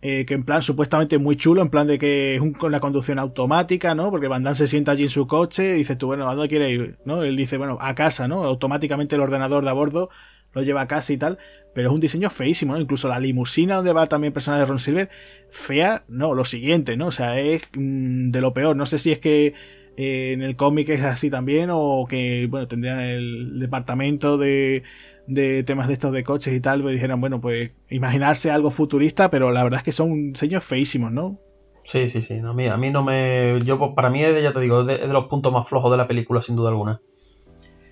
[0.03, 3.19] Eh, que en plan supuestamente muy chulo, en plan de que es con la conducción
[3.19, 4.09] automática, ¿no?
[4.09, 6.71] Porque Van se sienta allí en su coche y dices tú, bueno, ¿a dónde quiere
[6.71, 6.97] ir?
[7.05, 7.21] ¿No?
[7.21, 8.43] Él dice, bueno, a casa, ¿no?
[8.43, 10.09] Automáticamente el ordenador de a bordo
[10.53, 11.37] lo lleva a casa y tal.
[11.73, 12.79] Pero es un diseño feísimo, ¿no?
[12.79, 15.09] Incluso la limusina donde va también personaje de Ron Silver,
[15.49, 17.07] fea, no, lo siguiente, ¿no?
[17.07, 18.75] O sea, es mm, de lo peor.
[18.75, 19.53] No sé si es que
[19.97, 24.83] eh, en el cómic es así también o que, bueno, tendrían el departamento de,
[25.27, 29.29] de temas de estos de coches y tal, pues dijeran, bueno, pues imaginarse algo futurista,
[29.29, 31.39] pero la verdad es que son diseños feísimos, ¿no?
[31.83, 32.37] Sí, sí, sí.
[32.37, 33.59] a, mí, a mí no me.
[33.63, 36.07] Yo, pues, para mí, ya te digo, es de los puntos más flojos de la
[36.07, 37.01] película, sin duda alguna.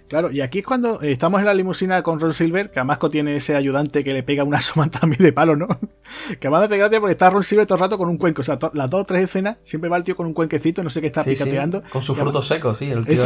[0.09, 2.97] Claro, y aquí es cuando eh, estamos en la limusina con Ron Silver, que además
[3.11, 5.67] tiene ese ayudante que le pega una soma también de palo, ¿no?
[6.39, 8.41] que además me gracia porque está Ron Silver todo el rato con un cuenco.
[8.41, 10.89] O sea, las dos o tres escenas siempre va el tío con un cuenquecito, no
[10.89, 11.83] sé qué está picateando.
[11.91, 12.89] con sus frutos secos, sí.
[12.89, 13.23] El tío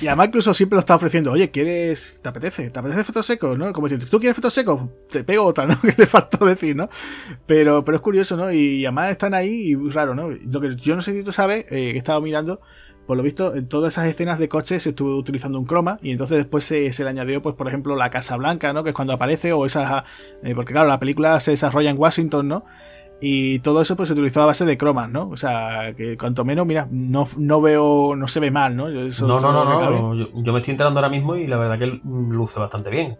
[0.00, 1.32] y además incluso siempre lo está ofreciendo.
[1.32, 2.14] Oye, ¿quieres.
[2.22, 2.70] ¿Te apetece?
[2.70, 3.58] ¿Te apetece frutos secos?
[3.58, 3.72] ¿No?
[3.72, 4.80] Como diciendo, ¿tú quieres frutos secos?
[5.10, 5.80] Te pego otra, ¿no?
[5.82, 6.88] que le faltó decir, ¿no?
[7.46, 8.52] Pero, pero es curioso, ¿no?
[8.52, 10.30] Y, además están ahí y raro, ¿no?
[10.30, 12.60] Lo que yo no sé si tú sabes, eh, que he estado mirando
[13.10, 16.12] por lo visto, en todas esas escenas de coches se estuvo utilizando un croma y
[16.12, 18.84] entonces después se, le añadió, pues, por ejemplo, la Casa Blanca, ¿no?
[18.84, 20.04] Que es cuando aparece, o esas.
[20.44, 22.64] Eh, porque, claro, la película se desarrolla en Washington, ¿no?
[23.20, 25.28] Y todo eso pues se utilizó a base de cromas, ¿no?
[25.28, 28.88] O sea, que cuanto menos, mira, no, no veo, no se ve mal, ¿no?
[28.88, 32.00] no, no, no, no, yo, yo, me estoy enterando ahora mismo y la verdad que
[32.04, 33.18] luce bastante bien.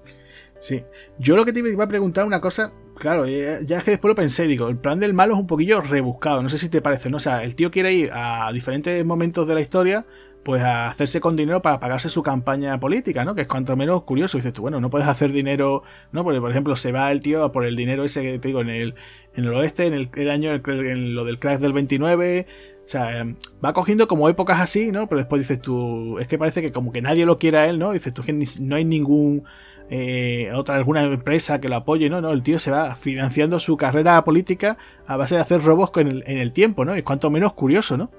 [0.60, 0.84] Sí.
[1.18, 4.14] Yo lo que te iba a preguntar una cosa, claro, ya, es que después lo
[4.14, 7.10] pensé, digo, el plan del malo es un poquillo rebuscado, no sé si te parece,
[7.10, 7.16] ¿no?
[7.16, 10.06] O sea, el tío quiere ir a diferentes momentos de la historia,
[10.44, 13.34] pues a hacerse con dinero para pagarse su campaña política, ¿no?
[13.34, 14.38] Que es cuanto menos curioso.
[14.38, 15.82] dices tú, bueno, no puedes hacer dinero,
[16.12, 16.24] ¿no?
[16.24, 18.68] Porque, por ejemplo, se va el tío por el dinero ese que te digo en
[18.68, 18.94] el,
[19.34, 22.46] en el oeste, en el, año, en lo del crash del 29.
[22.84, 23.26] O sea,
[23.64, 25.08] va cogiendo como épocas así, ¿no?
[25.08, 27.78] Pero después dices tú, es que parece que como que nadie lo quiere a él,
[27.78, 27.92] ¿no?
[27.92, 29.44] Dices tú que no hay ningún
[29.90, 32.20] eh, otra alguna empresa que lo apoye, ¿no?
[32.20, 32.30] ¿no?
[32.30, 36.24] El tío se va financiando su carrera política a base de hacer robos en el,
[36.26, 36.94] en el tiempo, ¿no?
[36.94, 38.10] Es cuanto menos curioso, ¿no?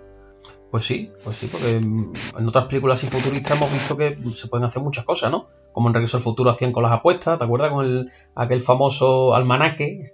[0.69, 4.65] Pues sí, pues sí, porque en otras películas y futuristas hemos visto que se pueden
[4.65, 5.47] hacer muchas cosas, ¿no?
[5.73, 7.71] Como en Regreso al Futuro hacían con las apuestas, ¿te acuerdas?
[7.71, 10.13] Con el, aquel famoso almanaque.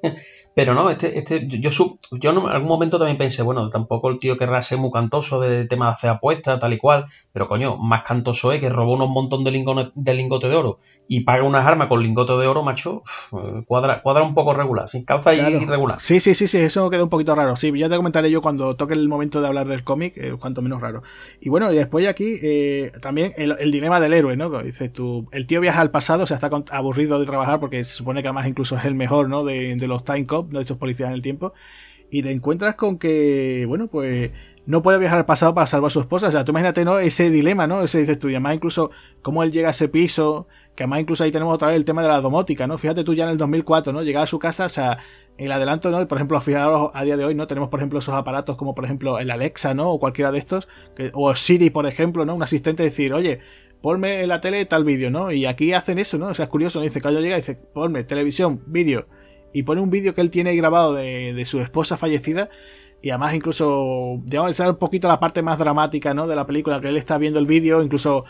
[0.58, 4.40] Pero no, este, este, yo, yo, en algún momento también pensé, bueno, tampoco el tío
[4.40, 8.02] querrá ser muy cantoso de tema de hacer apuestas, tal y cual, pero coño, más
[8.02, 11.66] cantoso es que robó unos montón de, lingote de lingote de oro y paga unas
[11.66, 13.04] armas con lingote de oro, macho,
[13.66, 16.00] cuadra, cuadra un poco regular, sin calza y irregular.
[16.00, 17.56] Sí, sí, sí, sí, eso queda un poquito raro.
[17.56, 20.62] Sí, ya te comentaré yo cuando toque el momento de hablar del cómic, eh, cuanto
[20.62, 21.04] menos raro.
[21.40, 24.50] Y bueno, y después aquí eh, también el, dilema del héroe, ¿no?
[24.64, 27.94] Dices tú, el tío viaja al pasado, o sea, está aburrido de trabajar porque se
[27.94, 29.46] supone que además incluso es el mejor, ¿no?
[29.46, 31.54] De, de los Time Cop, de esos policías en el tiempo.
[32.10, 34.32] Y te encuentras con que, bueno, pues
[34.66, 36.28] no puede viajar al pasado para salvar a su esposa.
[36.28, 37.00] O sea, tú imagínate, ¿no?
[37.00, 37.82] Ese dilema, ¿no?
[37.82, 38.92] Ese dices tú, y además incluso
[39.22, 42.02] cómo él llega a ese piso, que además incluso ahí tenemos otra vez el tema
[42.02, 42.78] de la domótica, ¿no?
[42.78, 44.04] Fíjate tú ya en el 2004, ¿no?
[44.04, 45.00] Llegar a su casa, o sea,
[45.38, 46.06] el adelanto, ¿no?
[46.08, 47.48] Por ejemplo, fijaros a día de hoy, ¿no?
[47.48, 49.90] Tenemos, por ejemplo, esos aparatos como, por ejemplo, el Alexa, ¿no?
[49.90, 50.68] O cualquiera de estos,
[51.14, 52.36] o Siri, por ejemplo, ¿no?
[52.36, 53.40] Un asistente decir, oye,
[53.82, 55.32] ponme en la tele tal vídeo, ¿no?
[55.32, 56.28] Y aquí hacen eso, ¿no?
[56.28, 56.84] O sea, es curioso, ¿no?
[56.84, 59.08] Dice, cuando llega, dice, ponme televisión, vídeo,
[59.58, 62.48] y pone un vídeo que él tiene grabado de, su esposa fallecida,
[63.02, 66.28] y además incluso, digamos, es un poquito la parte más dramática, ¿no?
[66.28, 68.24] De la película, que él está viendo el vídeo, incluso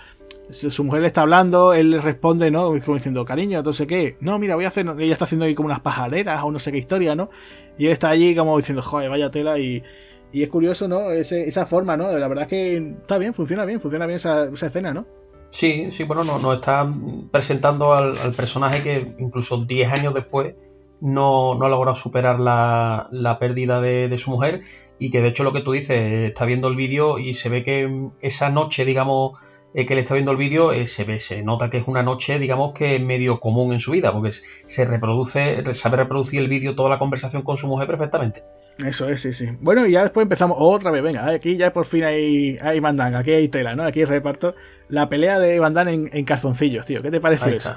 [0.49, 2.67] su mujer le está hablando, él le responde, ¿no?
[2.79, 5.65] Como diciendo, cariño, entonces qué, no, mira, voy a hacer, ella está haciendo ahí como
[5.65, 7.29] unas pajareras o no sé qué historia, ¿no?
[7.77, 9.83] Y él está allí como diciendo, joder, vaya tela y...
[10.31, 11.11] Y es curioso, ¿no?
[11.11, 12.11] esa forma, ¿no?
[12.11, 15.07] La verdad es que está bien, funciona bien, funciona bien esa, escena, ¿no?
[15.51, 16.89] Sí, sí, bueno, nos, está
[17.31, 20.53] presentando al, personaje que incluso 10 años después
[21.01, 24.61] no, no ha logrado superar la, pérdida de, de, su mujer
[24.99, 27.63] y que de hecho lo que tú dices, está viendo el vídeo y se ve
[27.63, 29.33] que esa noche, digamos,
[29.73, 32.01] eh, que le está viendo el vídeo, eh, se ve, se nota que es una
[32.01, 36.73] noche, digamos que medio común en su vida, porque se reproduce, sabe reproducir el vídeo,
[36.73, 38.43] toda la conversación con su mujer perfectamente.
[38.83, 39.49] Eso es, sí, sí.
[39.59, 43.19] Bueno, y ya después empezamos otra vez, venga, aquí ya por fin hay, hay mandanga,
[43.19, 43.83] aquí hay tela, ¿no?
[43.83, 44.55] Aquí reparto
[44.89, 47.01] la pelea de Van Damme en, en calzoncillos, tío.
[47.01, 47.75] ¿Qué te parece eso?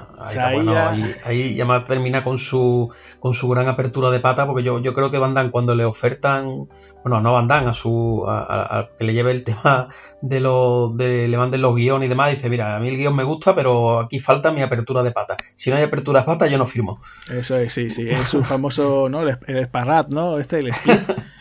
[1.25, 1.83] Ahí, ya...
[1.85, 2.89] termina con su,
[3.19, 5.83] con su gran apertura de pata, porque yo, yo creo que Van Damme cuando le
[5.83, 6.69] ofertan,
[7.03, 9.89] bueno, no Van Damme, a su, a, que le lleve el tema
[10.21, 13.15] de los, de le manden los guiones y demás, dice, mira, a mí el guion
[13.15, 15.35] me gusta, pero aquí falta mi apertura de pata.
[15.55, 17.01] Si no hay apertura de pata, yo no firmo.
[17.31, 18.07] Eso es, sí, sí.
[18.07, 19.21] Es un famoso, ¿no?
[19.21, 20.39] El, el Sparrat, ¿no?
[20.39, 20.99] Este, el split.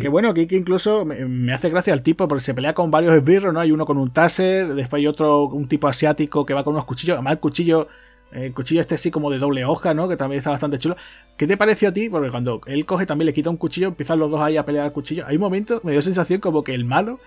[0.00, 3.52] Que, bueno, que, incluso me, hace gracia el tipo porque se pelea con varios esbirros,
[3.52, 3.60] ¿no?
[3.60, 6.84] Hay uno con un taser, después hay otro, un tipo asiático que va con unos
[6.84, 7.14] cuchillos.
[7.14, 7.88] Además, el cuchillo,
[8.32, 10.08] el cuchillo este así como de doble hoja, ¿no?
[10.08, 10.96] Que también está bastante chulo.
[11.36, 12.08] ¿Qué te pareció a ti?
[12.08, 14.86] Porque cuando él coge también le quita un cuchillo, empiezan los dos ahí a pelear
[14.86, 15.24] al cuchillo.
[15.26, 17.20] Hay un momento, me dio sensación como que el malo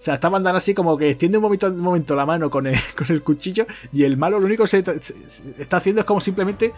[0.00, 2.66] o sea, estaban dando así como que extiende un momento, un momento la mano con
[2.66, 4.78] el, con el cuchillo y el malo lo único que se,
[5.58, 6.72] está haciendo es como simplemente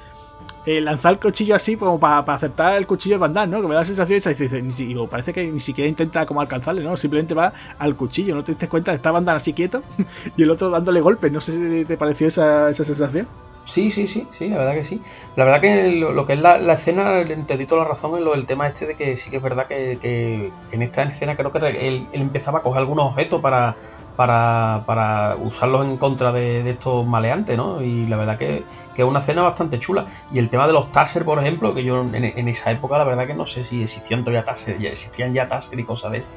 [0.66, 3.60] eh, lanzar el cuchillo así como para, aceptar el cuchillo de Van ¿no?
[3.60, 6.82] Que me da la sensación esa, dice, dice, parece que ni siquiera intenta como alcanzarle,
[6.82, 6.96] ¿no?
[6.96, 8.92] Simplemente va al cuchillo, ¿no te diste cuenta?
[8.92, 9.82] Está Van así quieto
[10.36, 13.26] y el otro dándole golpes, no sé si te pareció esa, esa sensación.
[13.64, 15.00] Sí, sí, sí, sí, la verdad que sí.
[15.36, 18.32] La verdad que lo, que es la, escena, te di toda la razón en lo
[18.32, 21.58] del tema este de que sí que es verdad que, en esta escena creo que
[21.58, 23.76] él, empezaba a coger algunos objetos para,
[24.16, 27.82] para, usarlos en contra de, estos maleantes, ¿no?
[27.82, 28.64] Y la verdad que,
[28.96, 30.06] es una escena bastante chula.
[30.32, 33.26] Y el tema de los taser, por ejemplo, que yo en, esa época la verdad
[33.26, 36.30] que no sé si existían todavía taser, ya existían ya taser y cosas de eso.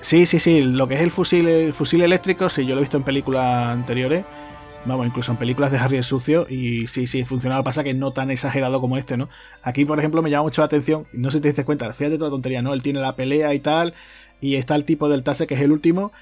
[0.00, 2.84] Sí, sí, sí, lo que es el fusil, el fusil eléctrico, sí, yo lo he
[2.84, 4.24] visto en películas anteriores
[4.86, 7.62] Vamos, incluso en películas de Harry el Sucio, y sí, sí, funcionaba.
[7.62, 9.28] Pasa que no tan exagerado como este, ¿no?
[9.62, 12.16] Aquí, por ejemplo, me llama mucho la atención, no sé si te diste cuenta, fíjate
[12.16, 12.72] toda la tontería, ¿no?
[12.72, 13.92] Él tiene la pelea y tal,
[14.40, 16.12] y está el tipo del Tase, que es el último.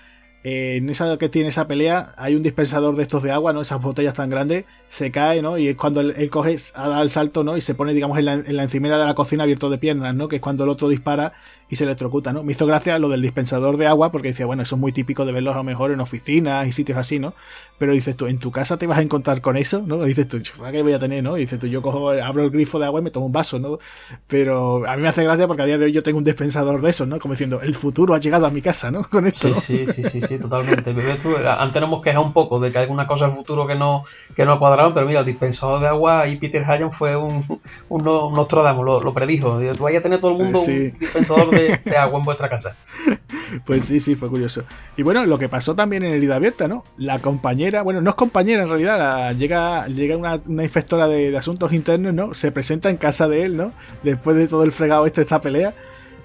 [0.45, 3.61] Eh, en esa que tiene esa pelea, hay un dispensador de estos de agua, ¿no?
[3.61, 5.59] Esas botellas tan grandes, se cae, ¿no?
[5.59, 7.57] Y es cuando él, coge, da el salto, ¿no?
[7.57, 10.14] Y se pone, digamos, en la, en la encimera de la cocina abierto de piernas,
[10.14, 10.28] ¿no?
[10.28, 11.32] Que es cuando el otro dispara
[11.71, 12.43] y se electrocuta, ¿no?
[12.43, 15.27] Me hizo gracia lo del dispensador de agua, porque decía, bueno, eso es muy típico
[15.27, 17.35] de verlo a lo mejor en oficinas y sitios así, ¿no?
[17.79, 19.83] Pero dices tú, ¿en tu casa te vas a encontrar con eso?
[19.87, 20.03] ¿No?
[20.03, 20.41] dices tú,
[20.71, 21.37] ¿qué voy a tener, no?
[21.37, 23.59] Y dices tú, yo cojo, abro el grifo de agua y me tomo un vaso,
[23.59, 23.79] ¿no?
[24.27, 26.81] Pero a mí me hace gracia porque a día de hoy yo tengo un dispensador
[26.81, 27.19] de eso, ¿no?
[27.19, 29.05] Como diciendo, el futuro ha llegado a mi casa, ¿no?
[29.11, 29.53] Con esto.
[29.55, 30.91] Sí, sí, sí, sí, totalmente.
[30.91, 33.75] antes nos hemos quejado un poco de que hay alguna cosa en el futuro que
[33.75, 34.05] no,
[34.35, 37.45] que no ha cuadrado, pero mira, el dispensador de agua y Peter Hayan fue un,
[37.91, 39.61] un, Nostradamus, lo, lo predijo.
[39.77, 42.77] Tú vayas a tener todo el mundo un dispensador de de, agua en vuestra casa.
[43.65, 44.65] Pues sí, sí, fue curioso.
[44.99, 46.85] Y bueno, lo que pasó también en Herida Abierta, ¿no?
[46.99, 52.13] La compañera, bueno, no es compañera en realidad, llega, llega una, inspectora de, asuntos internos,
[52.13, 52.35] ¿no?
[52.35, 53.73] Se presenta en casa de él, ¿no?
[54.03, 55.73] Después de todo el fregado este, esta pelea.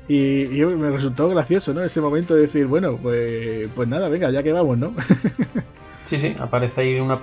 [0.09, 1.81] Y, me resultó gracioso, ¿no?
[1.81, 4.93] Ese momento de decir, bueno, pues, pues nada, venga, ya que vamos, ¿no?
[6.03, 7.17] Sí, sí, aparece ahí una,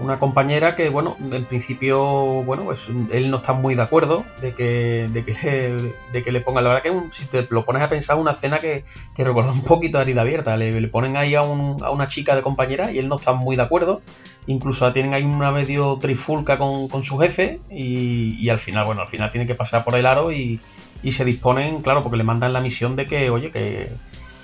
[0.00, 2.02] una compañera que, bueno, en principio,
[2.42, 6.32] bueno, pues él no está muy de acuerdo de que, de que, le, de que
[6.32, 6.64] le pongan.
[6.64, 8.84] La verdad que si te lo pones a pensar, una escena que,
[9.14, 10.56] que recuerda un poquito a herida abierta.
[10.56, 13.54] Le, ponen ahí a, un, a, una chica de compañera y él no está muy
[13.54, 14.02] de acuerdo.
[14.48, 19.02] Incluso tienen ahí una medio trifulca con, con su jefe y, y, al final, bueno,
[19.02, 20.58] al final tiene que pasar por el aro y,
[21.04, 23.90] y se disponen, claro, porque le mandan la misión de que, oye, que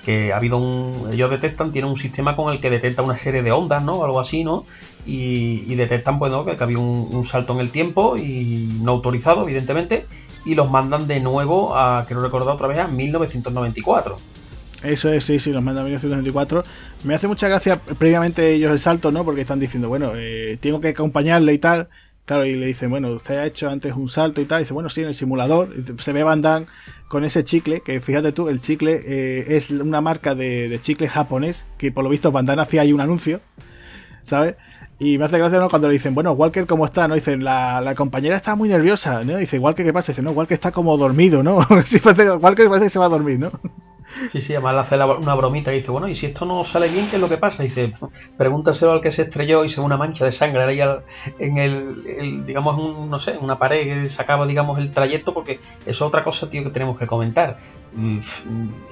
[0.05, 1.09] que ha habido un.
[1.11, 4.03] Ellos detectan, tienen un sistema con el que detecta una serie de ondas, ¿no?
[4.03, 4.65] Algo así, ¿no?
[5.05, 6.45] Y, detectan, pues, ¿no?
[6.45, 10.05] Que, había un, salto en el tiempo y no autorizado, evidentemente,
[10.45, 14.17] y los mandan de nuevo a, quiero recordar otra vez, a 1994.
[14.83, 16.63] Eso es, sí, sí, los mandan a 1994.
[17.03, 19.23] Me hace mucha gracia previamente ellos el salto, ¿no?
[19.23, 21.89] Porque están diciendo, bueno, eh, tengo que acompañarle y tal.
[22.25, 24.59] Claro, y le dicen, bueno, usted ha hecho antes un salto y tal.
[24.59, 25.69] Y dice, bueno, sí, en el simulador.
[25.97, 26.67] Se ve Van Damme
[27.07, 31.65] con ese chicle, que fíjate tú, el chicle eh, es una marca de, chicle japonés,
[31.77, 33.41] que por lo visto Van Damme hacía ahí un anuncio,
[34.21, 34.55] ¿sabes?
[34.97, 35.69] Y me hace gracia ¿no?
[35.69, 37.07] cuando le dicen, bueno, Walker, ¿cómo está?
[37.07, 37.15] ¿No?
[37.15, 39.37] Dicen, la, la compañera está muy nerviosa, ¿no?
[39.37, 40.11] Dice, Walker, ¿qué pasa?
[40.11, 41.57] Dice, no, Walker está como dormido, ¿no?
[41.67, 43.51] Walker parece que se va a dormir, ¿no?
[44.31, 46.87] Sí, sí, además le hace una bromita y dice, bueno, y si esto no sale
[46.87, 47.63] bien, ¿qué es lo que pasa?
[47.63, 47.93] dice,
[48.37, 50.81] pregúntaselo al que se estrelló y se ve una mancha de sangre ahí
[51.39, 56.01] en el, digamos, no sé, una pared que sacaba, digamos, el trayecto, porque eso es
[56.01, 57.57] otra cosa, tío, que tenemos que comentar.
[57.93, 58.19] Mm,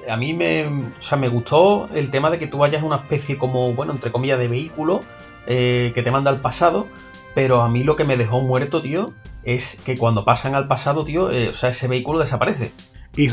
[0.08, 3.38] a mí me, o sea, me gustó el tema de que tú vayas una especie
[3.38, 5.02] como, bueno, entre comillas, de vehículo
[5.46, 6.86] eh, que te manda al pasado,
[7.34, 9.12] pero a mí lo que me dejó muerto, tío,
[9.42, 12.72] es que cuando pasan al pasado, tío, eh, o sea, ese vehículo desaparece
[13.16, 13.28] y,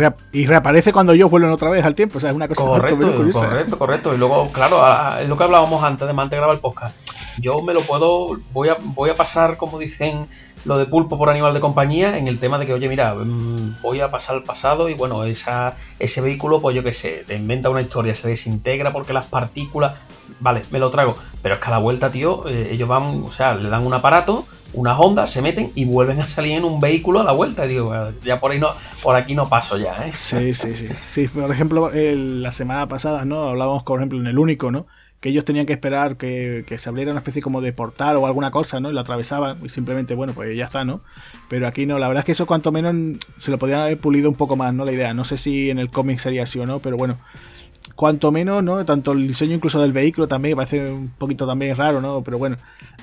[0.47, 2.17] reaparece cuando ellos vuelven otra vez al tiempo.
[2.17, 4.13] O sea, es una cosa correcto, correcto, correcto.
[4.13, 4.81] Y luego, claro,
[5.19, 6.95] es lo que hablábamos antes de mantener el podcast.
[7.39, 10.27] Yo me lo puedo, voy a, voy a pasar, como dicen,
[10.65, 13.81] lo de pulpo por animal de compañía en el tema de que, oye, mira, mm,
[13.83, 17.35] voy a pasar al pasado y bueno, esa, ese vehículo, pues yo qué sé, te
[17.35, 19.93] inventa una historia, se desintegra porque las partículas,
[20.39, 21.15] vale, me lo trago.
[21.43, 23.93] Pero es que a la vuelta, tío, eh, ellos van, o sea, le dan un
[23.93, 24.47] aparato
[24.77, 27.65] unas ondas, se meten y vuelven a salir en un vehículo a la vuelta.
[27.65, 28.69] Digo, ya por ahí no,
[29.01, 30.11] por aquí no paso ya, ¿eh?
[30.13, 30.87] Sí, sí, sí.
[31.07, 33.49] Sí, por ejemplo, la semana pasada, ¿no?
[33.49, 34.85] Hablábamos, por ejemplo, en el único, ¿no?
[35.19, 38.51] Que ellos tenían que esperar que, se abriera una especie como de portal o alguna
[38.51, 38.91] cosa, ¿no?
[38.91, 41.01] Y lo atravesaban y simplemente, bueno, pues ya está, ¿no?
[41.49, 44.29] Pero aquí no, la verdad es que eso cuanto menos se lo podían haber pulido
[44.29, 44.85] un poco más, ¿no?
[44.85, 45.15] La idea.
[45.15, 47.17] No sé si en el cómic sería así o no, pero bueno
[47.95, 48.83] cuanto menos, ¿no?
[48.85, 52.23] Tanto el diseño incluso del vehículo también, parece un poquito también raro, ¿no?
[52.23, 52.57] Pero bueno,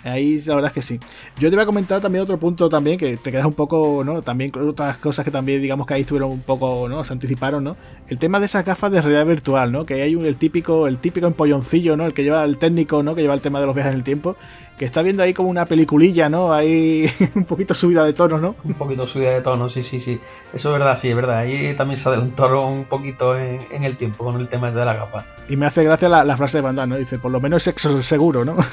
[0.04, 1.00] ahí la verdad es que sí.
[1.38, 4.22] Yo te voy a comentar también otro punto también, que te quedas un poco, ¿no?
[4.22, 7.02] También otras cosas que también, digamos que ahí estuvieron un poco, ¿no?
[7.04, 7.76] Se anticiparon, ¿no?
[8.08, 9.86] El tema de esas gafas de realidad virtual, ¿no?
[9.86, 12.04] Que hay un, el típico, el típico empolloncillo, ¿no?
[12.06, 13.14] El que lleva el técnico, ¿no?
[13.14, 14.36] Que lleva el tema de los viajes en el tiempo
[14.78, 16.52] que está viendo ahí como una peliculilla, ¿no?
[16.52, 18.56] Ahí un poquito subida de tono, ¿no?
[18.64, 20.20] Un poquito subida de tono, sí, sí, sí.
[20.52, 21.38] Eso es verdad, sí, es verdad.
[21.38, 25.26] Ahí también se adelantó un poquito en, el tiempo con el tema de la capa.
[25.48, 26.98] Y me hace gracia la, frase de Bandana, ¿no?
[26.98, 28.56] Dice, por lo menos sexo seguro, ¿no?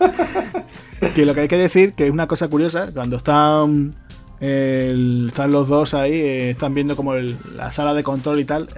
[1.14, 3.94] que lo que hay que decir, que es una cosa curiosa, cuando están...
[4.40, 8.68] están los dos ahí, eh, están viendo como la sala de control y tal.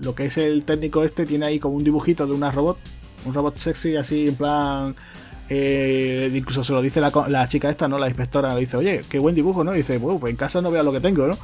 [0.00, 2.78] lo que es el técnico este tiene ahí como un dibujito de una robot,
[3.24, 4.94] un robot sexy así en plan
[5.50, 7.98] eh, incluso se lo dice la, chica esta, ¿no?
[7.98, 9.72] La inspectora, le dice, oye, qué buen dibujo, ¿no?
[9.72, 11.38] dice, bueno, pues en casa no veo lo que tengo, ¿no?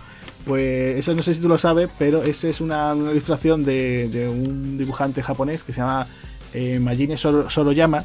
[0.45, 4.77] Pues eso no sé si tú lo sabes, pero esa es una, ilustración de, un
[4.77, 6.07] dibujante japonés que se llama
[6.53, 8.05] eh, Majine Soroyama.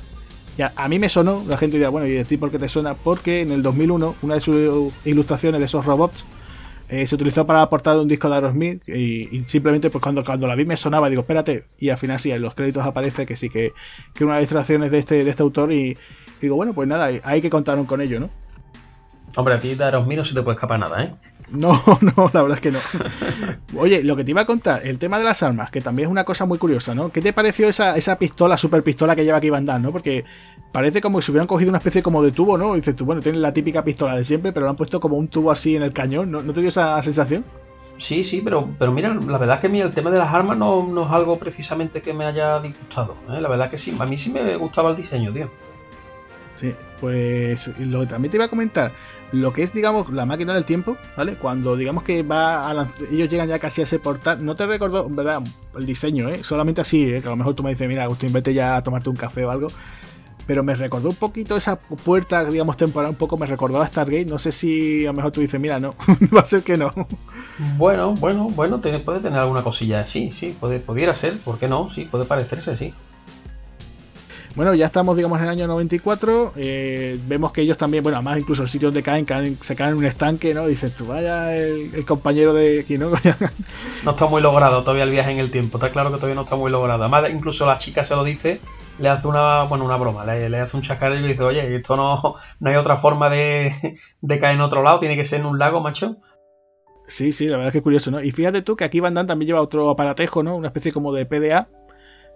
[0.60, 2.68] Ya, a mí me sonó, la gente dirá, bueno, ¿y de ti por qué te
[2.68, 2.94] suena?
[2.94, 6.26] Porque en el 2001, una de sus ilustraciones de esos robots
[6.90, 10.22] eh, se utilizó para la portada de un disco de Aerosmith y, simplemente pues cuando,
[10.26, 13.26] cuando la vi me sonaba, digo, espérate, y al final sí, en los créditos aparece
[13.26, 13.72] que sí, que,
[14.14, 15.98] que una de las ilustraciones de este, de este autor y,
[16.42, 18.30] digo, bueno, pues nada, hay que contar con ello, ¿no?
[19.40, 21.14] Hombre, a ti de Aerosmith no se te puede escapar nada, ¿eh?
[21.50, 22.80] No, no, la verdad es que no.
[23.80, 26.12] Oye, lo que te iba a contar, el tema de las armas, que también es
[26.12, 27.10] una cosa muy curiosa, ¿no?
[27.10, 29.92] ¿Qué te pareció esa, esa pistola, super pistola que lleva aquí Van Damme, ¿no?
[29.94, 30.26] Porque
[30.74, 32.76] parece como si hubieran cogido una especie como de tubo, ¿no?
[32.76, 35.16] Y dices tú, bueno, tienen la típica pistola de siempre, pero lo han puesto como
[35.16, 37.46] un tubo así en el cañón, ¿no, ¿No te dio esa sensación?
[37.96, 40.58] Sí, sí, pero, pero mira, la verdad es que mira, el tema de las armas
[40.58, 43.16] no, no es algo precisamente que me haya disgustado.
[43.30, 43.40] ¿eh?
[43.40, 45.50] La verdad que sí, a mí sí me gustaba el diseño, tío.
[46.60, 48.92] Sí, pues lo que también te iba a comentar,
[49.32, 51.36] lo que es, digamos, la máquina del tiempo, ¿vale?
[51.36, 55.08] Cuando digamos que va a ellos llegan ya casi a ese portal, no te recuerdo,
[55.10, 55.42] ¿verdad?
[55.78, 56.44] El diseño, ¿eh?
[56.44, 57.22] Solamente así, ¿eh?
[57.22, 59.46] Que a lo mejor tú me dices, mira, Agustín, vete ya a tomarte un café
[59.46, 59.68] o algo.
[60.48, 64.26] Pero me recordó un poquito esa puerta, digamos, temporal, un poco me recordó a Stargate.
[64.26, 65.94] No sé si a lo mejor tú dices, mira, no,
[66.36, 66.92] va a ser que no.
[67.78, 71.92] Bueno, bueno, bueno, puede tener alguna cosilla, sí, sí, puede, pudiera ser, ¿por qué no?
[71.92, 72.96] Sí, puede parecerse, sí.
[74.56, 76.54] Bueno, ya estamos, digamos, en el año 94.
[76.56, 79.26] Eh, vemos que ellos también, bueno, además incluso el sitio donde caen,
[79.62, 80.66] se caen en un estanque, ¿no?
[80.66, 83.12] Dices tú, vaya el, compañero de aquí, ¿no?
[84.04, 85.78] no está muy logrado todavía el viaje en el tiempo.
[85.78, 87.04] Está claro que todavía no está muy logrado.
[87.04, 88.60] Además, incluso la chica se lo dice,
[88.98, 92.36] le hace una, bueno, una broma, le, hace un chascarrillo y dice, oye, esto no,
[92.60, 95.60] no hay otra forma de, de caer en otro lado, tiene que ser en un
[95.60, 96.18] lago, macho.
[97.08, 98.22] Sí, sí, la verdad es que es curioso, ¿no?
[98.22, 100.56] Y fíjate tú que aquí Van Damme también lleva otro aparatejo, ¿no?
[100.56, 101.68] Una especie como de PDA,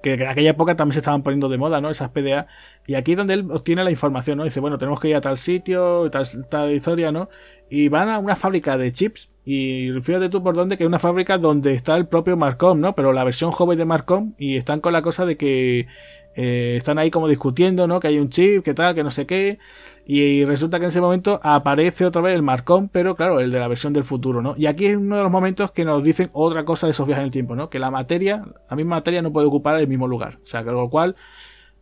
[0.04, 1.90] que en aquella época también se estaban poniendo de moda, ¿no?
[1.90, 2.46] Esas PDA.
[2.86, 4.44] Y aquí es donde él obtiene la información, ¿no?
[4.44, 7.30] Dice, bueno, tenemos que ir a tal sitio, tal, tal historia, ¿no?
[7.70, 9.30] Y van a una fábrica de chips.
[9.46, 12.96] Y fíjate tú por dónde, que es una fábrica donde está el propio Marcom, ¿no?
[12.96, 14.34] Pero la versión joven de Marcom.
[14.38, 15.88] Y están con la cosa de que
[16.36, 18.00] eh, están ahí como discutiendo, ¿no?
[18.00, 19.60] Que hay un chip, que tal, que no sé qué.
[20.06, 23.60] Y, resulta que en ese momento aparece otra vez el Marcón, pero claro, el de
[23.60, 24.56] la versión del futuro, ¿no?
[24.58, 27.22] Y aquí es uno de los momentos que nos dicen otra cosa de esos viajes
[27.22, 27.70] en el tiempo, ¿no?
[27.70, 30.40] Que la materia, la misma materia no puede ocupar el mismo lugar.
[30.44, 31.16] O sea, con lo cual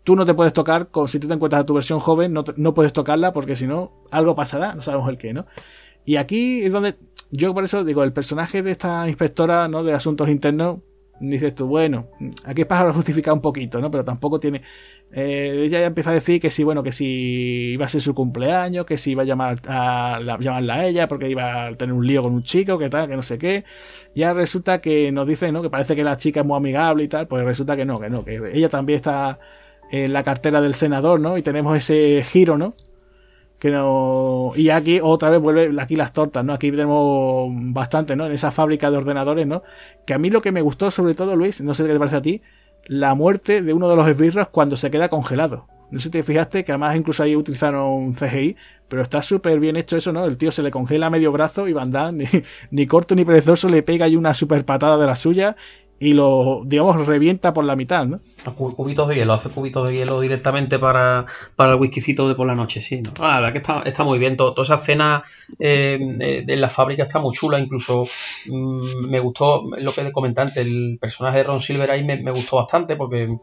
[0.04, 2.44] tú no te puedes tocar, con, si tú te encuentras a tu versión joven, no,
[2.58, 5.46] no puedes tocarla porque si no, algo pasará, no sabemos el qué, ¿no?
[6.06, 6.96] Y aquí es donde
[7.32, 9.84] yo por eso digo, el personaje de esta inspectora, ¿no?
[9.84, 10.80] De asuntos internos,
[11.22, 12.08] dices tú, bueno,
[12.46, 13.92] aquí es para justificar un poquito, ¿no?
[13.92, 14.62] Pero tampoco tiene.
[15.12, 18.14] Eh, ella ya empieza a decir que sí, bueno, que si iba a ser su
[18.16, 22.06] cumpleaños, que si iba a llamar a llamarla a ella porque iba a tener un
[22.06, 23.64] lío con un chico, que tal, que no sé qué.
[24.16, 25.62] Ya resulta que nos dice, ¿no?
[25.62, 28.10] Que parece que la chica es muy amigable y tal, pues resulta que no, que
[28.10, 29.40] no, que ella también está
[29.92, 31.38] en la cartera del senador, ¿no?
[31.38, 32.74] Y tenemos ese giro, ¿no?
[33.62, 38.26] Que no y aquí otra vez vuelve aquí las tortas no aquí tenemos bastante no
[38.26, 39.62] en esa fábrica de ordenadores no
[40.04, 42.16] que a mí lo que me gustó sobre todo Luis no sé qué te parece
[42.16, 42.42] a ti
[42.88, 45.68] la muerte de uno de los esbirros cuando se queda congelado.
[45.92, 48.56] No sé si te fijaste que además incluso ahí utilizaron CGI
[48.88, 51.74] pero está súper bien hecho eso no el tío se le congela medio brazo y
[51.74, 52.26] Van ni,
[52.72, 55.56] ni corto ni perezoso le pega ahí una super patada de la suya
[56.02, 58.22] y lo, digamos, revienta por la mitad, ¿no?
[58.56, 62.56] Cubitos de hielo, hace cubitos de hielo directamente para, para el whiskycito de por la
[62.56, 63.04] noche, sí.
[63.04, 63.12] ¿no?
[63.20, 64.36] Ah, la verdad que está, está muy bien.
[64.36, 65.24] toda esa escena
[65.60, 66.00] eh,
[66.48, 67.60] en la fábrica está muy chula.
[67.60, 68.08] Incluso
[68.48, 72.56] mm, me gustó lo que comentaste, el personaje de Ron Silver ahí me, me gustó
[72.56, 73.38] bastante porque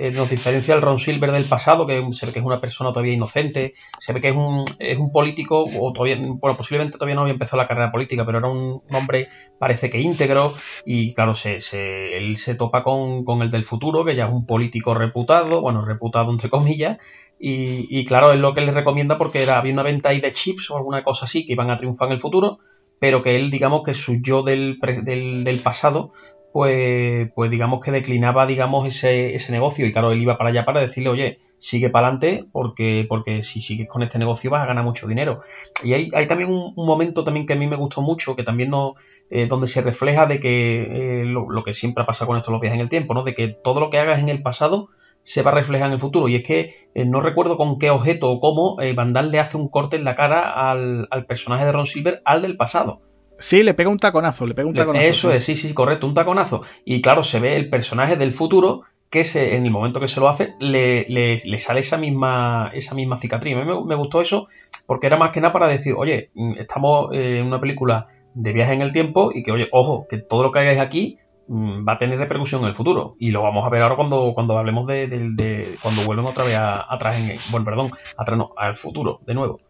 [0.00, 2.92] eh, nos diferencia el Ron Silver del pasado, que se ve que es una persona
[2.92, 7.16] todavía inocente, se ve que es un, es un político, o todavía, bueno, posiblemente todavía
[7.16, 9.26] no había empezado la carrera política, pero era un, hombre,
[9.58, 10.54] parece que íntegro,
[10.86, 14.32] y claro, se, se, él se topa con, con, el del futuro, que ya es
[14.32, 16.98] un político reputado, bueno, reputado entre comillas,
[17.40, 20.32] y, y claro, es lo que le recomienda porque era, había una venta ahí de
[20.32, 22.60] chips o alguna cosa así que iban a triunfar en el futuro,
[22.98, 26.12] pero que él, digamos, que su yo del, del, del pasado
[26.52, 29.86] pues, pues digamos que declinaba, digamos, ese, ese negocio.
[29.86, 33.60] Y claro, él iba para allá para decirle, oye, sigue para adelante, porque, porque si
[33.60, 35.40] sigues con este negocio vas a ganar mucho dinero.
[35.84, 38.70] Y hay, hay también un, momento también que a mí me gustó mucho, que también
[38.70, 38.94] no,
[39.30, 42.60] eh, donde se refleja de que eh, lo, que siempre ha pasado con esto los
[42.60, 43.22] viajes en el tiempo, ¿no?
[43.22, 44.88] De que todo lo que hagas en el pasado
[45.28, 46.28] se va a reflejar en el futuro.
[46.28, 49.58] Y es que eh, no recuerdo con qué objeto o cómo Van Damme le hace
[49.58, 53.02] un corte en la cara al, al personaje de Ron Silver al del pasado.
[53.38, 55.04] Sí, le pega un taconazo, le pega un taconazo.
[55.04, 56.62] Eso es, sí, sí, correcto, un taconazo.
[56.84, 60.20] Y claro, se ve el personaje del futuro que se, en el momento que se
[60.20, 63.56] lo hace le, le, sale esa misma, esa misma cicatriz.
[63.56, 64.48] A mí me, gustó eso
[64.86, 68.72] porque era más que nada para decir, oye, mm, estamos en una película de viaje
[68.72, 71.18] en el tiempo y que, oye, ojo, que todo lo que hagáis aquí
[71.48, 73.16] va a tener repercusión en el futuro.
[73.18, 77.18] Y lo vamos a ver ahora cuando, cuando hablemos de, cuando vuelven otra vez atrás
[77.18, 79.60] en bueno, perdón, atrás no, al futuro, de nuevo.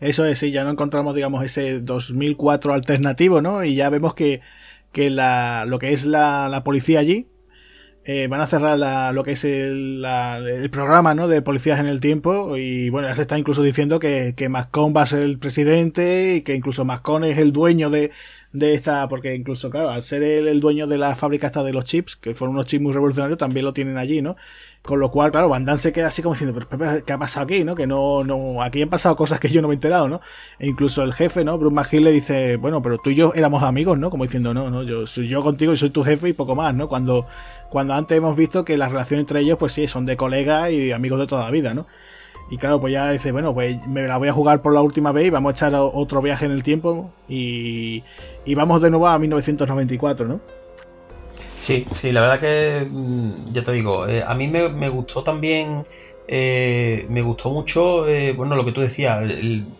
[0.00, 3.64] Eso es, sí, ya no encontramos, digamos, ese 2004 alternativo, ¿no?
[3.64, 4.40] Y ya vemos que,
[4.92, 7.26] que la, lo que es la, la policía allí,
[8.04, 11.28] eh, van a cerrar la, lo que es el, el, programa ¿no?
[11.28, 15.02] de policías en el tiempo y bueno, ya se está incluso diciendo que, que va
[15.02, 18.10] a ser el presidente y que incluso Mascon es el dueño de,
[18.52, 21.84] de esta, porque incluso, claro, al ser el dueño de la fábrica esta de los
[21.84, 24.36] chips, que fueron unos chips muy revolucionarios, también lo tienen allí, ¿no?
[24.82, 27.44] Con lo cual, claro, Van Damme se queda así como diciendo, pero, ¿qué ha pasado
[27.44, 27.74] aquí, no?
[27.74, 30.22] Que no, no, aquí han pasado cosas que yo no me he enterado, ¿no?
[30.58, 31.58] E incluso el jefe, ¿no?
[31.58, 34.08] Bruce McGill le dice, bueno, pero tú y yo éramos amigos, ¿no?
[34.08, 36.74] Como diciendo, no, no, yo soy yo contigo y soy tu jefe y poco más,
[36.74, 36.88] ¿no?
[36.88, 37.26] Cuando,
[37.68, 40.92] cuando antes hemos visto que las relaciones entre ellos, pues sí, son de colega y
[40.92, 41.86] amigos de toda la vida, ¿no?
[42.50, 45.12] Y claro, pues ya dice, bueno, pues me la voy a jugar por la última
[45.12, 48.02] vez y vamos a echar otro viaje en el tiempo y,
[48.48, 50.40] y vamos de nuevo a 1994, ¿no?
[51.60, 55.82] Sí, sí, la verdad que, mm, ya te digo, eh, a mí me, gustó también,
[56.26, 59.20] eh, me gustó mucho, eh, bueno, lo que tú decías,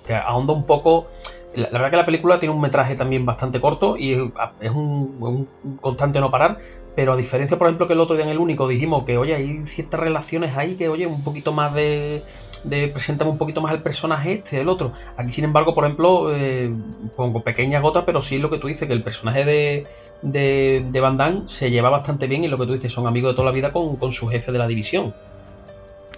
[0.07, 1.07] que ahonda un poco,
[1.55, 4.13] la, verdad que la película tiene un metraje también bastante corto y
[4.61, 5.49] es, un,
[5.81, 6.59] constante no parar,
[6.95, 9.35] pero a diferencia, por ejemplo, que el otro día en el único dijimos que, oye,
[9.35, 12.23] hay ciertas relaciones ahí que, oye, un poquito más de,
[12.65, 14.93] de presentan un poquito más al personaje este, el otro.
[15.17, 16.73] Aquí, sin embargo, por ejemplo, eh,
[17.17, 19.87] pongo pequeña gota, pero sí lo que tú dices, que el personaje de,
[20.23, 23.33] de, de Van Damme se lleva bastante bien y lo que tú dices, son amigos
[23.33, 25.15] de toda la vida con, su jefe de la división.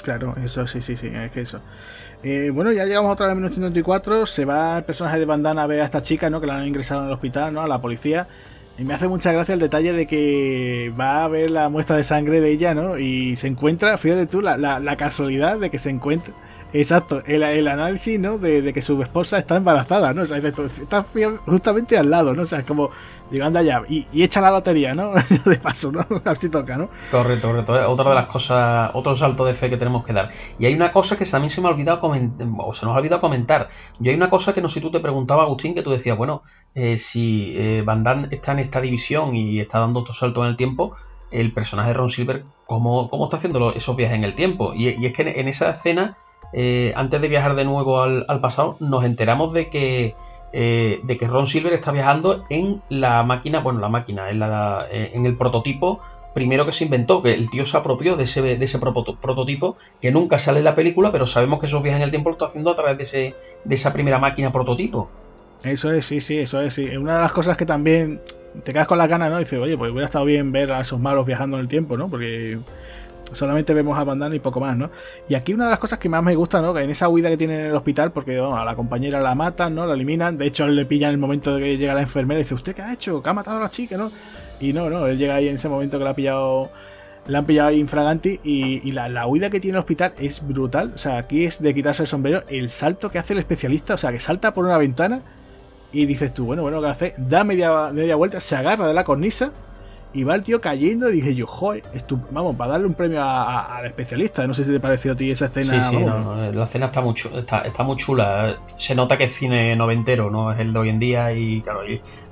[0.02, 1.60] Claro, eso sí, sí, sí, es que eso.
[2.22, 5.66] Eh, bueno, ya llegamos otra vez a 1994, se va el personaje de Bandana a
[5.66, 6.40] ver a esta chica, ¿no?
[6.40, 7.62] Que la han ingresado el hospital, ¿no?
[7.62, 8.26] A la policía.
[8.80, 12.02] Y me hace mucha gracia el detalle de que va a ver la muestra de
[12.02, 12.96] sangre de ella, ¿no?
[12.96, 16.32] Y se encuentra, fíjate tú, la, la casualidad de que se encuentra
[16.72, 18.38] Exacto, el, análisis, ¿no?
[18.38, 20.22] De, que su esposa está embarazada, ¿no?
[20.22, 21.04] O sea, está
[21.44, 22.42] justamente al lado, ¿no?
[22.42, 22.90] O sea, como,
[23.30, 25.12] digo, anda ya, y, echa la lotería, ¿no?
[25.44, 26.04] de paso, ¿no?
[26.50, 26.88] Toca, ¿no?
[27.10, 27.90] Correcto, correcto.
[27.90, 30.30] Otra de las cosas, otro salto de fe que tenemos que dar.
[30.58, 32.98] Y hay una cosa que también se me ha olvidado comentar, o se nos ha
[32.98, 33.68] olvidado comentar.
[33.98, 36.16] Yo hay una cosa que no sé si tú te preguntabas, Agustín, que tú decías,
[36.16, 36.42] bueno,
[36.74, 40.50] eh, si eh, Van Damme está en esta división y está dando otro salto en
[40.50, 40.94] el tiempo,
[41.32, 44.72] el personaje de Ron Silver, ¿cómo, cómo está haciendo esos viajes en el tiempo?
[44.74, 46.16] Y es que en esa escena
[46.52, 50.14] eh, antes de viajar de nuevo al, pasado, nos enteramos de que,
[50.52, 54.86] eh, de que Ron Silver está viajando en la máquina, bueno, la máquina, en, la,
[54.90, 56.00] eh, en el prototipo
[56.34, 60.12] primero que se inventó, que el tío se apropió de ese, de ese prototipo, que
[60.12, 62.46] nunca sale en la película, pero sabemos que esos viajes en el tiempo lo está
[62.46, 63.34] haciendo a través de, ese,
[63.64, 65.10] de esa primera máquina prototipo.
[65.64, 66.84] Eso es, sí, sí, eso es, sí.
[66.96, 68.20] Una de las cosas que también
[68.64, 69.38] te quedas con la gana, ¿no?
[69.38, 72.08] Dices, oye, pues hubiera estado bien ver a esos malos viajando en el tiempo, ¿no?
[72.08, 72.58] Porque
[73.32, 74.90] Solamente vemos a Bandana y poco más, ¿no?
[75.28, 76.74] Y aquí una de las cosas que más me gusta, ¿no?
[76.74, 79.74] Que en esa huida que tienen en el hospital, porque a la compañera la matan,
[79.74, 79.86] ¿no?
[79.86, 80.36] La eliminan.
[80.36, 82.74] De hecho, él le pillan el momento de que llega la enfermera y dice, ¿usted
[82.74, 83.22] qué ha hecho?
[83.22, 84.10] ¿Qué ha matado a la chica, no?
[84.60, 86.70] Y no, no, él llega ahí en ese momento que la ha pillado.
[87.26, 90.92] La han pillado ahí infraganti y, la, la, huida que tiene el hospital es brutal.
[90.94, 92.42] O sea, aquí es de quitarse el sombrero.
[92.48, 95.20] El salto que hace el especialista, o sea, que salta por una ventana
[95.92, 97.14] y dices tú, bueno, bueno, ¿qué hace?
[97.18, 99.52] Da media vuelta, se agarra de la cornisa
[100.12, 101.84] y va el tío cayendo y dije yo, joder,
[102.30, 104.46] vamos, para darle un premio al especialista.
[104.46, 105.82] No sé si te pareció a ti esa escena.
[105.82, 108.58] Sí, sí, la escena está muy, está, está, muy chula.
[108.76, 111.32] Se nota que es cine noventero, no es el de hoy en día.
[111.32, 111.82] Y claro,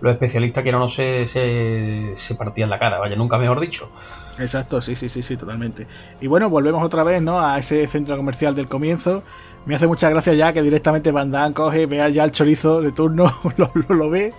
[0.01, 3.91] los especialistas que no se, se, se partían la cara, vaya, nunca mejor dicho.
[4.39, 5.87] Exacto, sí, sí, sí, sí, totalmente.
[6.21, 7.41] Y bueno, volvemos otra vez, ¿no?
[7.41, 9.23] A ese centro comercial del comienzo
[9.67, 12.93] me hace mucha gracia ya que directamente Van Damme coge, vea ya el chorizo de
[12.93, 13.33] turno,
[13.89, 14.33] lo, ve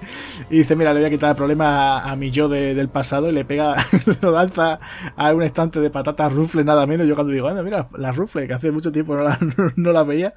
[0.49, 3.34] y dice, mira, le voy a quitar el problema a, mi yo del pasado y
[3.34, 3.76] le pega,
[4.22, 4.80] lo lanza
[5.15, 7.07] a un estante de patatas rufle nada menos.
[7.07, 9.39] Yo cuando digo, anda, mira, las rufle, que hace mucho tiempo no las
[9.76, 10.34] no veía,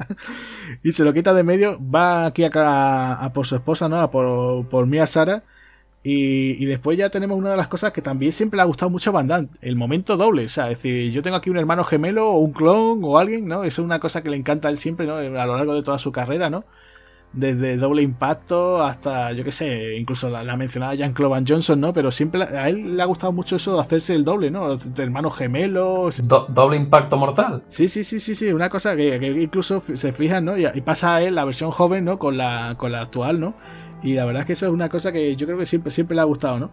[0.82, 4.00] y se lo quita de medio, va aquí acá a, por su esposa, ¿no?
[4.00, 5.42] A por, por Mia Sara
[6.04, 9.10] y, después ya tenemos una de las cosas que también siempre le ha gustado mucho
[9.10, 10.46] a Van Damme, el momento doble.
[10.46, 13.46] O sea, es decir, yo tengo aquí un hermano gemelo o un clon o alguien,
[13.46, 13.62] ¿no?
[13.62, 15.16] Eso es una cosa que le encanta a él siempre, ¿no?
[15.16, 16.64] A lo largo de toda su carrera, ¿no?
[17.32, 21.92] Desde doble impacto hasta, yo qué sé, incluso la, la mencionada Jean-Claude Van Johnson, ¿no?
[21.94, 24.76] Pero siempre a él le ha gustado mucho eso de hacerse el doble, ¿no?
[24.76, 26.26] De hermanos gemelos.
[26.26, 27.62] doble impacto mortal.
[27.68, 28.52] Sí, sí, sí, sí, sí.
[28.52, 30.58] Una cosa que, incluso se fijan, ¿no?
[30.58, 32.18] Y, y, pasa a él la versión joven, ¿no?
[32.18, 33.54] Con la, con la actual, ¿no?
[34.02, 36.14] Y la verdad es que eso es una cosa que yo creo que siempre, siempre
[36.14, 36.70] le ha gustado, ¿no?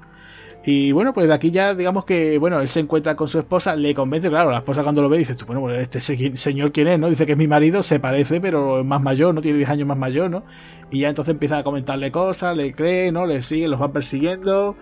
[0.66, 3.76] Y bueno, pues de aquí ya digamos que, bueno, él se encuentra con su esposa,
[3.76, 6.02] le convence, claro, la esposa cuando lo ve dice, bueno, pues este
[6.38, 7.10] señor quién es, ¿no?
[7.10, 9.42] Dice que es mi marido, se parece, pero es más mayor, ¿no?
[9.42, 10.44] Tiene 10 años más mayor, ¿no?
[10.92, 13.26] Y ya entonces empieza a comentarle cosas, le cree, ¿no?
[13.26, 14.76] Le sigue, los va persiguiendo.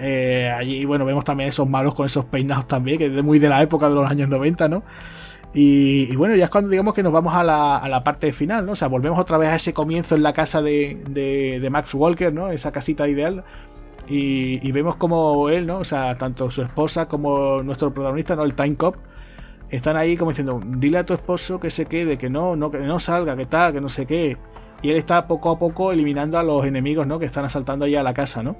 [0.00, 3.50] Eh, allí, bueno, vemos también esos malos con esos peinados también, que es muy de
[3.50, 4.82] la época de los años 90, ¿no?
[5.52, 8.64] Y, bueno, ya es cuando digamos que nos vamos a la, a la, parte final,
[8.64, 8.72] ¿no?
[8.72, 12.32] O sea, volvemos otra vez a ese comienzo en la casa de, de, Max Walker,
[12.32, 12.50] ¿no?
[12.50, 13.42] Esa casita ideal.
[14.08, 15.78] Y, vemos como él, ¿no?
[15.78, 18.44] O sea, tanto su esposa como nuestro protagonista, ¿no?
[18.44, 18.96] El Time Cop,
[19.70, 22.78] están ahí como diciendo, dile a tu esposo que se quede, que no, no, que
[22.78, 24.36] no salga, que tal, que no sé qué.
[24.82, 27.18] Y él está poco a poco eliminando a los enemigos, ¿no?
[27.18, 28.56] Que están asaltando ahí a la casa, ¿no?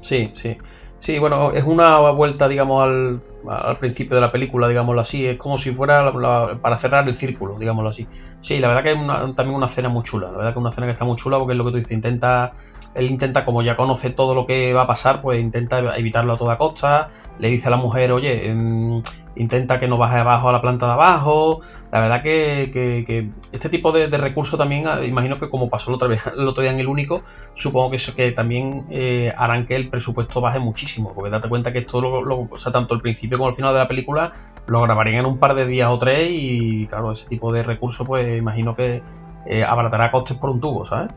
[0.00, 0.56] Sí, sí.
[0.98, 5.24] Sí, bueno, es una vuelta, digamos, al, al principio de la película, digámoslo así.
[5.26, 6.12] Es como si fuera
[6.60, 8.08] para cerrar el círculo, digámoslo así.
[8.40, 10.30] Sí, la verdad que es también una escena muy chula.
[10.32, 11.76] La verdad que es una escena que está muy chula porque es lo que tú
[11.76, 11.92] dices.
[11.92, 12.54] Intenta,
[12.96, 16.36] él intenta, como ya conoce todo lo que va a pasar, pues intenta evitarlo a
[16.36, 17.10] toda costa.
[17.38, 19.02] Le dice a la mujer, oye, em,
[19.36, 21.60] intenta que no baje abajo a la planta de abajo.
[21.92, 26.08] La verdad que, este tipo de, recursos también, ah, imagino que como pasó el otro,
[26.36, 27.22] el otro día en el único,
[27.54, 31.12] supongo que, eso, que también eh, harán que el presupuesto baje muchísimo.
[31.14, 33.80] Porque date cuenta que esto, lo, o sea, tanto el principio como el final de
[33.80, 34.32] la película,
[34.66, 38.06] lo grabarían en un par de días o tres y claro, ese tipo de recursos
[38.06, 39.02] pues imagino que
[39.46, 41.12] eh, abaratará costes por un tubo, ¿sabes?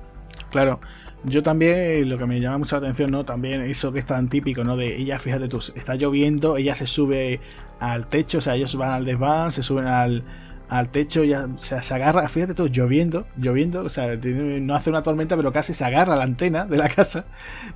[0.51, 0.79] Claro.
[1.25, 3.25] Yo también, lo que me llama mucha atención, ¿no?
[3.25, 4.77] También eso que es tan típico, ¿no?
[4.77, 7.41] De ella, fíjate tú, está lloviendo, ella se sube
[7.79, 10.23] al techo, o sea, ellos van al desván, se suben al,
[10.69, 15.35] al techo, ya se agarra, fíjate tú, lloviendo, lloviendo, o sea, no hace una tormenta,
[15.35, 17.25] pero casi se agarra la antena de la casa,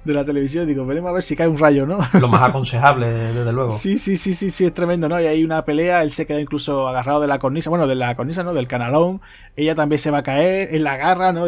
[0.06, 0.66] de la televisión.
[0.66, 2.00] Digo, veremos a ver si cae un rayo, ¿no?
[2.20, 3.72] Lo más aconsejable, desde luego.
[3.72, 5.20] Sí, sí, sí, sí, sí, es tremendo, ¿no?
[5.20, 8.16] Y hay una pelea, él se queda incluso agarrado de la cornisa, bueno, de la
[8.16, 8.54] cornisa, ¿no?
[8.54, 9.20] Del canalón,
[9.58, 11.46] ella también se va a caer, él la agarra, ¿no?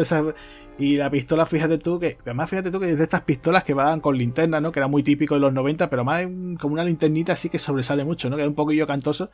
[0.78, 3.72] Y la pistola, fíjate tú que, además fíjate tú que es de estas pistolas que
[3.72, 4.72] van con linterna, ¿no?
[4.72, 6.24] Que era muy típico de los 90, pero más
[6.60, 8.36] como una linternita así que sobresale mucho, ¿no?
[8.36, 9.30] Que es un poquillo cantoso.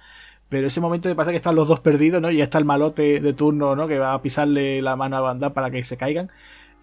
[0.48, 2.30] Pero ese momento me parece que están los dos perdidos, ¿no?
[2.30, 3.88] Y ya está el malote de turno, ¿no?
[3.88, 6.30] Que va a pisarle la mano a banda para que se caigan.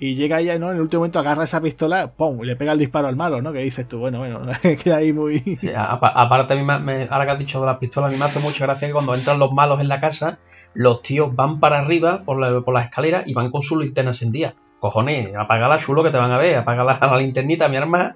[0.01, 0.69] Y llega ella, ¿no?
[0.69, 2.41] En el último momento agarra esa pistola, ¡pum!
[2.41, 3.51] Y le pega el disparo al malo, ¿no?
[3.51, 4.39] Que dices tú, bueno, bueno,
[4.83, 5.59] queda ahí muy.
[5.75, 8.39] aparte, a mí me, ahora que has dicho de las pistolas, a mí me hace
[8.39, 10.39] mucha gracia que cuando entran los malos en la casa,
[10.73, 14.11] los tíos van para arriba por la, por la escalera y van con su linterna
[14.11, 17.75] encendida cojones, apaga la chulo que te van a ver, apaga la, la linternita, mi
[17.75, 18.15] arma,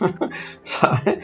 [0.62, 1.20] ¿sabes?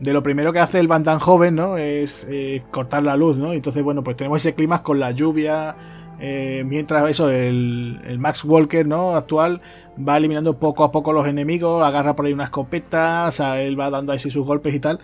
[0.00, 1.76] De lo primero que hace el Bandan joven, ¿no?
[1.76, 3.52] Es eh, cortar la luz, ¿no?
[3.52, 8.44] Entonces, bueno, pues tenemos ese clima con la lluvia, eh, mientras eso, el, el, Max
[8.44, 9.14] Walker, ¿no?
[9.14, 9.60] Actual,
[9.96, 13.78] va eliminando poco a poco los enemigos, agarra por ahí una escopeta, o sea, él
[13.78, 15.00] va dando así sus golpes y tal.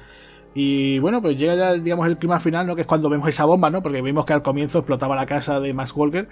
[0.55, 2.77] Y bueno, pues llega ya, digamos, el clima final, ¿no?
[2.77, 3.83] Que es cuando vemos esa bomba, ¿no?
[3.83, 6.29] Porque vimos que al comienzo explotaba la casa de Max Walker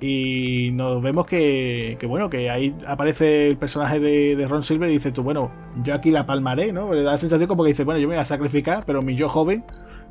[0.00, 4.88] y nos vemos que, que, bueno, que ahí aparece el personaje de, de, Ron Silver
[4.90, 5.52] y dice tú, bueno,
[5.84, 6.92] yo aquí la palmaré, ¿no?
[6.94, 9.14] Le da la sensación como que dice, bueno, yo me voy a sacrificar, pero mi
[9.14, 9.64] yo joven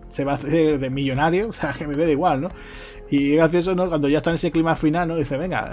[0.09, 2.49] se va a hacer de millonario, o sea, que me de igual, ¿no?
[3.09, 3.87] Y es gracioso, ¿no?
[3.89, 5.15] Cuando ya está en ese clima final, ¿no?
[5.15, 5.71] Dice, venga,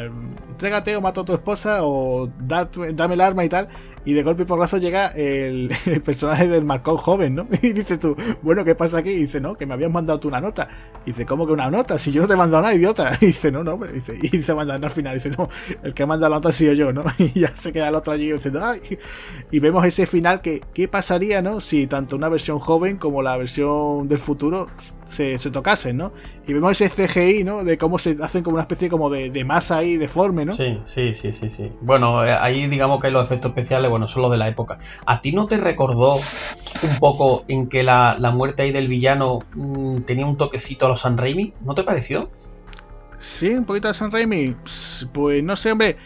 [0.48, 3.68] entrégate o mato a tu esposa o dame el arma y tal.
[4.06, 5.68] Y de golpe y porrazo llega el,
[6.04, 7.46] personaje del Marcón joven, ¿no?
[7.60, 9.10] Y dice tú, bueno, ¿qué pasa aquí?
[9.10, 10.68] Y dice, no, que me habías mandado tú una nota.
[11.04, 11.98] Y dice, ¿cómo que una nota?
[11.98, 13.18] Si yo no te he mandado nada, idiota.
[13.20, 13.76] Y dice, no, no.
[13.78, 15.14] Dice, y dice, manda al final.
[15.14, 15.48] Dice, no,
[15.82, 17.02] el que manda la nota ha sido yo, ¿no?
[17.18, 18.80] Y ya se queda el otro allí diciendo, ay.
[19.50, 21.60] Y vemos ese final que, ¿qué pasaría, no?
[21.60, 24.68] Si tanto una versión joven como la versión del futuro
[25.04, 26.12] se, se tocasen, ¿no?
[26.46, 27.64] Y vemos ese CGI, ¿no?
[27.64, 30.52] De cómo se hacen como una especie como de, de masa ahí deforme, ¿no?
[30.52, 31.72] Sí, sí, sí, sí, sí.
[31.80, 34.78] Bueno, eh, ahí digamos que los efectos especiales, bueno, son los de la época.
[35.04, 40.02] ¿A ti no te recordó un poco en que la, muerte ahí del villano mm,
[40.02, 41.54] tenía un toquecito a los San Raimi?
[41.62, 42.30] ¿No te pareció?
[43.18, 44.54] Sí, un poquito a San Raimi.
[45.12, 45.96] Pues no sé, hombre.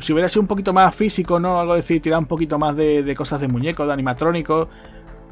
[0.00, 1.58] Si hubiera sido un poquito más físico, ¿no?
[1.60, 4.68] Algo decir, tirar un poquito más de, de cosas de muñecos, de animatrónicos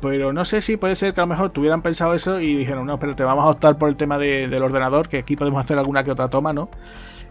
[0.04, 2.86] pero no sé si puede ser que a lo mejor tuvieran pensado eso y dijeron,
[2.86, 5.78] no, pero te vamos a optar por el tema del ordenador, que aquí podemos hacer
[5.78, 6.68] alguna que otra toma, ¿no?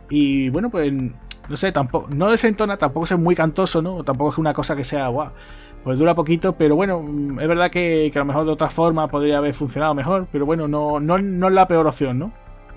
[0.09, 0.91] Y bueno, pues
[1.49, 4.03] no sé, tampoco, no desentona, tampoco es muy cantoso, ¿no?
[4.03, 5.31] Tampoco es una cosa que sea, guau.
[5.83, 7.03] Pues dura poquito, pero bueno,
[7.41, 10.67] es verdad que, a lo mejor de otra forma podría haber funcionado mejor, pero bueno,
[10.67, 12.31] no, no, no es la peor opción, ¿no?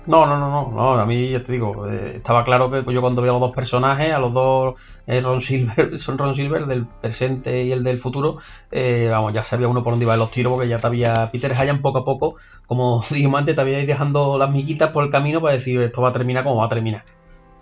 [0.07, 3.21] No, no, no, no, a mí ya te digo, eh, estaba claro que yo cuando
[3.21, 6.85] veo a los dos personajes, a los dos eh, Ron Silver, son Ron Silver del
[6.85, 8.37] presente y el del futuro,
[8.71, 11.53] eh, vamos, ya sabía uno por dónde iban los tiros porque ya te había, Peter
[11.53, 12.35] Hayan poco a poco,
[12.67, 16.09] como dijimos antes, te había dejando las miguitas por el camino para decir esto va
[16.09, 17.03] a terminar como va a terminar.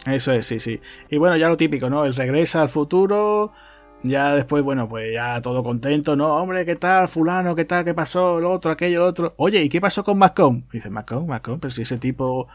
[0.05, 0.79] Eso es, sí, sí.
[1.09, 2.05] Y bueno, ya lo típico, ¿no?
[2.05, 3.51] Él regresa al futuro,
[4.03, 6.35] ya después, bueno, pues ya todo contento, ¿no?
[6.35, 7.07] Hombre, ¿qué tal?
[7.07, 7.83] Fulano, ¿qué tal?
[7.83, 8.39] ¿Qué pasó?
[8.39, 9.33] Lo otro, aquello, lo otro.
[9.37, 10.69] Oye, ¿y qué pasó con Macomb?
[10.71, 12.47] Dice, Macomb, Macomb, pero si ese tipo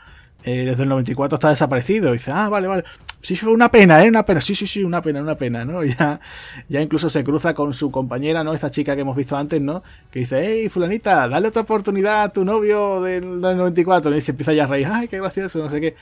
[0.44, 2.12] eh, desde el 94 está desaparecido.
[2.12, 2.84] dice, ah, vale, vale.
[3.20, 4.08] Sí, fue una pena, ¿eh?
[4.08, 4.40] Una pena.
[4.40, 5.84] Sí, sí, sí, una pena, una pena, ¿no?
[5.90, 6.20] Ya,
[6.68, 8.54] ya incluso se cruza con su compañera, ¿no?
[8.54, 9.82] Esta chica que hemos visto antes, ¿no?
[10.10, 14.16] Que dice, hey, fulanita, dale otra oportunidad a tu novio del, 94.
[14.16, 15.96] Y se empieza ya a reír, ay, qué gracioso, no sé qué.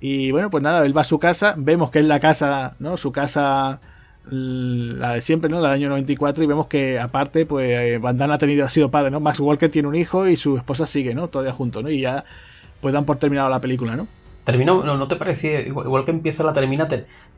[0.00, 2.96] Y bueno, pues nada, él va a su casa, vemos que es la casa, ¿no?
[2.96, 3.80] Su casa
[4.30, 5.60] la de siempre, ¿no?
[5.60, 8.90] La del año 94 y vemos que aparte, pues eh, Bandana ha tenido, ha sido
[8.90, 9.20] padre, ¿no?
[9.20, 11.28] Max Walker tiene un hijo y su esposa sigue, ¿no?
[11.28, 11.90] Todavía juntos, ¿no?
[11.90, 12.24] Y ya
[12.84, 14.06] pues dan por terminado la película, ¿no?
[14.44, 16.86] Terminó, no, te parecía, igual, que empieza la termina,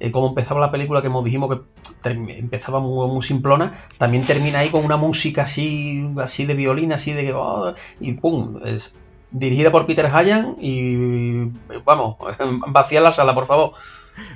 [0.01, 1.57] eh, como empezaba la película que hemos dijimos
[2.03, 7.12] que empezaba muy, simplona, también termina ahí con una música así, así de violín, así
[7.12, 8.92] de oh, y pum, es
[9.30, 11.53] dirigida por Peter Hayan y
[11.84, 12.16] vamos,
[12.66, 13.70] vacía la sala, por favor.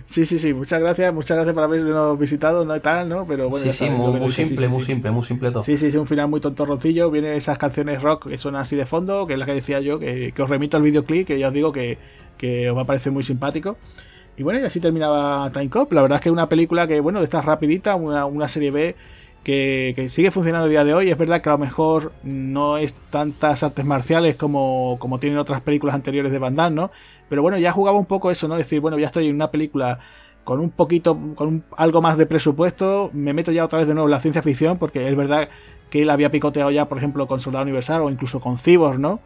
[0.05, 3.27] Sí, sí, sí, muchas gracias, muchas gracias por habernos visitado, no tal, ¿no?
[3.27, 5.63] Pero bueno, sí, sí, muy, simple, muy simple, muy simple todo.
[5.63, 8.87] Sí, sí, es un final muy tontorroncillo, vienen esas canciones rock que suenan así de
[8.87, 11.55] fondo, que es la que decía yo, que, os remito al videoclip, que ya os
[11.55, 11.99] digo que,
[12.71, 13.77] os va a parecer muy simpático.
[14.37, 15.93] Y bueno, y así terminaba Time Cop.
[15.93, 18.71] La verdad es que es una película que, bueno, de estas rapidita, una, una serie
[18.71, 18.97] B
[19.43, 21.11] que, sigue funcionando a día de hoy.
[21.11, 25.61] Es verdad que a lo mejor no es tantas artes marciales como, como tienen otras
[25.61, 26.91] películas anteriores de Van Damme, ¿no?
[27.31, 28.57] Pero bueno, ya jugaba un poco eso, ¿no?
[28.57, 30.01] Decir, bueno, ya estoy en una película
[30.45, 34.09] con un poquito, con algo más de presupuesto, me meto ya otra vez de nuevo
[34.09, 35.49] en la ciencia ficción, porque es verdad
[35.91, 39.21] que él había picoteado ya, por ejemplo, con Soldado Universal o incluso con Cyborg, ¿no?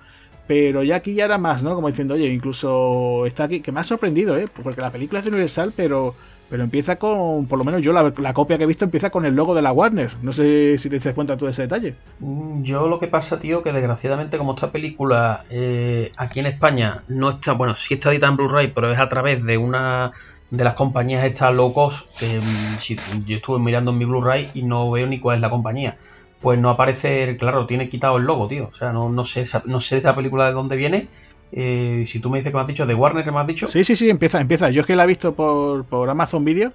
[0.47, 1.75] Pero ya aquí ya era más, ¿no?
[1.75, 4.49] Como diciendo, oye, incluso está aquí, que me ha sorprendido, ¿eh?
[4.63, 6.15] Porque la película es de Universal, pero
[6.55, 9.35] pero empieza con, por lo menos yo la, copia que he visto empieza con el
[9.35, 10.13] logo de la Warner.
[10.23, 11.97] No sé si te das cuenta tú de ese detalle.
[12.21, 17.03] Mm, yo lo que pasa, tío, que desgraciadamente como esta película eh, aquí en España
[17.09, 20.13] no está, bueno, sí está editada en Blu-ray, pero es a través de una
[20.49, 24.63] de las compañías estas low cost, que mm, yo estuve mirando en mi Blu-ray y
[24.63, 25.97] no veo ni cuál es la compañía.
[26.41, 28.69] Pues no aparece, claro, tiene quitado el logo, tío.
[28.71, 31.09] O sea, no, no sé, no sé esa película de dónde viene
[31.57, 33.69] Eh, si tú me dices que me has dicho, de Warner que me has dicho.
[33.69, 34.71] Sí, sí, sí, empieza, empieza.
[34.71, 36.73] Yo es que la he visto por, por Amazon Video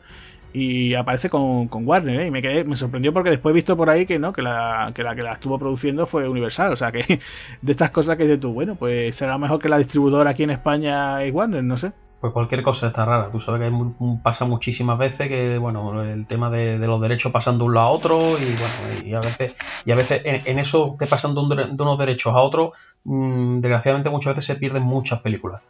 [0.54, 2.28] y aparece con, con Warner, ¿eh?
[2.28, 4.92] y me quedé, me sorprendió porque después he visto por ahí que no, que la,
[4.96, 7.20] que la que la estuvo produciendo fue Universal, o sea que
[7.62, 10.52] de estas cosas que dices tú, bueno, pues será mejor que la distribuidora aquí en
[10.52, 11.92] España es Warner, no sé.
[12.20, 13.32] Pues cualquier cosa está rara.
[13.32, 17.64] Tú sabes que pasa muchísimas veces que, bueno, el tema de, los derechos pasan de
[17.64, 19.56] un lado a otro y, bueno, y a veces,
[19.86, 21.42] y a veces en, eso que pasan de,
[21.80, 22.72] unos derechos a otros,
[23.06, 25.62] mm, desgraciadamente muchas veces se pierden muchas películas.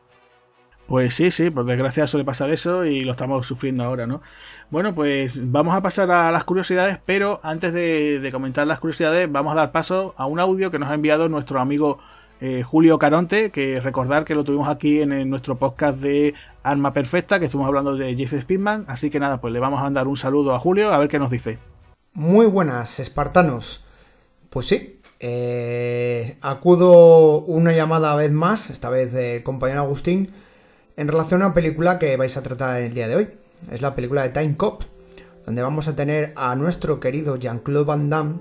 [0.89, 4.23] Pues sí, sí, por desgracia suele pasar eso y lo estamos sufriendo ahora, ¿no?
[4.71, 9.53] Bueno, pues vamos a pasar a las curiosidades, pero antes de, comentar las curiosidades, vamos
[9.53, 11.99] a dar paso a un audio que nos ha enviado nuestro amigo
[12.41, 16.33] eh, Julio Caronte, que recordar que lo tuvimos aquí en, nuestro podcast de
[16.63, 19.83] Arma Perfecta, que estuvimos hablando de Jeff Speedman, así que nada, pues le vamos a
[19.83, 21.59] mandar un saludo a Julio a ver qué nos dice.
[22.13, 23.83] Muy buenas, espartanos.
[24.49, 30.31] Pues sí, eh, acudo una llamada vez más, esta vez del compañero Agustín,
[30.95, 33.27] en relación a una película que vais a tratar en el día de hoy.
[33.69, 34.83] Es la película de Time Cop,
[35.45, 38.39] donde vamos a tener a nuestro querido Jean-Claude Van Damme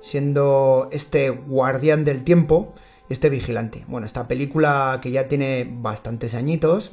[0.00, 2.74] siendo este guardián del tiempo
[3.10, 3.84] este vigilante.
[3.88, 6.92] Bueno, esta película que ya tiene bastantes añitos.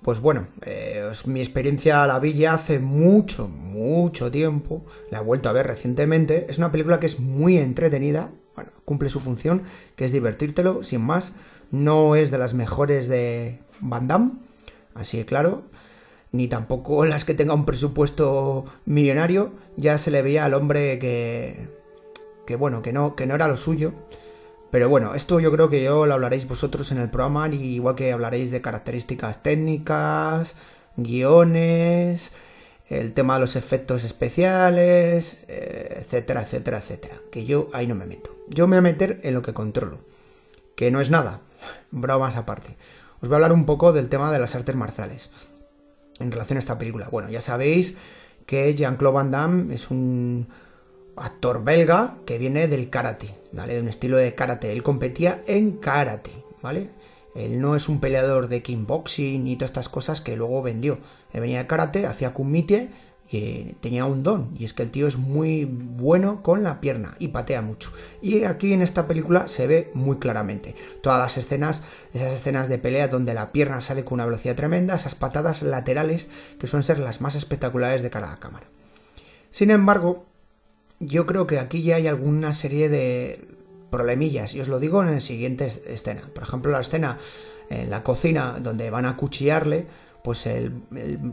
[0.00, 4.86] Pues bueno, eh, mi experiencia la villa hace mucho, mucho tiempo.
[5.10, 6.46] La he vuelto a ver recientemente.
[6.48, 8.30] Es una película que es muy entretenida.
[8.54, 9.64] Bueno, cumple su función,
[9.96, 11.34] que es divertírtelo, sin más
[11.70, 14.32] no es de las mejores de Van Damme,
[14.94, 15.64] así que claro,
[16.32, 21.68] ni tampoco las que tenga un presupuesto millonario, ya se le veía al hombre que,
[22.46, 23.92] que bueno, que no, que no era lo suyo.
[24.70, 28.12] Pero bueno, esto yo creo que yo lo hablaréis vosotros en el programa, igual que
[28.12, 30.54] hablaréis de características técnicas,
[30.96, 32.32] guiones,
[32.88, 37.16] el tema de los efectos especiales, eh, etcétera, etcétera, etcétera.
[37.30, 38.36] Que yo ahí no me meto.
[38.48, 39.98] Yo me voy a meter en lo que controlo.
[40.76, 41.40] Que no es nada,
[41.90, 42.76] bromas aparte.
[43.20, 45.30] Os voy a hablar un poco del tema de las artes marciales
[46.20, 47.08] en relación a esta película.
[47.10, 47.96] Bueno, ya sabéis
[48.46, 50.48] que Jean-Claude Van Damme es un
[51.16, 53.74] actor belga que viene del karate, ¿vale?
[53.74, 54.72] De un estilo de karate.
[54.72, 56.32] Él competía en karate,
[56.62, 56.90] ¿vale?
[57.34, 60.98] Él no es un peleador de kickboxing y todas estas cosas que luego vendió.
[61.32, 62.90] Él venía de karate, hacía kumite
[63.80, 67.28] tenía un don, y es que el tío es muy bueno con la pierna y
[67.28, 67.92] patea mucho.
[68.20, 70.74] Y aquí en esta película se ve muy claramente.
[71.00, 71.82] Todas las escenas,
[72.12, 76.28] esas escenas de pelea donde la pierna sale con una velocidad tremenda, esas patadas laterales
[76.58, 78.66] que suelen ser las más espectaculares de cada cámara.
[79.50, 80.26] Sin embargo,
[81.00, 83.48] yo creo que aquí ya hay alguna serie de
[83.90, 86.30] problemillas, y os lo digo en la siguiente escena.
[86.32, 87.18] Por ejemplo, la escena
[87.70, 89.86] en la cocina donde van a cuchillarle,
[90.22, 90.82] pues el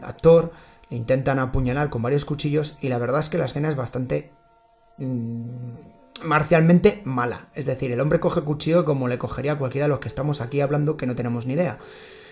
[0.03, 0.51] actor
[0.89, 4.31] le intentan apuñalar con varios cuchillos y la verdad es que la escena es bastante
[4.97, 5.45] mm,
[6.23, 7.49] marcialmente mala.
[7.53, 10.39] Es decir, el hombre coge cuchillo como le cogería a cualquiera de los que estamos
[10.39, 11.79] aquí hablando que no tenemos ni idea.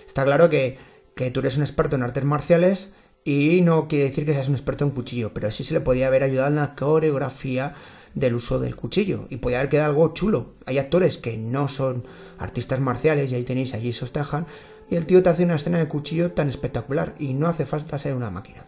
[0.07, 0.77] Está claro que,
[1.15, 2.93] que tú eres un experto en artes marciales
[3.27, 6.07] y no quiere decir que seas un experto en cuchillo, pero sí se le podía
[6.07, 7.73] haber ayudado en la coreografía
[8.13, 10.53] del uso del cuchillo y podía haber quedado algo chulo.
[10.67, 12.05] Hay actores que no son
[12.37, 14.45] artistas marciales y ahí tenéis allí Sostejan
[14.91, 17.97] y el tío te hace una escena de cuchillo tan espectacular y no hace falta
[17.97, 18.67] ser una máquina.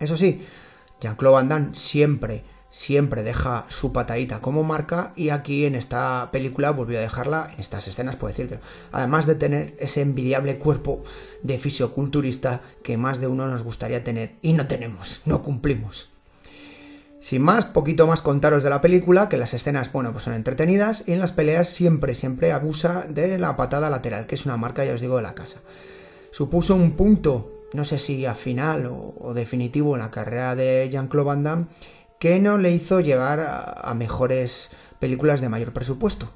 [0.00, 0.40] Eso sí,
[1.00, 6.70] Jean-Claude Van Damme siempre, siempre deja su patadita como marca y aquí en esta película
[6.70, 8.60] volvió a dejarla en estas escenas, puedo decirte.
[8.92, 11.02] Además de tener ese envidiable cuerpo
[11.42, 16.10] de fisioculturista que más de uno nos gustaría tener y no tenemos, no cumplimos.
[17.20, 21.02] Sin más, poquito más contaros de la película, que las escenas, bueno, pues son entretenidas
[21.06, 24.84] y en las peleas siempre, siempre abusa de la patada lateral, que es una marca,
[24.84, 25.58] ya os digo, de la casa.
[26.30, 31.26] Supuso un punto, no sé si a final o, definitivo en la carrera de Jean-Claude
[31.26, 31.66] Van Damme,
[32.18, 36.30] que no le hizo llegar a mejores películas de mayor presupuesto.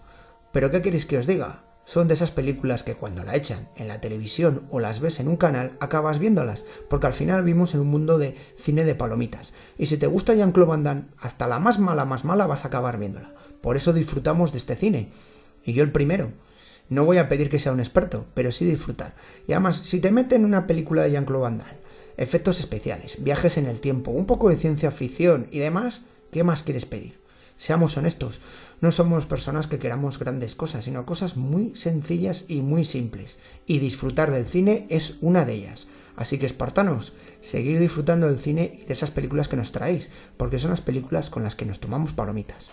[0.52, 1.64] Pero ¿qué queréis que os diga?
[1.84, 5.26] Son de esas películas que cuando la echan en la televisión o las ves en
[5.26, 9.52] un canal, acabas viéndolas, porque al final vivimos en un mundo de cine de palomitas.
[9.76, 12.68] Y si te gusta Jean-Claude Van Damme, hasta la más mala, más mala vas a
[12.68, 13.34] acabar viéndola.
[13.60, 15.10] Por eso disfrutamos de este cine.
[15.64, 16.30] Y yo el primero.
[16.88, 19.14] No voy a pedir que sea un experto, pero sí disfrutar.
[19.48, 21.81] Y además, si te meten en una película de Jean-Claude Van Damme,
[22.16, 26.62] efectos especiales, viajes en el tiempo, un poco de ciencia ficción y demás, ¿qué más
[26.62, 27.20] quieres pedir?
[27.56, 28.40] Seamos honestos,
[28.80, 33.38] no somos personas que queramos grandes cosas, sino cosas muy sencillas y muy simples.
[33.66, 35.86] Y disfrutar del cine es una de ellas.
[36.16, 40.58] Así que, espartanos, seguir disfrutando del cine y de esas películas que nos traéis, porque
[40.58, 42.70] son las películas con las que nos tomamos palomitas.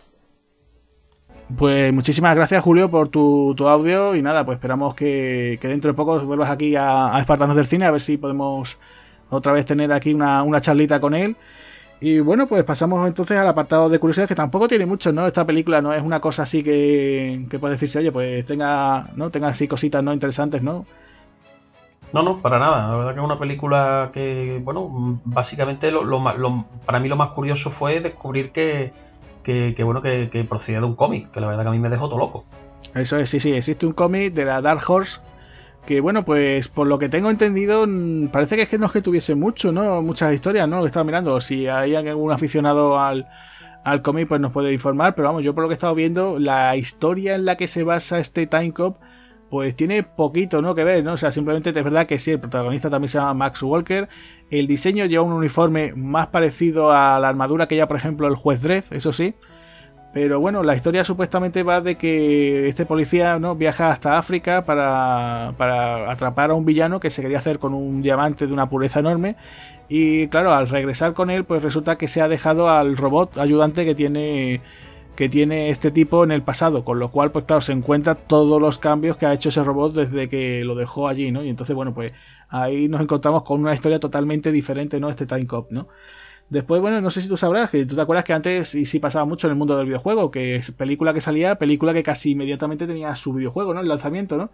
[1.57, 6.19] Pues muchísimas gracias Julio por tu, audio y nada, pues esperamos que, dentro de poco
[6.21, 8.77] vuelvas aquí a, Espartanos del Cine a ver si podemos
[9.29, 11.35] otra vez tener aquí una, una charlita con él
[12.01, 15.27] Y bueno, pues pasamos entonces al apartado de curiosidades, que tampoco tiene mucho, ¿no?
[15.27, 19.29] Esta película no es una cosa así que, que puede decirse, oye, pues tenga, ¿no?
[19.29, 20.85] Tenga así cositas no interesantes, ¿no?
[22.13, 22.87] No, no, para nada.
[22.87, 27.29] La verdad que es una película que, bueno, básicamente lo, lo, para mí lo más
[27.31, 28.93] curioso fue descubrir que,
[29.43, 31.89] que, bueno, que, que, procedía de un cómic, que la verdad que a mí me
[31.89, 32.45] dejó todo loco.
[32.95, 35.19] Eso es, sí, sí, existe un cómic de la Dark Horse
[35.89, 37.87] que bueno, pues por lo que tengo entendido,
[38.31, 40.03] parece que es que no es que tuviese mucho, ¿no?
[40.03, 40.75] Muchas historias, ¿no?
[40.75, 41.41] Lo que estaba mirando.
[41.41, 43.27] Si hay algún aficionado al,
[43.83, 45.15] al cómic, pues nos puede informar.
[45.15, 47.81] Pero vamos, yo por lo que he estado viendo, la historia en la que se
[47.81, 48.97] basa este Time Cop,
[49.49, 50.75] pues tiene poquito, ¿no?
[50.75, 51.13] Que ver, ¿no?
[51.13, 54.09] O sea, simplemente es verdad que sí, el protagonista también se llama Max Walker.
[54.51, 58.35] El diseño lleva un uniforme más parecido a la armadura que ya, por ejemplo, el
[58.35, 59.33] juez Dredd, eso sí.
[60.11, 63.55] Pero bueno, la historia supuestamente va de que este policía ¿no?
[63.55, 68.01] viaja hasta África para, para, atrapar a un villano que se quería hacer con un
[68.01, 69.35] diamante de una pureza enorme.
[69.87, 73.85] Y claro, al regresar con él, pues resulta que se ha dejado al robot ayudante
[73.85, 74.61] que tiene
[75.15, 78.61] que tiene este tipo en el pasado, con lo cual, pues claro, se encuentra todos
[78.61, 81.43] los cambios que ha hecho ese robot desde que lo dejó allí, ¿no?
[81.43, 82.13] Y entonces, bueno, pues
[82.47, 85.09] ahí nos encontramos con una historia totalmente diferente, ¿no?
[85.09, 85.89] Este Time Cop, ¿no?
[86.49, 88.99] Después, bueno, no sé si tú sabrás, que tú te acuerdas que antes sí, sí
[88.99, 92.31] pasaba mucho en el mundo del videojuego, que es película que salía, película que casi
[92.31, 93.81] inmediatamente tenía su videojuego, ¿no?
[93.81, 94.49] El lanzamiento, ¿no?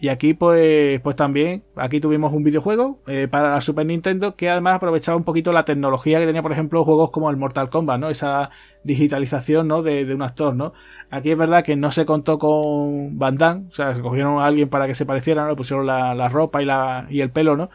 [0.00, 4.50] Y aquí, pues, pues también, aquí tuvimos un videojuego eh, para la Super Nintendo que
[4.50, 8.00] además aprovechaba un poquito la tecnología que tenía, por ejemplo, juegos como el Mortal Kombat,
[8.00, 8.10] ¿no?
[8.10, 8.50] Esa
[8.82, 9.82] digitalización, ¿no?
[9.82, 10.72] De, de un actor, ¿no?
[11.10, 14.46] Aquí es verdad que no se contó con Van Damme, o sea, se cogieron a
[14.46, 15.50] alguien para que se pareciera, ¿no?
[15.50, 17.70] Le pusieron la, la ropa y, la, y el pelo, ¿no?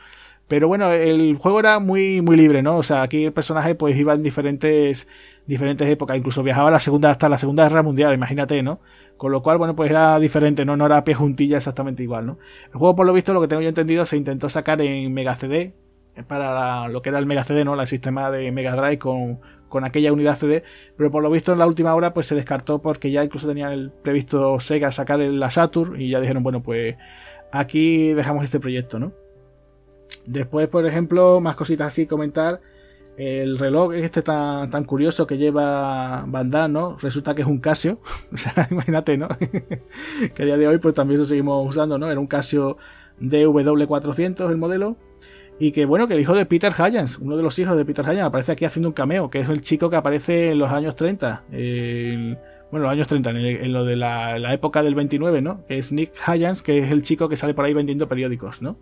[0.50, 2.78] Pero bueno, el juego era muy, muy libre, ¿no?
[2.78, 5.08] O sea, aquí el personaje pues iba en diferentes,
[5.46, 8.80] diferentes épocas, incluso viajaba la segunda, hasta la Segunda Guerra Mundial, imagínate, ¿no?
[9.16, 10.76] Con lo cual, bueno, pues era diferente, ¿no?
[10.76, 12.40] No era pie juntilla exactamente igual, ¿no?
[12.74, 15.36] El juego, por lo visto, lo que tengo yo entendido, se intentó sacar en Mega
[15.36, 15.76] CD,
[16.28, 17.80] para lo que era el Mega CD, ¿no?
[17.80, 19.40] El sistema de Mega Drive con,
[19.70, 20.64] con aquella unidad CD,
[20.98, 23.72] pero por lo visto en la última hora pues se descartó porque ya incluso tenían
[23.72, 26.96] el previsto Sega sacar la Saturn y ya dijeron, bueno, pues
[27.52, 29.14] aquí dejamos este proyecto, ¿no?
[30.30, 32.62] Después, por ejemplo, más cositas así comentar.
[33.18, 36.98] El reloj este tan, tan curioso que lleva Bandana, ¿no?
[37.00, 38.00] Resulta que es un Casio.
[38.32, 39.28] o sea, imagínate, ¿no?
[40.36, 42.12] que a día de hoy pues también lo seguimos usando, ¿no?
[42.12, 42.78] Era un Casio
[43.20, 44.98] DW400 el modelo.
[45.58, 48.06] Y que bueno, que el hijo de Peter Hyans, uno de los hijos de Peter
[48.06, 50.96] Hyans, aparece aquí haciendo un cameo, que es el chico que aparece en los años
[50.96, 51.44] 30.
[51.50, 55.66] bueno, los años 30, en, lo de la, época del 29, ¿no?
[55.68, 58.78] Es Nick Hyans, que es el chico que sale por ahí vendiendo periódicos, ¿no?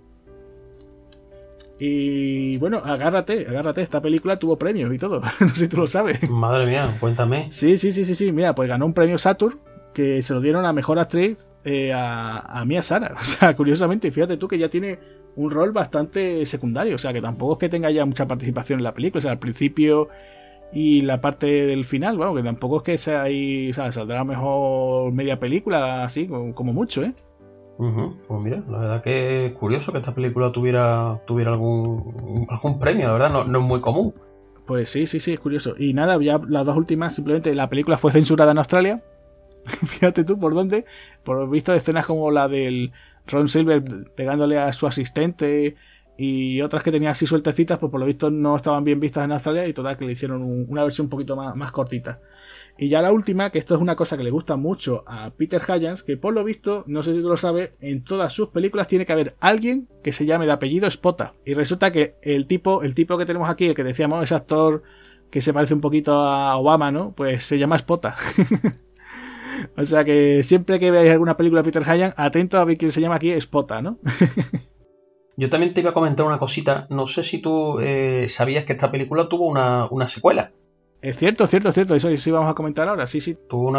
[1.79, 5.87] Y bueno, agárrate, agárrate, esta película tuvo premios y todo, no sé si tú lo
[5.87, 6.27] sabes.
[6.29, 7.51] Madre mía, cuéntame.
[7.51, 9.59] Sí, sí, sí, sí, sí, mira, pues ganó un premio Saturn
[9.93, 13.15] que se lo dieron a Mejor Actriz eh, a, a Mia Sara.
[13.19, 14.99] O sea, curiosamente, fíjate tú que ya tiene
[15.35, 18.83] un rol bastante secundario, o sea, que tampoco es que tenga ya mucha participación en
[18.83, 20.09] la película, o sea, al principio
[20.73, 24.23] y la parte del final, bueno, que tampoco es que sea ahí, o sea, saldrá
[24.23, 27.13] mejor media película, así, como mucho, ¿eh?
[27.77, 33.07] Pues mira, la verdad que es curioso que esta película tuviera, tuviera algún, algún premio,
[33.07, 34.15] la verdad, no, es muy común.
[34.65, 35.75] Pues sí, sí, sí, es curioso.
[35.77, 39.03] Y nada, ya las dos últimas, simplemente la película fue censurada en Australia.
[39.65, 40.85] Fíjate tú por dónde.
[41.23, 42.91] Por visto escenas como la del
[43.27, 43.83] Ron Silver
[44.15, 45.75] pegándole a su asistente
[46.17, 49.33] y otras que tenía así sueltecitas, pues por lo visto no estaban bien vistas en
[49.33, 52.19] Australia y total que le hicieron una versión un poquito más cortita.
[52.77, 55.61] Y ya la última, que esto es una cosa que le gusta mucho a Peter
[55.61, 58.87] Hyans, que por lo visto, no sé si tú lo sabes, en todas sus películas
[58.87, 61.33] tiene que haber alguien que se llame de apellido Spota.
[61.43, 64.83] Y resulta que el tipo, el tipo que tenemos aquí, el que decíamos, ese actor
[65.31, 67.13] que se parece un poquito a Obama, ¿no?
[67.13, 68.15] Pues se llama Spota.
[69.77, 72.91] o sea que siempre que veáis alguna película de Peter Hyans, atento a ver quién
[72.91, 73.97] se llama aquí Spota, ¿no?
[75.35, 76.87] Yo también te iba a comentar una cosita.
[76.89, 80.51] No sé si tú eh, sabías que esta película tuvo una, una secuela.
[80.99, 81.95] Es cierto, es cierto, es cierto.
[81.95, 83.37] Eso sí vamos a comentar ahora, sí, sí.
[83.47, 83.69] Tuvo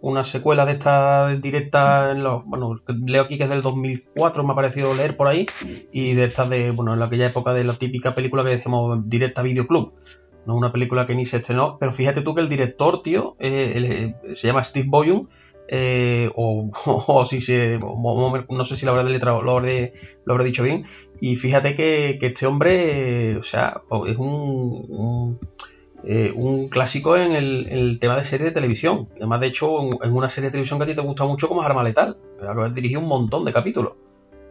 [0.00, 2.44] una, secuela de esta directa en los.
[2.44, 5.46] Bueno, leo aquí que es del 2004, me ha parecido leer por ahí.
[5.92, 6.72] Y de esta de.
[6.72, 9.92] Bueno, en aquella época de la típica película que decíamos directa videoclub.
[10.44, 11.78] No una película que ni se estrenó.
[11.78, 15.28] Pero fíjate tú que el director, tío, eh, se llama Steve Boyum.
[15.68, 17.78] Eh, o, si se.
[17.78, 19.92] no sé si lo habré letrado, lo habré,
[20.24, 20.84] lo habré dicho bien.
[21.20, 23.36] Y fíjate que, este hombre.
[23.36, 25.38] o sea, es un
[26.08, 29.08] eh, un clásico en el, tema de serie de televisión.
[29.16, 31.62] Además, de hecho, en, una serie de televisión que a ti te gusta mucho como
[31.62, 32.16] es Arma Letal.
[32.46, 33.94] Haber dirigido un montón de capítulos.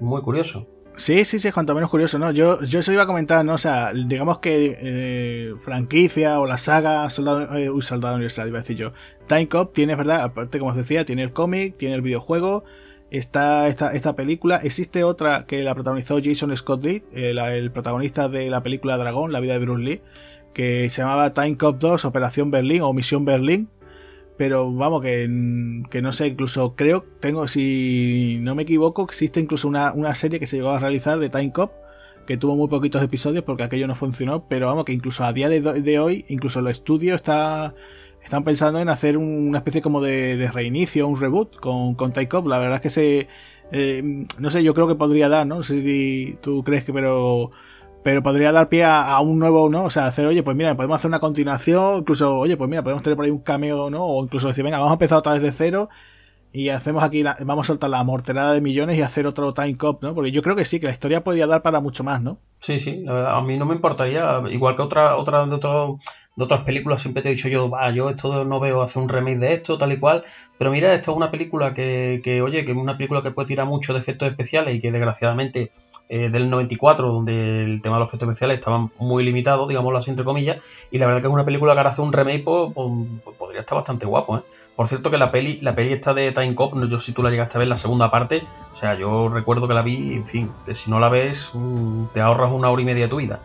[0.02, 0.68] Muy curioso.
[0.98, 2.32] Sí, sí, sí, es cuanto menos curioso, ¿no?
[2.32, 3.54] Yo, yo eso iba a comentar, ¿no?
[3.54, 8.62] O sea, digamos que eh, franquicia o la saga Soldado, eh, Soldado Universal, iba a
[8.62, 8.92] decir yo.
[9.28, 10.22] Time Cop tiene, ¿verdad?
[10.22, 12.66] Aparte, como os decía, tiene el cómic, tiene el videojuego,
[13.12, 14.58] está esta, esta película.
[14.58, 19.32] Existe otra que la protagonizó Jason Scott Lee, el, el protagonista de la película Dragón,
[19.32, 20.02] la vida de Bruce Lee
[20.56, 23.70] que se llamaba Time Cop 2, Operación Berlín o Misión Berlín.
[24.38, 25.30] Pero vamos, que,
[25.92, 30.40] que, no sé, incluso creo, tengo, si no me equivoco, existe incluso una, una serie
[30.40, 31.72] que se llegó a realizar de Time Cop,
[32.26, 35.48] que tuvo muy poquitos episodios porque aquello no funcionó, pero vamos, que incluso a día
[35.48, 37.76] de, hoy, incluso los estudios está,
[38.24, 42.48] están pensando en hacer una especie como de, reinicio, un reboot con, con Time Cop.
[42.48, 43.28] La verdad es que se,
[43.72, 45.56] eh, no sé, yo creo que podría dar, ¿no?
[45.56, 47.52] No sé si tú crees que, pero
[48.06, 49.86] pero podría dar pie a, un nuevo, ¿no?
[49.86, 53.02] O sea, hacer, oye, pues mira, podemos hacer una continuación, incluso, oye, pues mira, podemos
[53.02, 54.06] tener por ahí un cameo, ¿no?
[54.06, 55.90] O incluso decir, venga, vamos a empezar otra vez de cero
[56.54, 60.04] y hacemos aquí, vamos a soltar la morterada de millones y hacer otro Time Cop,
[60.04, 60.14] ¿no?
[60.14, 62.38] Porque yo creo que sí, que la historia podría dar para mucho más, ¿no?
[62.60, 67.02] Sí, sí, a mí no me importaría, igual que otra, otra de, de otras películas
[67.02, 69.80] siempre te he dicho yo, va, yo esto no veo hacer un remake de esto,
[69.80, 70.24] tal y cual,
[70.60, 73.48] pero mira, esta es una película que, que, oye, que es una película que puede
[73.48, 75.72] tirar mucho de efectos especiales y que desgraciadamente
[76.08, 80.12] eh, del 94, donde el tema de los efectos especiales estaban muy limitados, digámoslo así,
[80.12, 80.58] entre comillas,
[80.92, 82.88] y la verdad que es una película que ahora hace un remake, pues, pues,
[83.24, 84.42] pues, podría estar bastante guapo, ¿eh?
[84.76, 87.24] Por cierto que la peli, la peli está de Time Cop, no, yo si tú
[87.24, 90.26] la llegaste a ver la segunda parte, o sea, yo recuerdo que la vi, en
[90.26, 93.40] fin, si no la ves, mm, te ahorras una hora y media de tu vida.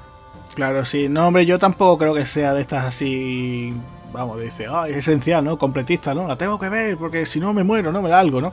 [0.54, 1.08] Claro, sí.
[1.08, 3.72] No, hombre, yo tampoco creo que sea de estas así,
[4.12, 5.56] vamos, dice, ah, es esencial, ¿no?
[5.56, 6.26] Completista, ¿no?
[6.26, 8.02] La tengo que ver porque si no me muero, ¿no?
[8.02, 8.52] Me da algo, ¿no?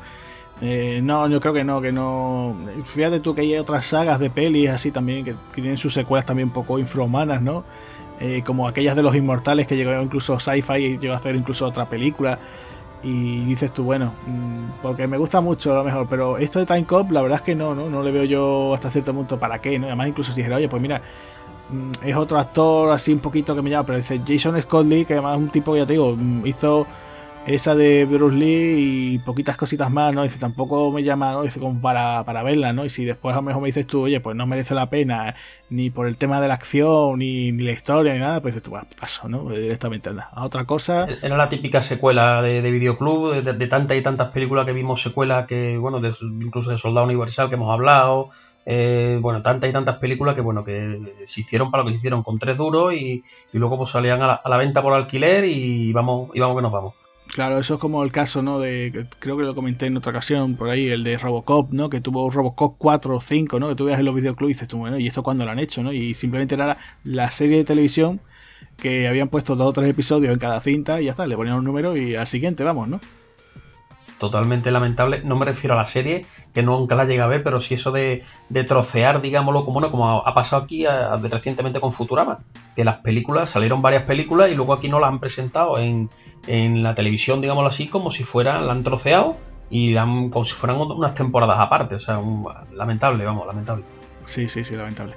[0.61, 2.55] Eh, no, yo creo que no, que no.
[2.85, 6.49] Fíjate tú que hay otras sagas de pelis así también que, tienen sus secuelas también
[6.49, 7.63] un poco infrahumanas, ¿no?
[8.19, 11.65] Eh, como aquellas de los inmortales que llegó incluso sci-fi y llegó a hacer incluso
[11.65, 12.39] otra película.
[13.03, 16.65] Y dices tú, bueno, mm, porque me gusta mucho a lo mejor, pero esto de
[16.65, 19.37] Time Cop, la verdad es que no, no, no le veo yo hasta cierto punto
[19.39, 19.85] para qué, ¿no?
[19.85, 21.01] Además, incluso si dijera, oye, pues mira,
[21.69, 25.05] mm, es otro actor así un poquito que me llama, pero dice Jason Scott Lee,
[25.05, 26.87] que además es un tipo ya te digo, mm, hizo
[27.47, 30.23] esa de Bruce Lee y poquitas cositas más, ¿no?
[30.23, 31.43] Dice, tampoco me llama, ¿no?
[31.43, 32.83] Dice, como para, para verla, ¿no?
[32.83, 35.33] Y si después a lo mejor me dices tú, oye, pues no merece la pena,
[35.69, 38.71] ni por el tema de la acción, ni, la historia, ni nada, pues dices tú,
[38.71, 39.49] bueno, paso, ¿no?
[39.49, 40.29] Directamente anda.
[40.33, 41.07] A otra cosa.
[41.21, 45.45] Era la típica secuela de, de videoclub, de, tantas y tantas películas que vimos, secuela
[45.45, 46.01] que, bueno,
[46.41, 48.29] incluso de Soldado Universal que hemos hablado.
[48.69, 51.99] Eh, bueno, tantas y tantas películas que bueno, que se hicieron para lo que se
[51.99, 55.45] hicieron con tres duros y, luego pues salían a la, a la, venta por alquiler
[55.45, 57.06] y vamos, y vamos que nos vamos.
[57.37, 58.59] Claro, eso es como el caso, ¿no?
[58.59, 61.87] De, creo que lo comenté en otra ocasión por ahí, el de Robocop, ¿no?
[61.87, 63.69] Que tuvo Robocop 4 o 5, ¿no?
[63.69, 65.59] Que tú veas en los videoclubs y dices tú, bueno, ¿y esto cuándo lo han
[65.59, 65.93] hecho, no?
[65.93, 68.21] Y simplemente era la, serie de televisión
[68.77, 71.57] que habían puesto dos o tres episodios en cada cinta y ya está, le ponían
[71.57, 72.99] un número y al siguiente vamos, ¿no?
[74.17, 75.21] Totalmente lamentable.
[75.23, 77.91] No me refiero a la serie, que nunca la llega a ver, pero sí eso
[77.91, 78.23] de,
[78.67, 80.85] trocear, digámoslo, como, no, como ha, pasado aquí
[81.29, 82.39] recientemente con Futurama,
[82.75, 86.09] que las películas, salieron varias películas y luego aquí no las han presentado en,
[86.47, 89.37] en la televisión, digámoslo así, como si fueran, la han troceado
[89.69, 91.95] y como si fueran unas temporadas aparte.
[91.95, 92.21] O sea,
[92.73, 93.83] lamentable, vamos, lamentable.
[94.27, 95.15] Sí, sí, sí, lamentable.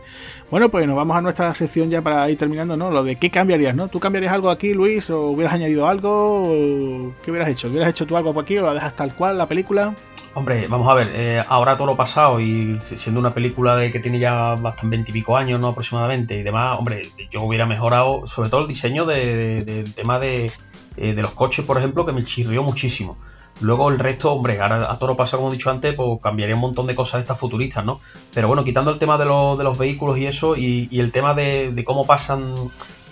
[0.50, 2.92] Bueno, pues nos vamos a nuestra sección ya para ir terminando, ¿no?
[2.92, 3.88] Lo de qué cambiarías, ¿no?
[3.88, 5.10] ¿Tú cambiarías algo aquí, Luis?
[5.10, 7.12] ¿O hubieras añadido algo?
[7.22, 7.68] ¿Qué hubieras hecho?
[7.68, 9.94] ¿Hubieras hecho tú algo por aquí o la dejas tal cual, la película?
[10.34, 13.98] Hombre, vamos a ver, eh, ahora todo lo pasado y siendo una película de que
[13.98, 15.66] tiene ya bastante veintipico años, ¿no?
[15.68, 20.52] Aproximadamente y demás, hombre, yo hubiera mejorado sobre todo el diseño del tema de,
[20.96, 23.18] eh, de los coches, por ejemplo, que me chirrió muchísimo.
[23.60, 26.62] Luego el resto, hombre, ahora a todo pasa, como he dicho antes, pues cambiaría un
[26.62, 28.00] montón de cosas estas futuristas, ¿no?
[28.32, 31.82] Pero bueno, quitando el tema de, de los vehículos y eso, y, el tema de,
[31.84, 32.54] cómo pasan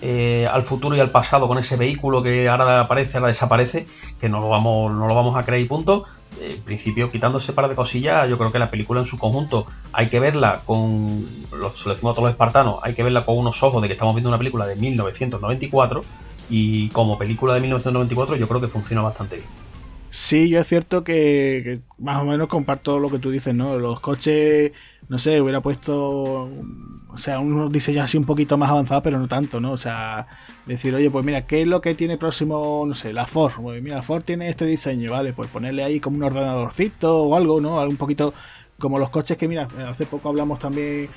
[0.00, 3.86] eh, al futuro y al pasado con ese vehículo que ahora aparece, ahora desaparece,
[4.18, 6.04] que no lo vamos, no lo vamos a creer y punto.
[6.40, 9.66] En principio, quitando ese par de cosillas, yo creo que la película en su conjunto
[9.92, 13.62] hay que verla con, lo, se a todos los espartanos, hay que verla con unos
[13.62, 16.02] ojos de que estamos viendo una película de 1994
[16.50, 19.67] y como película de 1994 yo creo que funciona bastante bien.
[20.10, 23.78] Sí, yo es cierto que, más o menos comparto lo que tú dices, ¿no?
[23.78, 24.72] Los coches,
[25.08, 26.44] no sé, hubiera puesto,
[27.08, 29.72] o sea, unos diseños así un poquito más avanzados, pero no tanto, ¿no?
[29.72, 30.26] O sea,
[30.66, 33.52] decir, oye, pues mira, ¿qué es lo que tiene próximo, no sé, la Ford?
[33.60, 35.34] Pues mira, la Ford tiene este diseño, ¿vale?
[35.34, 37.78] Pues ponerle ahí como un ordenadorcito o algo, ¿no?
[37.82, 38.32] Un poquito
[38.78, 41.10] como los coches que, mira, hace poco hablamos también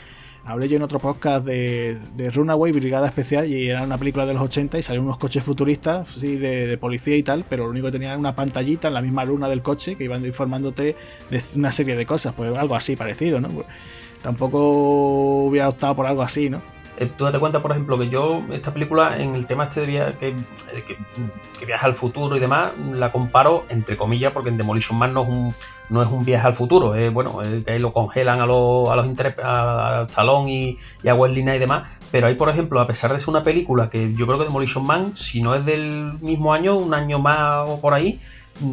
[0.43, 4.41] Hablé yo en otro podcast de, Runaway, Brigada Especial, y era una película de los
[4.41, 7.91] 80 y salían unos coches futuristas, sí, de, policía y tal, pero lo único que
[7.93, 10.95] tenían era una pantallita en la misma luna del coche que iban informándote
[11.29, 13.49] de una serie de cosas, pues algo así parecido, ¿no?
[13.49, 13.67] Pues,
[14.23, 16.61] tampoco hubiera optado por algo así, ¿no?
[17.01, 19.87] Eh, tú date cuenta, por ejemplo, que yo, esta película, en el tema este de
[19.87, 20.35] viaje, que,
[21.57, 25.23] que, viaja al futuro y demás, la comparo, entre comillas, porque en Demolition Man no
[25.23, 25.55] es un,
[25.89, 28.95] no es un viaje al futuro, es bueno, que ahí lo congelan a los, a
[28.95, 29.07] los
[29.43, 33.19] a Stallone y, y a Wesley y demás, Pero hay, por ejemplo, a pesar de
[33.19, 36.77] ser una película que yo creo que Demolition Man, si no es del mismo año,
[36.77, 38.19] un año más o por ahí,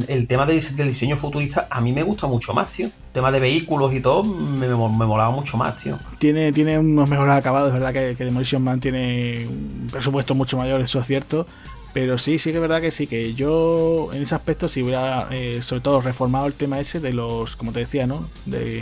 [0.08, 2.86] el tema del, diseño futurista a mí me gusta mucho más, tío.
[2.86, 5.98] El tema de vehículos y todo me, molaba mucho más, tío.
[6.18, 10.56] Tiene, tiene unos mejores acabados, es verdad que, que Demolition Man tiene un presupuesto mucho
[10.56, 11.46] mayor, eso es cierto.
[11.92, 15.26] Pero sí, sí que es verdad que sí, que yo en ese aspecto si hubiera
[15.30, 18.28] eh, sobre todo reformado el tema ese de los, como te decía, ¿no?
[18.44, 18.80] De,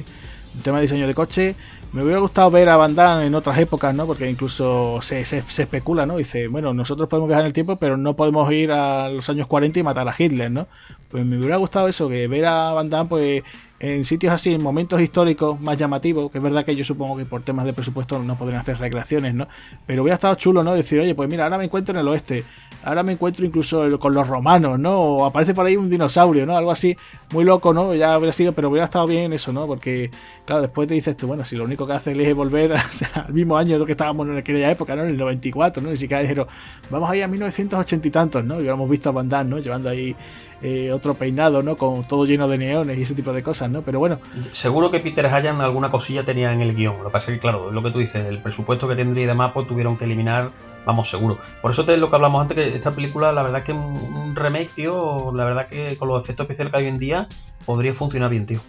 [0.56, 1.54] el tema de diseño de coche.
[1.92, 4.06] Me hubiera gustado ver a Van Damme en otras épocas, ¿no?
[4.06, 6.16] Porque incluso se, se, especula, ¿no?
[6.16, 9.46] Dice, bueno, nosotros podemos viajar en el tiempo, pero no podemos ir a los años
[9.46, 10.66] 40 y matar a Hitler, ¿no?
[11.10, 13.42] Pues me hubiera gustado eso, que ver a Van Damme, pues
[13.78, 17.26] en sitios así, en momentos históricos más llamativos, que es verdad que yo supongo que
[17.26, 19.48] por temas de presupuesto no podrían hacer recreaciones, ¿no?
[19.86, 20.74] Pero hubiera estado chulo, ¿no?
[20.74, 22.44] Decir, oye, pues mira, ahora me encuentro en el oeste,
[22.82, 24.98] ahora me encuentro incluso con los romanos, ¿no?
[24.98, 26.56] O aparece por ahí un dinosaurio, ¿no?
[26.56, 26.96] Algo así,
[27.32, 27.94] muy loco, ¿no?
[27.94, 29.66] Ya habría sido, pero hubiera estado bien eso, ¿no?
[29.66, 30.10] Porque,
[30.46, 32.72] claro, después te dices tú, bueno, si lo único que hace es volver
[33.14, 35.02] al mismo año que estábamos en aquella época, ¿no?
[35.02, 35.90] En el 94, ¿no?
[35.90, 36.46] Ni siquiera dijeron,
[36.88, 38.54] vamos ahí a 1980 y tantos, ¿no?
[38.54, 39.58] Y hubiéramos visto a Van Damme, ¿no?
[39.58, 40.16] Llevando ahí
[40.62, 41.76] eh, otro peinado, ¿no?
[41.76, 43.82] Con todo lleno de neones y ese tipo de cosas, ¿no?
[43.82, 44.18] Pero bueno.
[44.52, 46.98] Seguro que Peter Hayan alguna cosilla tenía en el guion.
[46.98, 49.26] Lo que pasa es que, claro, lo que tú dices, el presupuesto que tendría y
[49.26, 50.50] demás, pues tuvieron que eliminar,
[50.84, 51.38] vamos, seguro.
[51.60, 54.70] Por eso te lo que hablamos antes, que esta película, la verdad que un remake,
[54.74, 57.28] tío, la verdad que con los efectos especiales que hay hoy en día,
[57.64, 58.60] podría funcionar bien, tío.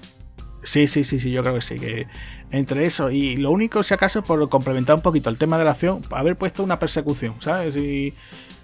[0.63, 2.07] Sí, sí, sí, sí, yo creo que sí, que
[2.51, 5.71] entre eso y lo único, si acaso, por complementar un poquito el tema de la
[5.71, 7.77] acción, haber puesto una persecución, ¿sabes?
[7.77, 8.13] Y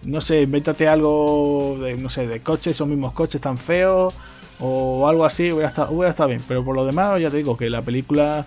[0.06, 4.14] no sé, invéntate algo de, no sé, de coches, esos mismos coches tan feos
[4.60, 6.42] o algo así, hubiera estado, hubiera estado bien.
[6.48, 8.46] Pero por lo demás, ya te digo que la película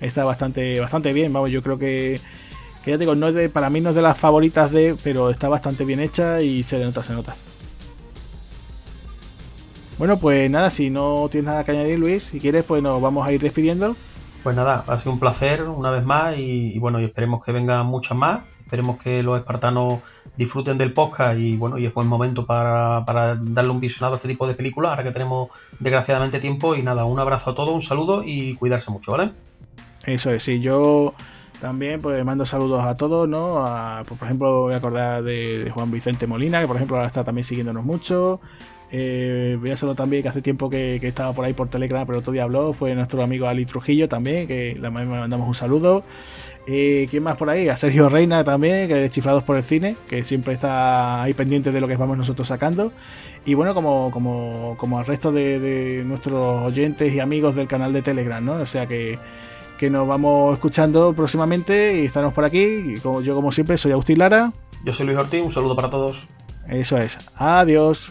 [0.00, 1.32] está bastante, bastante bien.
[1.32, 2.20] Vamos, yo creo que,
[2.84, 4.96] que ya te digo, no es de, para mí no es de las favoritas de,
[5.02, 7.36] pero está bastante bien hecha y se nota, se nota.
[9.98, 13.26] Bueno, pues nada, si no tienes nada que añadir, Luis, si quieres, pues nos vamos
[13.26, 13.96] a ir despidiendo.
[14.42, 17.52] Pues nada, ha sido un placer una vez más y, y bueno, y esperemos que
[17.52, 18.40] vengan muchas más.
[18.64, 20.00] Esperemos que los espartanos
[20.36, 23.04] disfruten del podcast y bueno, y es buen momento para,
[23.40, 26.74] darle un visionado a este tipo de películas, ahora que tenemos desgraciadamente tiempo.
[26.74, 29.32] Y nada, un abrazo a todos, un saludo y cuidarse mucho, ¿vale?
[30.06, 31.14] Eso es, sí, yo
[31.60, 33.64] también pues mando saludos a todos, ¿no?
[34.06, 37.22] Pues, por ejemplo, voy a acordar de, Juan Vicente Molina, que por ejemplo ahora está
[37.22, 38.40] también siguiéndonos mucho.
[38.90, 42.18] Eh, voy a saludar también que hace tiempo que, estaba por ahí por Telegram, pero
[42.18, 46.04] otro día habló, fue nuestro amigo Ali Trujillo también, que le mandamos un saludo.
[46.66, 47.68] Eh, ¿Quién más por ahí?
[47.68, 51.72] A Sergio Reina también, que de Chiflados por el Cine, que siempre está ahí pendiente
[51.72, 52.92] de lo que vamos nosotros sacando.
[53.44, 58.00] Y bueno, como, como, como al resto de, nuestros oyentes y amigos del canal de
[58.00, 58.54] Telegram, ¿no?
[58.54, 59.18] O sea que,
[59.78, 62.62] que nos vamos escuchando próximamente y estaremos por aquí.
[62.62, 64.52] Y como, yo, como siempre, soy Agustín Lara.
[64.84, 66.26] Yo soy Luis Ortiz, un saludo para todos.
[66.68, 67.18] Eso es.
[67.36, 68.10] Adiós.